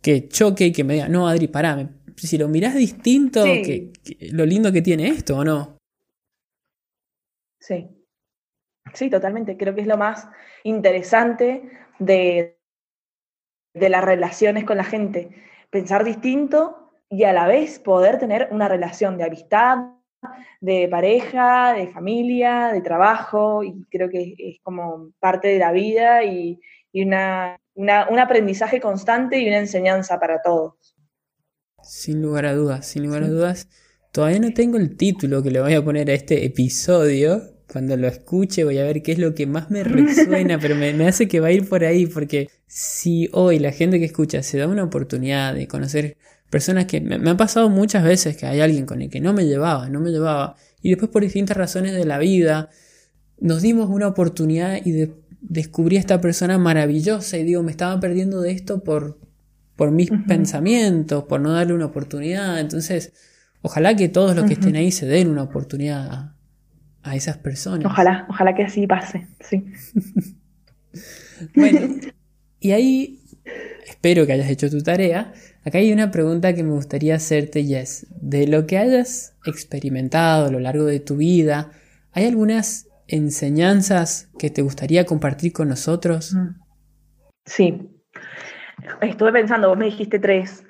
que 0.00 0.28
choque 0.28 0.66
y 0.66 0.72
que 0.72 0.82
me 0.82 0.94
diga, 0.94 1.08
no, 1.08 1.28
Adri, 1.28 1.48
pará, 1.48 1.90
si 2.16 2.38
lo 2.38 2.48
mirás 2.48 2.74
distinto, 2.74 3.44
que, 3.44 3.92
lo 4.32 4.46
lindo 4.46 4.72
que 4.72 4.80
tiene 4.80 5.08
esto, 5.08 5.38
¿o 5.38 5.44
no? 5.44 5.76
Sí, 7.58 7.88
sí, 8.94 9.10
totalmente. 9.10 9.58
Creo 9.58 9.74
que 9.74 9.82
es 9.82 9.86
lo 9.86 9.98
más 9.98 10.26
interesante 10.64 11.62
de, 11.98 12.58
de 13.74 13.88
las 13.90 14.02
relaciones 14.02 14.64
con 14.64 14.78
la 14.78 14.84
gente 14.84 15.30
pensar 15.70 16.04
distinto 16.04 16.92
y 17.08 17.24
a 17.24 17.32
la 17.32 17.46
vez 17.46 17.78
poder 17.78 18.18
tener 18.18 18.48
una 18.50 18.68
relación 18.68 19.16
de 19.16 19.24
amistad, 19.24 19.78
de 20.60 20.88
pareja, 20.90 21.72
de 21.72 21.88
familia, 21.88 22.70
de 22.72 22.82
trabajo, 22.82 23.64
y 23.64 23.84
creo 23.90 24.10
que 24.10 24.34
es 24.38 24.58
como 24.62 25.10
parte 25.18 25.48
de 25.48 25.58
la 25.58 25.72
vida 25.72 26.24
y, 26.24 26.60
una, 26.92 27.58
un 27.74 28.18
aprendizaje 28.18 28.80
constante 28.80 29.38
y 29.38 29.48
una 29.48 29.58
enseñanza 29.58 30.18
para 30.18 30.42
todos. 30.42 30.96
Sin 31.82 32.20
lugar 32.20 32.46
a 32.46 32.52
dudas, 32.52 32.86
sin 32.86 33.04
lugar 33.04 33.22
a 33.22 33.28
dudas. 33.28 33.68
Todavía 34.12 34.40
no 34.40 34.52
tengo 34.52 34.76
el 34.76 34.96
título 34.96 35.42
que 35.42 35.50
le 35.50 35.60
voy 35.60 35.74
a 35.74 35.84
poner 35.84 36.10
a 36.10 36.14
este 36.14 36.44
episodio. 36.44 37.42
Cuando 37.70 37.96
lo 37.96 38.08
escuche 38.08 38.64
voy 38.64 38.78
a 38.78 38.84
ver 38.84 39.02
qué 39.02 39.12
es 39.12 39.18
lo 39.18 39.34
que 39.34 39.46
más 39.46 39.70
me 39.70 39.84
resuena, 39.84 40.58
pero 40.58 40.74
me, 40.74 40.92
me 40.92 41.06
hace 41.06 41.28
que 41.28 41.38
va 41.38 41.48
a 41.48 41.52
ir 41.52 41.68
por 41.68 41.84
ahí, 41.84 42.06
porque 42.06 42.48
si 42.66 43.28
hoy 43.32 43.60
la 43.60 43.70
gente 43.70 43.98
que 44.00 44.06
escucha 44.06 44.42
se 44.42 44.58
da 44.58 44.66
una 44.66 44.82
oportunidad 44.82 45.54
de 45.54 45.68
conocer 45.68 46.16
personas 46.50 46.86
que 46.86 47.00
me, 47.00 47.30
ha 47.30 47.36
pasado 47.36 47.68
muchas 47.68 48.02
veces 48.02 48.36
que 48.36 48.46
hay 48.46 48.60
alguien 48.60 48.86
con 48.86 49.02
el 49.02 49.08
que 49.08 49.20
no 49.20 49.32
me 49.32 49.46
llevaba, 49.46 49.88
no 49.88 50.00
me 50.00 50.10
llevaba, 50.10 50.56
y 50.82 50.90
después 50.90 51.10
por 51.12 51.22
distintas 51.22 51.56
razones 51.56 51.94
de 51.94 52.04
la 52.04 52.18
vida 52.18 52.70
nos 53.38 53.62
dimos 53.62 53.88
una 53.88 54.08
oportunidad 54.08 54.80
y 54.84 55.08
descubrí 55.40 55.96
a 55.96 56.00
esta 56.00 56.20
persona 56.20 56.58
maravillosa 56.58 57.38
y 57.38 57.44
digo, 57.44 57.62
me 57.62 57.70
estaba 57.70 58.00
perdiendo 58.00 58.40
de 58.40 58.50
esto 58.50 58.82
por, 58.82 59.18
por 59.76 59.92
mis 59.92 60.10
pensamientos, 60.26 61.24
por 61.24 61.40
no 61.40 61.52
darle 61.52 61.72
una 61.72 61.86
oportunidad. 61.86 62.58
Entonces, 62.58 63.12
ojalá 63.62 63.94
que 63.94 64.08
todos 64.08 64.34
los 64.34 64.44
que 64.44 64.54
estén 64.54 64.76
ahí 64.76 64.90
se 64.90 65.06
den 65.06 65.28
una 65.28 65.44
oportunidad 65.44 66.34
a, 67.02 67.16
esas 67.16 67.38
personas. 67.38 67.86
Ojalá, 67.86 68.26
ojalá 68.28 68.54
que 68.54 68.64
así 68.64 68.86
pase, 68.86 69.26
sí. 69.40 69.64
bueno, 71.54 71.96
y 72.60 72.72
ahí 72.72 73.20
espero 73.86 74.26
que 74.26 74.32
hayas 74.32 74.50
hecho 74.50 74.70
tu 74.70 74.82
tarea. 74.82 75.32
Acá 75.64 75.78
hay 75.78 75.92
una 75.92 76.10
pregunta 76.10 76.54
que 76.54 76.62
me 76.62 76.72
gustaría 76.72 77.16
hacerte, 77.16 77.64
Jess. 77.64 78.06
De 78.20 78.46
lo 78.46 78.66
que 78.66 78.78
hayas 78.78 79.36
experimentado 79.44 80.46
a 80.46 80.50
lo 80.50 80.58
largo 80.58 80.84
de 80.84 81.00
tu 81.00 81.16
vida, 81.16 81.70
¿hay 82.12 82.26
algunas 82.26 82.88
enseñanzas 83.08 84.30
que 84.38 84.50
te 84.50 84.62
gustaría 84.62 85.04
compartir 85.04 85.52
con 85.52 85.68
nosotros? 85.68 86.34
Mm. 86.34 86.60
Sí. 87.44 87.90
Estuve 89.02 89.32
pensando, 89.32 89.68
vos 89.68 89.76
me 89.76 89.86
dijiste 89.86 90.18
tres 90.18 90.64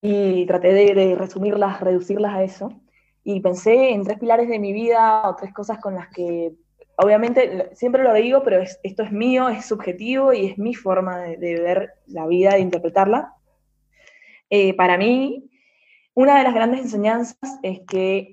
y 0.00 0.46
traté 0.46 0.72
de, 0.72 1.14
resumirlas, 1.14 1.80
reducirlas 1.80 2.34
a 2.34 2.42
eso. 2.42 2.80
Y 3.28 3.40
pensé 3.40 3.90
en 3.90 4.04
tres 4.04 4.20
pilares 4.20 4.48
de 4.48 4.60
mi 4.60 4.72
vida 4.72 5.28
o 5.28 5.34
tres 5.34 5.52
cosas 5.52 5.78
con 5.78 5.96
las 5.96 6.06
que, 6.10 6.52
obviamente, 6.96 7.70
siempre 7.74 8.04
lo 8.04 8.14
digo, 8.14 8.44
pero 8.44 8.62
esto 8.62 9.02
es 9.02 9.10
mío, 9.10 9.48
es 9.48 9.66
subjetivo 9.66 10.32
y 10.32 10.46
es 10.46 10.58
mi 10.58 10.74
forma 10.74 11.18
de, 11.18 11.60
ver 11.60 11.94
la 12.06 12.24
vida, 12.28 12.52
de 12.52 12.60
interpretarla. 12.60 13.34
Eh, 14.48 14.74
para 14.74 14.96
mí, 14.96 15.50
una 16.14 16.38
de 16.38 16.44
las 16.44 16.54
grandes 16.54 16.82
enseñanzas 16.82 17.58
es 17.64 17.80
que 17.80 18.30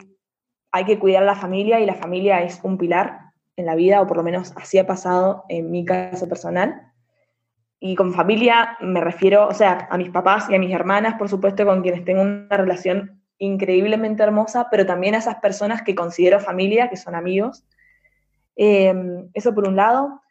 hay 0.71 0.85
que 0.85 0.99
cuidar 0.99 1.23
a 1.23 1.25
la 1.25 1.35
familia 1.35 1.79
y 1.79 1.87
la 1.87 1.95
familia 1.95 2.43
es 2.43 2.59
un 2.61 2.77
pilar 2.77 3.31
en 3.55 3.65
la 3.65 3.73
vida, 3.73 3.99
o 3.99 4.05
por 4.05 4.17
lo 4.17 4.23
menos 4.23 4.53
así 4.57 4.77
ha 4.77 4.85
pasado 4.85 5.43
en 5.49 5.71
mi 5.71 5.85
caso 5.85 6.29
personal. 6.29 6.93
Y 7.79 7.95
con 7.95 8.13
familia 8.13 8.77
me 8.79 9.01
refiero, 9.01 9.47
o 9.47 9.55
sea, 9.55 9.87
a 9.89 9.97
mis 9.97 10.11
papás 10.11 10.51
y 10.51 10.55
a 10.55 10.59
mis 10.59 10.71
hermanas, 10.71 11.15
por 11.15 11.29
supuesto, 11.29 11.65
con 11.65 11.81
quienes 11.81 12.05
tengo 12.05 12.21
una 12.21 12.57
relación 12.57 13.22
increíblemente 13.43 14.23
hermosa, 14.23 14.67
pero 14.69 14.85
también 14.85 15.15
a 15.15 15.19
esas 15.19 15.35
personas 15.35 15.81
que 15.81 15.95
considero 15.95 16.39
familia, 16.39 16.89
que 16.89 16.97
son 16.97 17.15
amigos. 17.15 17.63
Em, 18.55 19.29
eso 19.33 19.53
por 19.53 19.67
un 19.67 19.75
lado. 19.75 20.21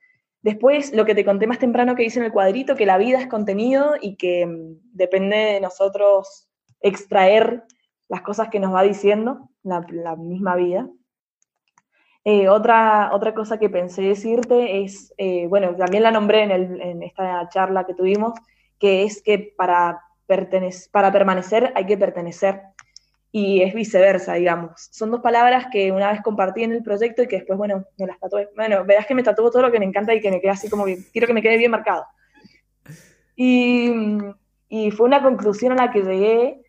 Después, 0.43 0.93
lo 0.93 1.05
que 1.05 1.15
te 1.15 1.25
conté 1.25 1.47
más 1.47 1.59
temprano 1.59 1.95
que 1.95 2.03
dice 2.03 2.19
en 2.19 2.25
el 2.25 2.33
cuadrito, 2.33 2.75
que 2.75 2.87
la 2.87 2.99
vida 2.99 3.21
es 3.21 3.27
contenido 3.27 3.95
y 4.01 4.17
que 4.17 4.43
em, 4.43 4.79
depende 4.93 5.37
de 5.37 5.61
nosotros 5.61 6.49
extraer 6.81 7.65
las 8.09 8.23
cosas 8.23 8.49
que 8.49 8.61
nos 8.61 8.75
va 8.75 8.83
diciendo 8.83 9.51
la, 9.63 10.17
misma 10.17 10.57
vida. 10.57 10.89
Eh, 12.25 12.49
otra, 12.49 13.11
otra 13.13 13.35
cosa 13.35 13.59
que 13.59 13.69
pensé 13.71 14.03
decirte 14.03 14.83
es, 14.83 15.13
eh, 15.17 15.47
bueno, 15.49 15.75
también 15.77 16.03
la 16.03 16.11
nombré 16.11 16.43
en, 16.43 17.03
esta 17.03 17.49
charla 17.49 17.85
que 17.85 17.95
tuvimos, 17.95 18.33
que 18.79 19.05
es 19.05 19.23
que 19.23 19.55
para 19.57 20.01
permanecer 20.27 21.73
hay 21.75 21.87
que 21.87 21.97
pertenecer 21.97 22.63
y 23.33 23.63
es 23.63 23.75
viceversa, 23.75 24.35
digamos. 24.35 24.73
Son 24.91 25.11
dos 25.11 25.21
palabras 25.21 25.67
que 25.73 25.91
una 25.91 26.13
vez 26.13 26.21
compartí 26.21 26.63
en 26.63 26.73
el 26.73 26.83
proyecto 26.83 27.23
y 27.23 27.29
que 27.29 27.37
después, 27.37 27.59
bueno, 27.59 27.85
me 27.99 28.07
las 28.07 28.21
tatué. 28.21 28.51
Bueno, 28.55 28.85
verás 28.85 29.07
que 29.07 29.15
me 29.15 29.23
tatuó 29.23 29.51
todo 29.51 29.63
lo 29.63 29.73
que 29.73 29.79
me 29.79 29.87
encanta 29.87 30.15
y 30.15 30.21
que 30.21 30.31
me 30.31 30.41
queda 30.41 30.53
así 30.53 30.69
como 30.69 30.85
que 30.85 30.99
quiero 31.13 31.27
que 31.27 31.33
me 31.33 31.43
quede 31.43 31.57
bien 31.57 31.71
marcado. 31.71 32.05
Y, 33.35 33.91
y 34.69 34.91
fue 34.91 35.07
una 35.07 35.23
conclusión 35.23 35.73
a 35.73 35.87
la 35.87 35.91
que 35.91 36.03
llegué 36.03 36.61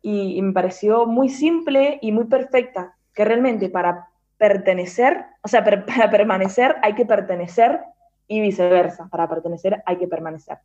y, 0.00 0.38
y 0.38 0.42
me 0.42 0.52
pareció 0.52 1.06
muy 1.06 1.28
simple 1.28 1.98
y 2.00 2.10
muy 2.10 2.24
perfecta, 2.24 2.96
que 3.12 3.24
realmente 3.24 3.68
para 3.68 4.08
pertenecer, 4.38 5.26
o 5.42 5.48
sea, 5.48 5.62
para 5.64 6.10
permanecer 6.10 6.76
hay 6.82 6.94
que 6.94 7.04
pertenecer 7.04 7.80
y 8.26 8.40
viceversa, 8.40 9.08
para 9.08 9.28
pertenecer 9.28 9.82
hay 9.84 9.96
que 9.96 10.08
permanecer. 10.08 10.58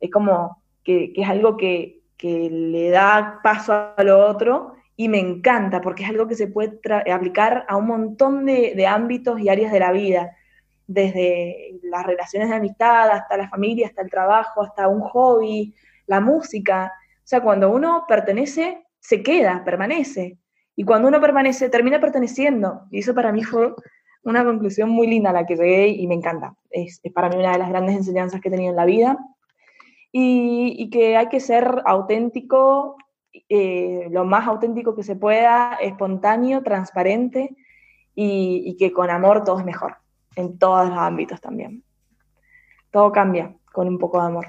Es 0.00 0.10
como 0.10 0.62
que, 0.84 1.12
es 1.14 1.28
algo 1.28 1.56
que, 1.56 2.02
le 2.18 2.88
da 2.90 3.40
paso 3.42 3.72
a 3.74 4.02
lo 4.02 4.26
otro 4.26 4.74
y 4.96 5.08
me 5.08 5.18
encanta 5.18 5.80
porque 5.80 6.02
es 6.02 6.08
algo 6.08 6.26
que 6.26 6.34
se 6.34 6.48
puede 6.48 6.80
aplicar 7.12 7.66
a 7.68 7.76
un 7.76 7.86
montón 7.86 8.46
de, 8.46 8.86
ámbitos 8.86 9.38
y 9.40 9.48
áreas 9.48 9.70
de 9.70 9.80
la 9.80 9.92
vida, 9.92 10.36
desde 10.86 11.78
las 11.82 12.06
relaciones 12.06 12.48
de 12.48 12.56
amistad 12.56 13.10
hasta 13.10 13.36
la 13.36 13.48
familia, 13.48 13.88
hasta 13.88 14.02
el 14.02 14.10
trabajo, 14.10 14.62
hasta 14.62 14.88
un 14.88 15.00
hobby, 15.00 15.74
la 16.06 16.20
música. 16.20 16.92
O 17.18 17.26
sea, 17.26 17.42
cuando 17.42 17.70
uno 17.70 18.04
pertenece, 18.08 18.84
se 19.00 19.22
queda, 19.22 19.62
permanece. 19.64 20.38
Y 20.74 20.84
cuando 20.84 21.08
uno 21.08 21.20
permanece, 21.20 21.68
termina 21.68 22.00
perteneciendo. 22.00 22.82
Y 22.90 23.00
eso 23.00 23.14
para 23.14 23.32
mí 23.32 23.42
fue 23.42 23.74
una 24.22 24.44
conclusión 24.44 24.90
muy 24.90 25.06
linda 25.06 25.30
a 25.30 25.32
la 25.32 25.46
que 25.46 25.56
llegué 25.56 25.88
y 25.88 26.06
me 26.06 26.14
encanta. 26.14 26.54
Es, 26.70 27.00
para 27.14 27.28
mí 27.28 27.36
una 27.36 27.52
de 27.52 27.58
las 27.58 27.68
grandes 27.68 27.96
enseñanzas 27.96 28.40
que 28.40 28.48
he 28.48 28.50
tenido 28.50 28.70
en 28.70 28.76
la 28.76 28.84
vida. 28.84 29.18
Y, 30.12 30.88
que 30.90 31.16
hay 31.16 31.28
que 31.28 31.40
ser 31.40 31.82
auténtico, 31.84 32.96
eh, 33.48 34.08
lo 34.10 34.24
más 34.24 34.46
auténtico 34.46 34.94
que 34.94 35.02
se 35.02 35.16
pueda, 35.16 35.74
espontáneo, 35.80 36.62
transparente 36.62 37.56
y, 38.14 38.76
que 38.78 38.92
con 38.92 39.10
amor 39.10 39.44
todo 39.44 39.58
es 39.58 39.64
mejor, 39.64 39.96
en 40.36 40.58
todos 40.58 40.88
los 40.88 40.98
ámbitos 40.98 41.40
también. 41.40 41.82
Todo 42.90 43.12
cambia 43.12 43.54
con 43.72 43.88
un 43.88 43.98
poco 43.98 44.20
de 44.20 44.26
amor. 44.26 44.46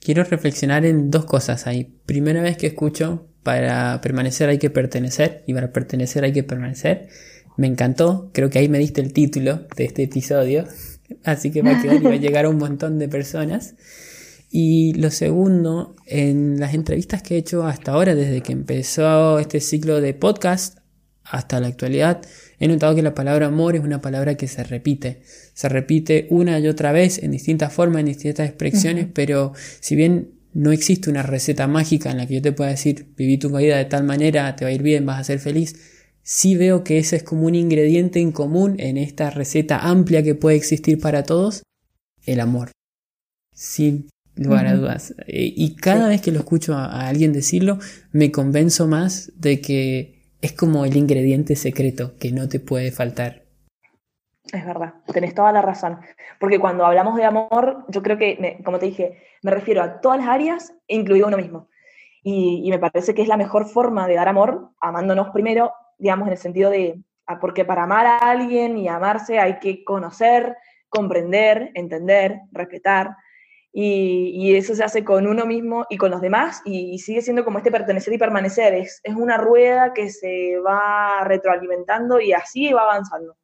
Quiero 0.00 0.24
reflexionar 0.24 0.84
en 0.84 1.10
dos 1.10 1.24
cosas 1.24 1.66
ahí. 1.66 1.84
Primera 2.06 2.42
vez 2.42 2.56
que 2.56 2.68
escucho 2.68 3.26
para 3.42 4.00
permanecer 4.00 4.48
hay 4.48 4.58
que 4.58 4.70
pertenecer 4.70 5.42
y 5.46 5.54
para 5.54 5.72
pertenecer 5.72 6.24
hay 6.24 6.32
que 6.32 6.44
permanecer. 6.44 7.08
Me 7.56 7.66
encantó, 7.66 8.30
creo 8.32 8.48
que 8.48 8.58
ahí 8.58 8.68
me 8.68 8.78
diste 8.78 9.00
el 9.00 9.12
título 9.12 9.66
de 9.76 9.84
este 9.84 10.04
episodio, 10.04 10.64
así 11.24 11.50
que 11.50 11.62
va 11.62 11.78
a 11.78 11.82
quedar 11.82 12.04
va 12.04 12.10
a 12.10 12.16
llegar 12.16 12.44
a 12.44 12.48
un 12.48 12.58
montón 12.58 12.98
de 12.98 13.08
personas. 13.08 13.74
Y 14.54 14.92
lo 14.92 15.10
segundo, 15.10 15.96
en 16.04 16.60
las 16.60 16.74
entrevistas 16.74 17.22
que 17.22 17.36
he 17.36 17.38
hecho 17.38 17.66
hasta 17.66 17.92
ahora, 17.92 18.14
desde 18.14 18.42
que 18.42 18.52
empezó 18.52 19.38
este 19.38 19.60
ciclo 19.60 20.02
de 20.02 20.12
podcast 20.12 20.76
hasta 21.24 21.58
la 21.58 21.68
actualidad, 21.68 22.20
he 22.58 22.68
notado 22.68 22.94
que 22.94 23.00
la 23.00 23.14
palabra 23.14 23.46
amor 23.46 23.76
es 23.76 23.82
una 23.82 24.02
palabra 24.02 24.34
que 24.34 24.48
se 24.48 24.62
repite. 24.62 25.22
Se 25.54 25.70
repite 25.70 26.26
una 26.28 26.58
y 26.58 26.68
otra 26.68 26.92
vez 26.92 27.22
en 27.22 27.30
distintas 27.30 27.72
formas, 27.72 28.00
en 28.00 28.06
distintas 28.06 28.46
expresiones, 28.46 29.06
pero 29.14 29.54
si 29.80 29.96
bien 29.96 30.34
no 30.52 30.70
existe 30.70 31.08
una 31.08 31.22
receta 31.22 31.66
mágica 31.66 32.10
en 32.10 32.18
la 32.18 32.26
que 32.26 32.34
yo 32.34 32.42
te 32.42 32.52
pueda 32.52 32.68
decir, 32.68 33.06
viví 33.16 33.38
tu 33.38 33.48
vida 33.56 33.78
de 33.78 33.86
tal 33.86 34.04
manera, 34.04 34.54
te 34.54 34.66
va 34.66 34.68
a 34.70 34.74
ir 34.74 34.82
bien, 34.82 35.06
vas 35.06 35.18
a 35.18 35.24
ser 35.24 35.38
feliz. 35.38 35.76
Sí 36.22 36.56
veo 36.56 36.84
que 36.84 36.98
ese 36.98 37.16
es 37.16 37.22
como 37.22 37.46
un 37.46 37.54
ingrediente 37.54 38.20
en 38.20 38.32
común 38.32 38.76
en 38.78 38.98
esta 38.98 39.30
receta 39.30 39.78
amplia 39.78 40.22
que 40.22 40.34
puede 40.34 40.58
existir 40.58 41.00
para 41.00 41.22
todos, 41.22 41.62
el 42.26 42.38
amor. 42.38 42.70
Sin 43.54 44.08
lugar 44.42 44.66
a 44.66 44.74
dudas. 44.74 45.14
Eh, 45.26 45.52
y 45.56 45.76
cada 45.76 46.08
vez 46.08 46.20
que 46.20 46.32
lo 46.32 46.40
escucho 46.40 46.74
a, 46.74 47.08
alguien 47.08 47.32
decirlo, 47.32 47.78
me 48.12 48.30
convenzo 48.30 48.86
más 48.86 49.32
de 49.36 49.60
que 49.60 50.22
es 50.40 50.52
como 50.52 50.84
el 50.84 50.96
ingrediente 50.96 51.56
secreto 51.56 52.16
que 52.18 52.32
no 52.32 52.48
te 52.48 52.60
puede 52.60 52.90
faltar 52.90 53.42
es 54.52 54.66
verdad, 54.66 54.94
tenés 55.12 55.34
toda 55.34 55.52
la 55.52 55.62
razón. 55.62 55.98
Porque 56.38 56.58
cuando 56.58 56.84
hablamos 56.84 57.16
de 57.16 57.24
amor, 57.24 57.84
yo 57.88 58.02
creo 58.02 58.18
que, 58.18 58.60
como 58.64 58.78
te 58.78 58.86
dije, 58.86 59.22
me 59.42 59.50
refiero 59.50 59.82
a 59.82 60.00
todas 60.00 60.18
las 60.18 60.28
áreas, 60.28 60.74
incluido 60.86 61.28
uno 61.28 61.36
mismo. 61.36 61.68
Y, 62.22 62.68
me 62.70 62.78
parece 62.78 63.14
que 63.14 63.22
es 63.22 63.28
la 63.28 63.36
mejor 63.36 63.66
forma 63.66 64.06
de 64.06 64.14
dar 64.14 64.28
amor, 64.28 64.70
amándonos 64.80 65.30
primero, 65.30 65.72
digamos, 65.98 66.28
en 66.28 66.32
el 66.32 66.38
sentido 66.38 66.70
de, 66.70 67.02
ah, 67.26 67.40
porque 67.40 67.64
para 67.64 67.84
amar 67.84 68.06
a 68.06 68.18
alguien 68.18 68.78
y 68.78 68.88
amarse 68.88 69.38
hay 69.38 69.58
que 69.58 69.84
conocer, 69.84 70.56
comprender, 70.88 71.70
entender, 71.74 72.40
respetar. 72.52 73.16
Y, 73.74 74.54
eso 74.54 74.74
se 74.74 74.84
hace 74.84 75.02
con 75.02 75.26
uno 75.26 75.46
mismo 75.46 75.86
y 75.88 75.96
con 75.96 76.10
los 76.10 76.20
demás 76.20 76.60
y, 76.64 76.98
sigue 76.98 77.22
siendo 77.22 77.44
como 77.44 77.58
este 77.58 77.70
pertenecer 77.70 78.12
y 78.12 78.18
permanecer. 78.18 78.74
Es, 78.74 79.00
es 79.02 79.14
una 79.14 79.38
rueda 79.38 79.94
que 79.94 80.10
se 80.10 80.58
va 80.58 81.24
retroalimentando 81.24 82.20
y 82.20 82.32
así 82.32 82.72
va 82.72 82.82
avanzando 82.82 83.36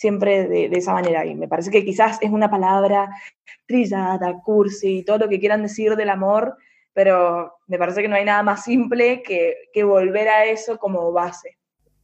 siempre 0.00 0.48
de, 0.48 0.66
esa 0.72 0.94
manera. 0.94 1.26
Y 1.26 1.34
me 1.34 1.48
parece 1.48 1.70
que 1.70 1.84
quizás 1.84 2.18
es 2.20 2.30
una 2.30 2.50
palabra 2.50 3.08
trillada, 3.66 4.40
cursi, 4.42 5.04
todo 5.04 5.18
lo 5.18 5.28
que 5.28 5.38
quieran 5.38 5.62
decir 5.62 5.96
del 5.96 6.10
amor, 6.10 6.56
pero 6.92 7.54
me 7.66 7.78
parece 7.78 8.02
que 8.02 8.08
no 8.08 8.16
hay 8.16 8.24
nada 8.24 8.42
más 8.42 8.64
simple 8.64 9.22
que, 9.22 9.54
que 9.72 9.84
volver 9.84 10.28
a 10.28 10.44
eso 10.46 10.78
como 10.78 11.12
base. 11.12 11.59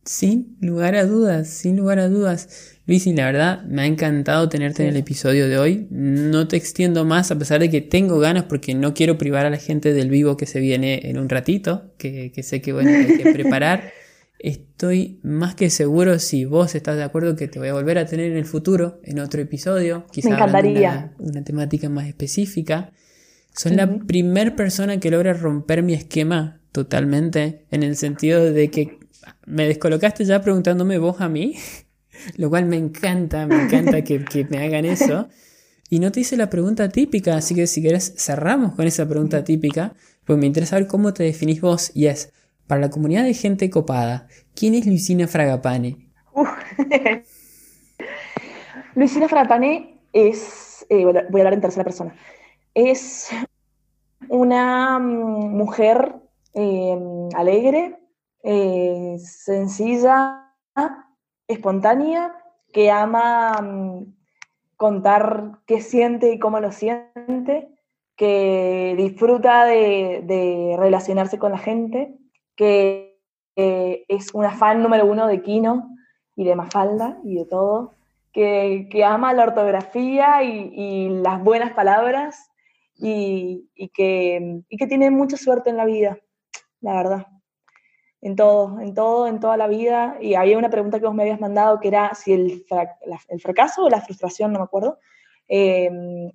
Sin 0.06 0.56
lugar 0.60 0.94
a 0.94 1.04
dudas, 1.04 1.48
sin 1.48 1.76
lugar 1.76 1.98
a 1.98 2.08
dudas. 2.08 2.76
Luis, 2.86 3.08
y 3.08 3.12
la 3.12 3.26
verdad 3.26 3.64
me 3.64 3.82
ha 3.82 3.86
encantado 3.86 4.48
tenerte 4.48 4.84
en 4.84 4.90
el 4.90 4.96
episodio 4.96 5.48
de 5.48 5.58
hoy. 5.58 5.88
No 5.90 6.46
te 6.46 6.56
extiendo 6.56 7.04
más 7.04 7.32
a 7.32 7.38
pesar 7.38 7.58
de 7.58 7.68
que 7.68 7.80
tengo 7.80 8.20
ganas 8.20 8.44
porque 8.44 8.74
no 8.76 8.94
quiero 8.94 9.18
privar 9.18 9.46
a 9.46 9.50
la 9.50 9.56
gente 9.56 9.92
del 9.92 10.08
vivo 10.08 10.36
que 10.36 10.46
se 10.46 10.60
viene 10.60 11.10
en 11.10 11.18
un 11.18 11.28
ratito, 11.28 11.92
que, 11.98 12.30
que 12.32 12.44
sé 12.44 12.62
que 12.62 12.72
bueno, 12.72 12.90
hay 12.90 13.18
que 13.18 13.32
preparar. 13.32 13.90
Estoy 14.38 15.18
más 15.24 15.56
que 15.56 15.70
seguro 15.70 16.20
si 16.20 16.44
vos 16.44 16.76
estás 16.76 16.96
de 16.96 17.02
acuerdo 17.02 17.34
que 17.34 17.48
te 17.48 17.58
voy 17.58 17.68
a 17.68 17.72
volver 17.72 17.98
a 17.98 18.06
tener 18.06 18.30
en 18.30 18.36
el 18.36 18.44
futuro, 18.44 19.00
en 19.02 19.18
otro 19.18 19.40
episodio, 19.40 20.06
quizás 20.12 20.34
una, 20.34 21.14
una, 21.18 21.42
temática 21.42 21.88
más 21.88 22.06
específica. 22.06 22.92
Son 23.56 23.74
la 23.74 23.98
primer 24.06 24.54
persona 24.54 25.00
que 25.00 25.10
logra 25.10 25.32
romper 25.32 25.82
mi 25.82 25.94
esquema 25.94 26.60
totalmente, 26.70 27.64
en 27.70 27.82
el 27.82 27.96
sentido 27.96 28.52
de 28.52 28.70
que 28.70 28.98
me 29.46 29.66
descolocaste 29.66 30.24
ya 30.24 30.40
preguntándome 30.40 30.98
vos 30.98 31.20
a 31.20 31.28
mí, 31.28 31.56
lo 32.36 32.50
cual 32.50 32.66
me 32.66 32.76
encanta, 32.76 33.46
me 33.46 33.64
encanta 33.64 34.02
que, 34.02 34.46
me 34.50 34.58
hagan 34.58 34.84
eso. 34.84 35.28
Y 35.88 36.00
no 36.00 36.10
te 36.10 36.20
hice 36.20 36.36
la 36.36 36.50
pregunta 36.50 36.88
típica, 36.88 37.36
así 37.36 37.54
que 37.54 37.66
si 37.66 37.80
querés 37.80 38.14
cerramos 38.16 38.74
con 38.74 38.86
esa 38.86 39.08
pregunta 39.08 39.44
típica, 39.44 39.94
pues 40.24 40.38
me 40.38 40.46
interesa 40.46 40.76
ver 40.76 40.88
cómo 40.88 41.14
te 41.14 41.22
definís 41.22 41.60
vos 41.60 41.92
y 41.94 42.06
es, 42.06 42.32
para 42.66 42.80
la 42.80 42.90
comunidad 42.90 43.22
de 43.22 43.34
gente 43.34 43.70
copada, 43.70 44.26
¿quién 44.56 44.74
es 44.74 44.84
Luisina 44.86 45.28
Fragapane? 45.28 46.10
Luisina 48.96 49.28
Fragapane 49.28 50.00
es, 50.12 50.84
eh, 50.88 51.04
voy 51.04 51.16
a 51.16 51.20
hablar 51.20 51.54
en 51.54 51.60
tercera 51.60 51.84
persona, 51.84 52.16
es 52.74 53.30
una 54.28 54.98
mm, 54.98 55.56
mujer 55.56 56.14
em, 56.54 57.28
alegre, 57.36 57.96
eh, 58.48 59.18
sencilla, 59.18 60.54
espontánea, 61.48 62.32
que 62.72 62.92
ama 62.92 63.60
mm, 63.60 64.14
contar 64.76 65.58
qué 65.66 65.80
siente 65.80 66.32
y 66.32 66.38
cómo 66.38 66.60
lo 66.60 66.70
siente, 66.70 67.68
que 68.14 68.94
disfruta 68.96 69.64
de, 69.64 70.76
relacionarse 70.78 71.40
con 71.40 71.50
la 71.50 71.58
gente, 71.58 72.14
que 72.54 73.18
es 73.56 74.32
una 74.32 74.52
fan 74.52 74.80
número 74.80 75.06
uno 75.06 75.26
de 75.26 75.42
Kino 75.42 75.90
y 76.36 76.44
de 76.44 76.54
Mafalda 76.54 77.18
y 77.24 77.34
de 77.34 77.46
todo, 77.46 77.94
que, 78.32 78.88
ama 79.04 79.32
la 79.32 79.42
ortografía 79.42 80.44
y, 80.44 81.08
las 81.08 81.42
buenas 81.42 81.72
palabras 81.72 82.48
y, 82.96 83.68
que, 83.92 84.62
y 84.68 84.76
que 84.76 84.86
tiene 84.86 85.10
mucha 85.10 85.36
suerte 85.36 85.70
en 85.70 85.78
la 85.78 85.84
vida, 85.84 86.16
la 86.80 86.94
verdad 86.94 87.26
en 88.26 88.34
todo, 88.34 88.80
en 88.80 88.92
todo, 88.92 89.28
en 89.28 89.38
toda 89.38 89.56
la 89.56 89.68
vida. 89.68 90.18
Y 90.20 90.34
había 90.34 90.58
una 90.58 90.68
pregunta 90.68 90.98
que 90.98 91.06
vos 91.06 91.14
me 91.14 91.22
habías 91.22 91.40
mandado 91.40 91.78
que 91.78 91.88
era 91.88 92.12
si 92.14 92.32
el, 92.32 92.66
el 93.28 93.40
fracaso 93.40 93.84
o 93.84 93.88
la 93.88 94.00
frustración, 94.00 94.52
no 94.52 94.58
me 94.58 94.64
acuerdo, 94.64 94.98
eh, 95.48 95.88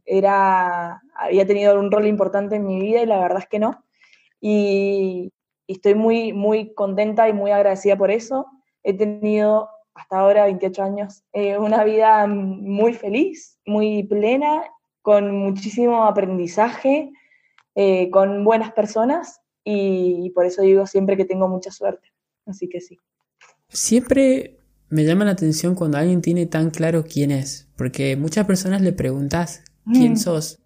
era, 0.06 1.02
había 1.16 1.46
tenido 1.46 1.78
un 1.78 1.92
rol 1.92 2.08
importante 2.08 2.56
en 2.56 2.66
mi 2.66 2.80
vida 2.80 3.02
y 3.02 3.06
la 3.06 3.20
verdad 3.20 3.40
es 3.40 3.48
que 3.48 3.60
no. 3.60 3.84
Y, 4.40 5.34
estoy 5.68 5.96
muy, 5.96 6.34
muy 6.34 6.74
contenta 6.74 7.30
y 7.30 7.34
muy 7.34 7.52
agradecida 7.52 7.98
por 7.98 8.12
eso. 8.12 8.46
He 8.84 8.94
tenido 8.94 9.70
hasta 9.94 10.20
ahora, 10.20 10.46
28 10.46 10.84
años, 10.84 11.24
eh, 11.34 11.58
una 11.58 11.84
vida 11.84 12.26
muy 12.28 12.94
feliz, 12.94 13.60
muy 13.66 14.04
plena, 14.04 14.64
con 15.02 15.36
muchísimo 15.36 16.06
aprendizaje, 16.06 17.12
eh, 17.76 18.10
con 18.12 18.44
buenas 18.44 18.72
personas 18.72 19.41
y, 19.64 20.30
por 20.32 20.46
eso 20.46 20.62
digo 20.62 20.86
siempre 20.88 21.18
que 21.18 21.26
tengo 21.26 21.48
mucha 21.48 21.72
suerte. 21.72 22.10
Así 22.46 22.68
que 22.68 22.82
sí. 22.82 22.98
Siempre 23.70 24.60
me 24.90 25.06
llama 25.06 25.26
la 25.26 25.32
atención 25.32 25.76
cuando 25.76 25.98
alguien 25.98 26.22
tiene 26.22 26.46
tan 26.46 26.70
claro 26.70 27.04
quién 27.04 27.32
es, 27.32 27.70
porque 27.78 28.18
muchas 28.18 28.46
personas 28.46 28.82
le 28.82 28.92
preguntas 28.92 29.64
quién 29.86 30.14
mm. 30.14 30.18
sos 30.18 30.60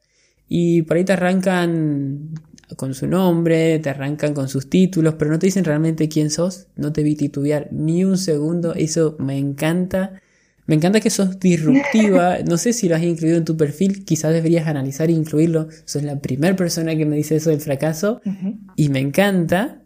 y 0.48 0.82
por 0.84 0.98
ahí 0.98 1.06
te 1.06 1.14
arrancan 1.14 2.32
con 2.78 2.94
su 2.94 3.08
nombre, 3.08 3.80
te 3.80 3.90
arrancan 3.90 4.34
con 4.34 4.50
sus 4.50 4.70
títulos, 4.70 5.16
pero 5.16 5.32
no 5.32 5.40
te 5.40 5.48
dicen 5.48 5.64
realmente 5.64 6.10
quién 6.10 6.32
sos, 6.32 6.68
no 6.76 6.92
te 6.92 7.04
vi 7.04 7.16
titubear 7.16 7.70
ni 7.72 8.04
un 8.04 8.18
segundo, 8.18 8.74
eso 8.74 9.16
me 9.20 9.38
encanta 9.38 10.22
me 10.68 10.76
encanta 10.76 11.00
que 11.00 11.10
sos 11.10 11.40
disruptiva. 11.40 12.38
No 12.48 12.58
sé 12.58 12.74
si 12.74 12.90
lo 12.90 12.96
has 12.96 13.04
incluido 13.04 13.38
en 13.38 13.46
tu 13.46 13.56
perfil. 13.56 14.04
Quizás 14.04 14.34
deberías 14.34 14.68
analizar 14.68 15.10
e 15.10 15.14
incluirlo. 15.14 15.68
Sos 15.86 16.04
la 16.04 16.20
primera 16.20 16.56
persona 16.56 16.96
que 16.96 17.06
me 17.06 17.16
dice 17.16 17.36
eso 17.36 17.52
del 17.52 17.62
fracaso. 17.62 18.22
Y 18.76 18.90
me 18.90 19.00
encanta. 19.00 19.82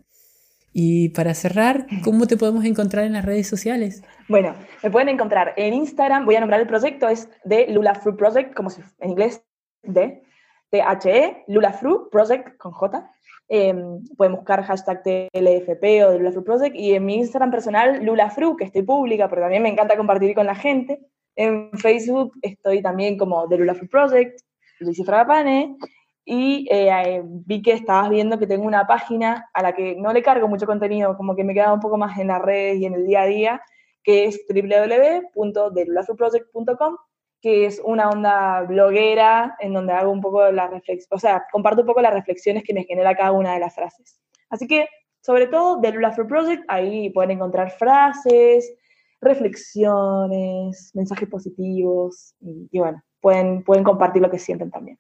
Y 0.72 1.10
para 1.10 1.34
cerrar, 1.34 1.88
¿cómo 2.04 2.28
te 2.28 2.38
podemos 2.38 2.64
encontrar 2.64 3.04
en 3.04 3.14
las 3.14 3.26
redes 3.26 3.48
sociales? 3.48 4.04
Bueno, 4.30 4.56
me 4.84 4.92
pueden 4.92 5.10
encontrar 5.10 5.54
en 5.58 5.74
Instagram. 5.74 6.26
Voy 6.26 6.36
a 6.36 6.40
nombrar 6.40 6.62
el 6.62 6.68
proyecto. 6.68 7.10
Es 7.10 7.28
de 7.44 7.68
Lula 7.70 7.96
Fruit 7.96 8.18
Project, 8.18 8.54
como 8.54 8.70
si 8.70 8.82
en 9.00 9.10
inglés, 9.10 9.42
de 9.84 10.22
T-H-E, 10.70 11.46
Lula 11.48 11.74
Fruit 11.74 12.10
Project 12.12 12.58
con 12.58 12.72
J. 12.72 13.10
Em, 13.52 14.04
pueden 14.16 14.36
buscar 14.36 14.64
hashtag 14.64 15.02
TLFP 15.02 16.06
o 16.06 16.12
de 16.12 16.20
Lula 16.20 16.40
Project 16.42 16.76
y 16.76 16.94
en 16.94 17.04
mi 17.04 17.16
Instagram 17.16 17.50
personal 17.50 18.06
LulaFru, 18.06 18.56
que 18.56 18.66
estoy 18.66 18.84
pública 18.84 19.28
porque 19.28 19.42
también 19.42 19.64
me 19.64 19.70
encanta 19.70 19.98
compartir 19.98 20.36
con 20.36 20.46
la 20.46 20.54
gente. 20.54 21.00
En 21.36 21.72
Facebook 21.74 22.34
estoy 22.44 22.84
también 22.84 23.18
como 23.18 23.48
de 23.48 23.58
Lula 23.58 23.76
Project, 23.90 24.40
Luis 24.80 25.04
Fragapane, 25.04 25.78
y 26.26 26.68
eh, 26.70 27.24
vi 27.26 27.64
que 27.64 27.72
estabas 27.72 28.12
viendo 28.12 28.38
que 28.38 28.46
tengo 28.46 28.68
una 28.68 28.86
página 28.86 29.50
a 29.52 29.64
la 29.64 29.74
que 29.74 29.96
no 29.96 30.14
le 30.14 30.22
cargo 30.22 30.48
mucho 30.48 30.68
contenido, 30.68 31.18
como 31.18 31.36
que 31.36 31.44
me 31.44 31.56
queda 31.56 31.74
un 31.74 31.80
poco 31.80 31.98
más 31.98 32.20
en 32.20 32.28
las 32.28 32.44
redes 32.44 32.78
y 32.78 32.86
en 32.86 32.94
el 32.94 33.08
día 33.08 33.24
a 33.24 33.26
día, 33.26 33.60
que 34.04 34.26
es 34.26 34.46
www.delulafruproject.com 34.48 36.98
que 37.42 37.66
es 37.66 37.82
una 37.84 38.10
onda 38.10 38.62
bloguera 38.62 39.56
en 39.60 39.74
donde 39.74 39.94
hago 39.94 40.12
un 40.12 40.22
poco 40.22 40.52
la 40.52 40.68
reflexión, 40.68 41.08
o 41.12 41.20
sea, 41.20 41.46
comparto 41.52 41.82
un 41.82 41.88
poco 41.88 42.02
las 42.02 42.14
reflexiones 42.14 42.64
que 42.64 42.74
me 42.74 42.84
genera 42.84 43.16
cada 43.16 43.32
una 43.32 43.54
de 43.54 43.60
las 43.60 43.76
frases. 43.76 44.20
Así 44.50 44.68
que, 44.68 44.88
sobre 45.22 45.48
todo, 45.48 45.78
del 45.80 45.96
Lula 45.96 46.14
Project, 46.16 46.64
ahí 46.68 47.10
pueden 47.12 47.32
encontrar 47.32 47.72
frases, 47.72 48.74
reflexiones, 49.22 50.92
mensajes 50.94 51.30
positivos 51.30 52.36
y, 52.40 52.68
y 52.72 52.80
bueno, 52.80 53.02
pueden, 53.22 53.64
pueden 53.64 53.84
compartir 53.84 54.22
lo 54.22 54.30
que 54.30 54.40
sienten 54.40 54.72
también. 54.72 54.98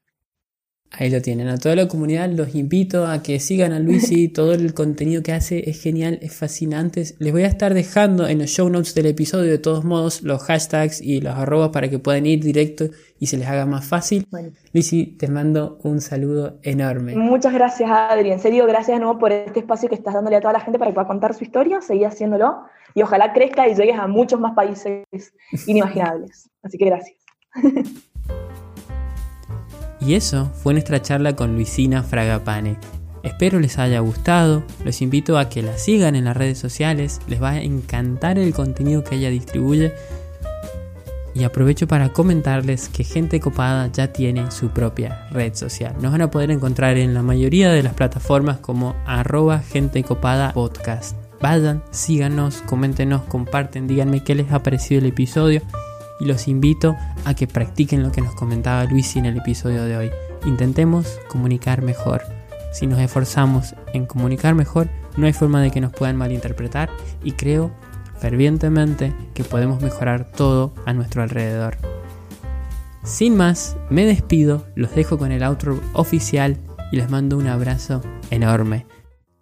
Ahí 0.91 1.09
lo 1.11 1.21
tienen. 1.21 1.47
A 1.47 1.57
toda 1.57 1.75
la 1.75 1.87
comunidad 1.87 2.29
los 2.29 2.55
invito 2.55 3.05
a 3.05 3.21
que 3.21 3.39
sigan 3.39 3.73
a 3.73 3.79
Luisi. 3.79 4.27
Todo 4.33 4.53
el 4.53 4.73
contenido 4.73 5.21
que 5.21 5.33
hace 5.33 5.69
es 5.69 5.81
genial, 5.81 6.17
es 6.21 6.35
fascinante. 6.35 7.03
Les 7.19 7.31
voy 7.31 7.43
a 7.43 7.47
estar 7.47 7.73
dejando 7.75 8.27
en 8.27 8.39
los 8.39 8.49
show 8.49 8.67
notes 8.69 8.95
del 8.95 9.05
episodio 9.05 9.51
de 9.51 9.59
todos 9.59 9.85
modos 9.85 10.23
los 10.23 10.41
hashtags 10.43 10.99
y 11.01 11.21
los 11.21 11.35
arrobas 11.35 11.69
para 11.69 11.89
que 11.89 11.99
puedan 11.99 12.25
ir 12.25 12.43
directo 12.43 12.85
y 13.19 13.27
se 13.27 13.37
les 13.37 13.47
haga 13.47 13.65
más 13.67 13.85
fácil. 13.85 14.27
Luisi, 14.73 15.05
te 15.17 15.27
mando 15.27 15.77
un 15.83 16.01
saludo 16.01 16.59
enorme. 16.63 17.15
Muchas 17.15 17.53
gracias, 17.53 17.89
Adri. 17.89 18.31
En 18.31 18.39
serio, 18.39 18.65
gracias 18.65 18.97
de 18.97 19.03
nuevo 19.03 19.19
por 19.19 19.31
este 19.31 19.59
espacio 19.59 19.89
que 19.89 19.95
estás 19.95 20.15
dándole 20.15 20.37
a 20.37 20.41
toda 20.41 20.53
la 20.53 20.59
gente 20.59 20.79
para 20.79 20.89
que 20.89 20.95
pueda 20.95 21.07
contar 21.07 21.35
su 21.35 21.43
historia. 21.43 21.81
Seguí 21.81 22.03
haciéndolo 22.03 22.63
y 22.95 23.03
ojalá 23.03 23.31
crezca 23.33 23.67
y 23.67 23.75
llegues 23.75 23.99
a 23.99 24.07
muchos 24.07 24.39
más 24.39 24.55
países 24.55 25.05
inimaginables. 25.67 26.49
Así 26.63 26.77
que 26.79 26.85
gracias. 26.85 27.17
Y 30.01 30.13
eso 30.13 30.49
fue 30.53 30.73
nuestra 30.73 31.01
charla 31.01 31.35
con 31.35 31.55
Luisina 31.55 32.03
Fragapane. 32.03 32.77
Espero 33.23 33.59
les 33.59 33.77
haya 33.77 33.99
gustado, 33.99 34.63
los 34.85 35.01
invito 35.01 35.37
a 35.37 35.49
que 35.49 35.61
la 35.61 35.77
sigan 35.77 36.15
en 36.15 36.25
las 36.25 36.37
redes 36.37 36.57
sociales, 36.57 37.19
les 37.27 37.41
va 37.41 37.51
a 37.51 37.61
encantar 37.61 38.39
el 38.39 38.53
contenido 38.53 39.03
que 39.03 39.15
ella 39.15 39.29
distribuye 39.29 39.93
y 41.33 41.43
aprovecho 41.43 41.87
para 41.87 42.09
comentarles 42.09 42.89
que 42.89 43.03
Gente 43.03 43.39
Copada 43.39 43.89
ya 43.91 44.11
tiene 44.11 44.51
su 44.51 44.69
propia 44.69 45.27
red 45.31 45.53
social. 45.53 45.95
Nos 46.01 46.11
van 46.11 46.21
a 46.21 46.31
poder 46.31 46.51
encontrar 46.51 46.97
en 46.97 47.13
la 47.13 47.21
mayoría 47.21 47.71
de 47.71 47.83
las 47.83 47.93
plataformas 47.93 48.57
como 48.57 48.95
arroba 49.05 49.59
Gente 49.59 50.03
Copada 50.03 50.53
Podcast. 50.53 51.15
Vayan, 51.41 51.83
síganos, 51.91 52.61
coméntenos, 52.63 53.21
comparten, 53.23 53.87
díganme 53.87 54.23
qué 54.23 54.35
les 54.35 54.51
ha 54.51 54.63
parecido 54.63 54.99
el 54.99 55.07
episodio 55.07 55.61
y 56.19 56.25
los 56.25 56.47
invito 56.47 56.95
a 57.25 57.33
que 57.33 57.47
practiquen 57.47 58.03
lo 58.03 58.11
que 58.11 58.21
nos 58.21 58.35
comentaba 58.35 58.85
Luis 58.85 59.15
en 59.15 59.25
el 59.25 59.37
episodio 59.37 59.83
de 59.83 59.97
hoy. 59.97 60.11
Intentemos 60.45 61.19
comunicar 61.27 61.81
mejor. 61.81 62.23
Si 62.71 62.87
nos 62.87 62.99
esforzamos 62.99 63.75
en 63.93 64.05
comunicar 64.05 64.55
mejor, 64.55 64.89
no 65.17 65.25
hay 65.25 65.33
forma 65.33 65.61
de 65.61 65.71
que 65.71 65.81
nos 65.81 65.91
puedan 65.91 66.17
malinterpretar 66.17 66.89
y 67.23 67.31
creo 67.31 67.71
fervientemente 68.19 69.13
que 69.33 69.43
podemos 69.43 69.81
mejorar 69.81 70.31
todo 70.31 70.73
a 70.85 70.93
nuestro 70.93 71.23
alrededor. 71.23 71.77
Sin 73.03 73.35
más, 73.35 73.77
me 73.89 74.05
despido, 74.05 74.67
los 74.75 74.93
dejo 74.93 75.17
con 75.17 75.31
el 75.31 75.43
outro 75.43 75.79
oficial 75.93 76.57
y 76.91 76.97
les 76.97 77.09
mando 77.09 77.37
un 77.37 77.47
abrazo 77.47 78.01
enorme. 78.29 78.85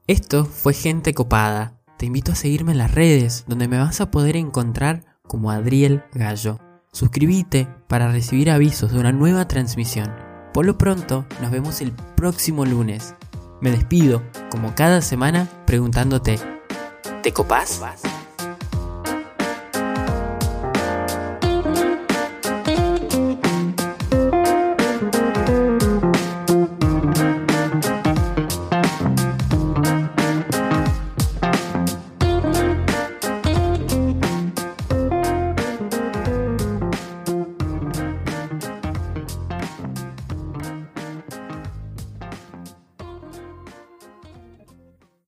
Esto 0.05 0.45
fue 0.45 0.73
Gente 0.73 1.13
Copada. 1.13 1.73
Te 1.97 2.05
invito 2.05 2.31
a 2.31 2.35
seguirme 2.35 2.71
en 2.71 2.77
las 2.77 2.93
redes, 2.93 3.43
donde 3.47 3.67
me 3.67 3.79
vas 3.79 3.99
a 3.99 4.11
poder 4.11 4.37
encontrar 4.37 5.03
como 5.23 5.51
Adriel 5.51 6.03
Gallo. 6.13 6.59
Suscríbete 6.97 7.67
para 7.87 8.11
recibir 8.11 8.49
avisos 8.49 8.91
de 8.91 8.97
una 8.97 9.11
nueva 9.11 9.47
transmisión. 9.47 10.11
Por 10.51 10.65
lo 10.65 10.79
pronto, 10.79 11.27
nos 11.43 11.51
vemos 11.51 11.79
el 11.81 11.91
próximo 11.91 12.65
lunes. 12.65 13.13
Me 13.61 13.69
despido, 13.69 14.23
como 14.49 14.73
cada 14.73 15.03
semana, 15.03 15.47
preguntándote, 15.67 16.39
¿te 17.21 17.31
copás? 17.31 17.79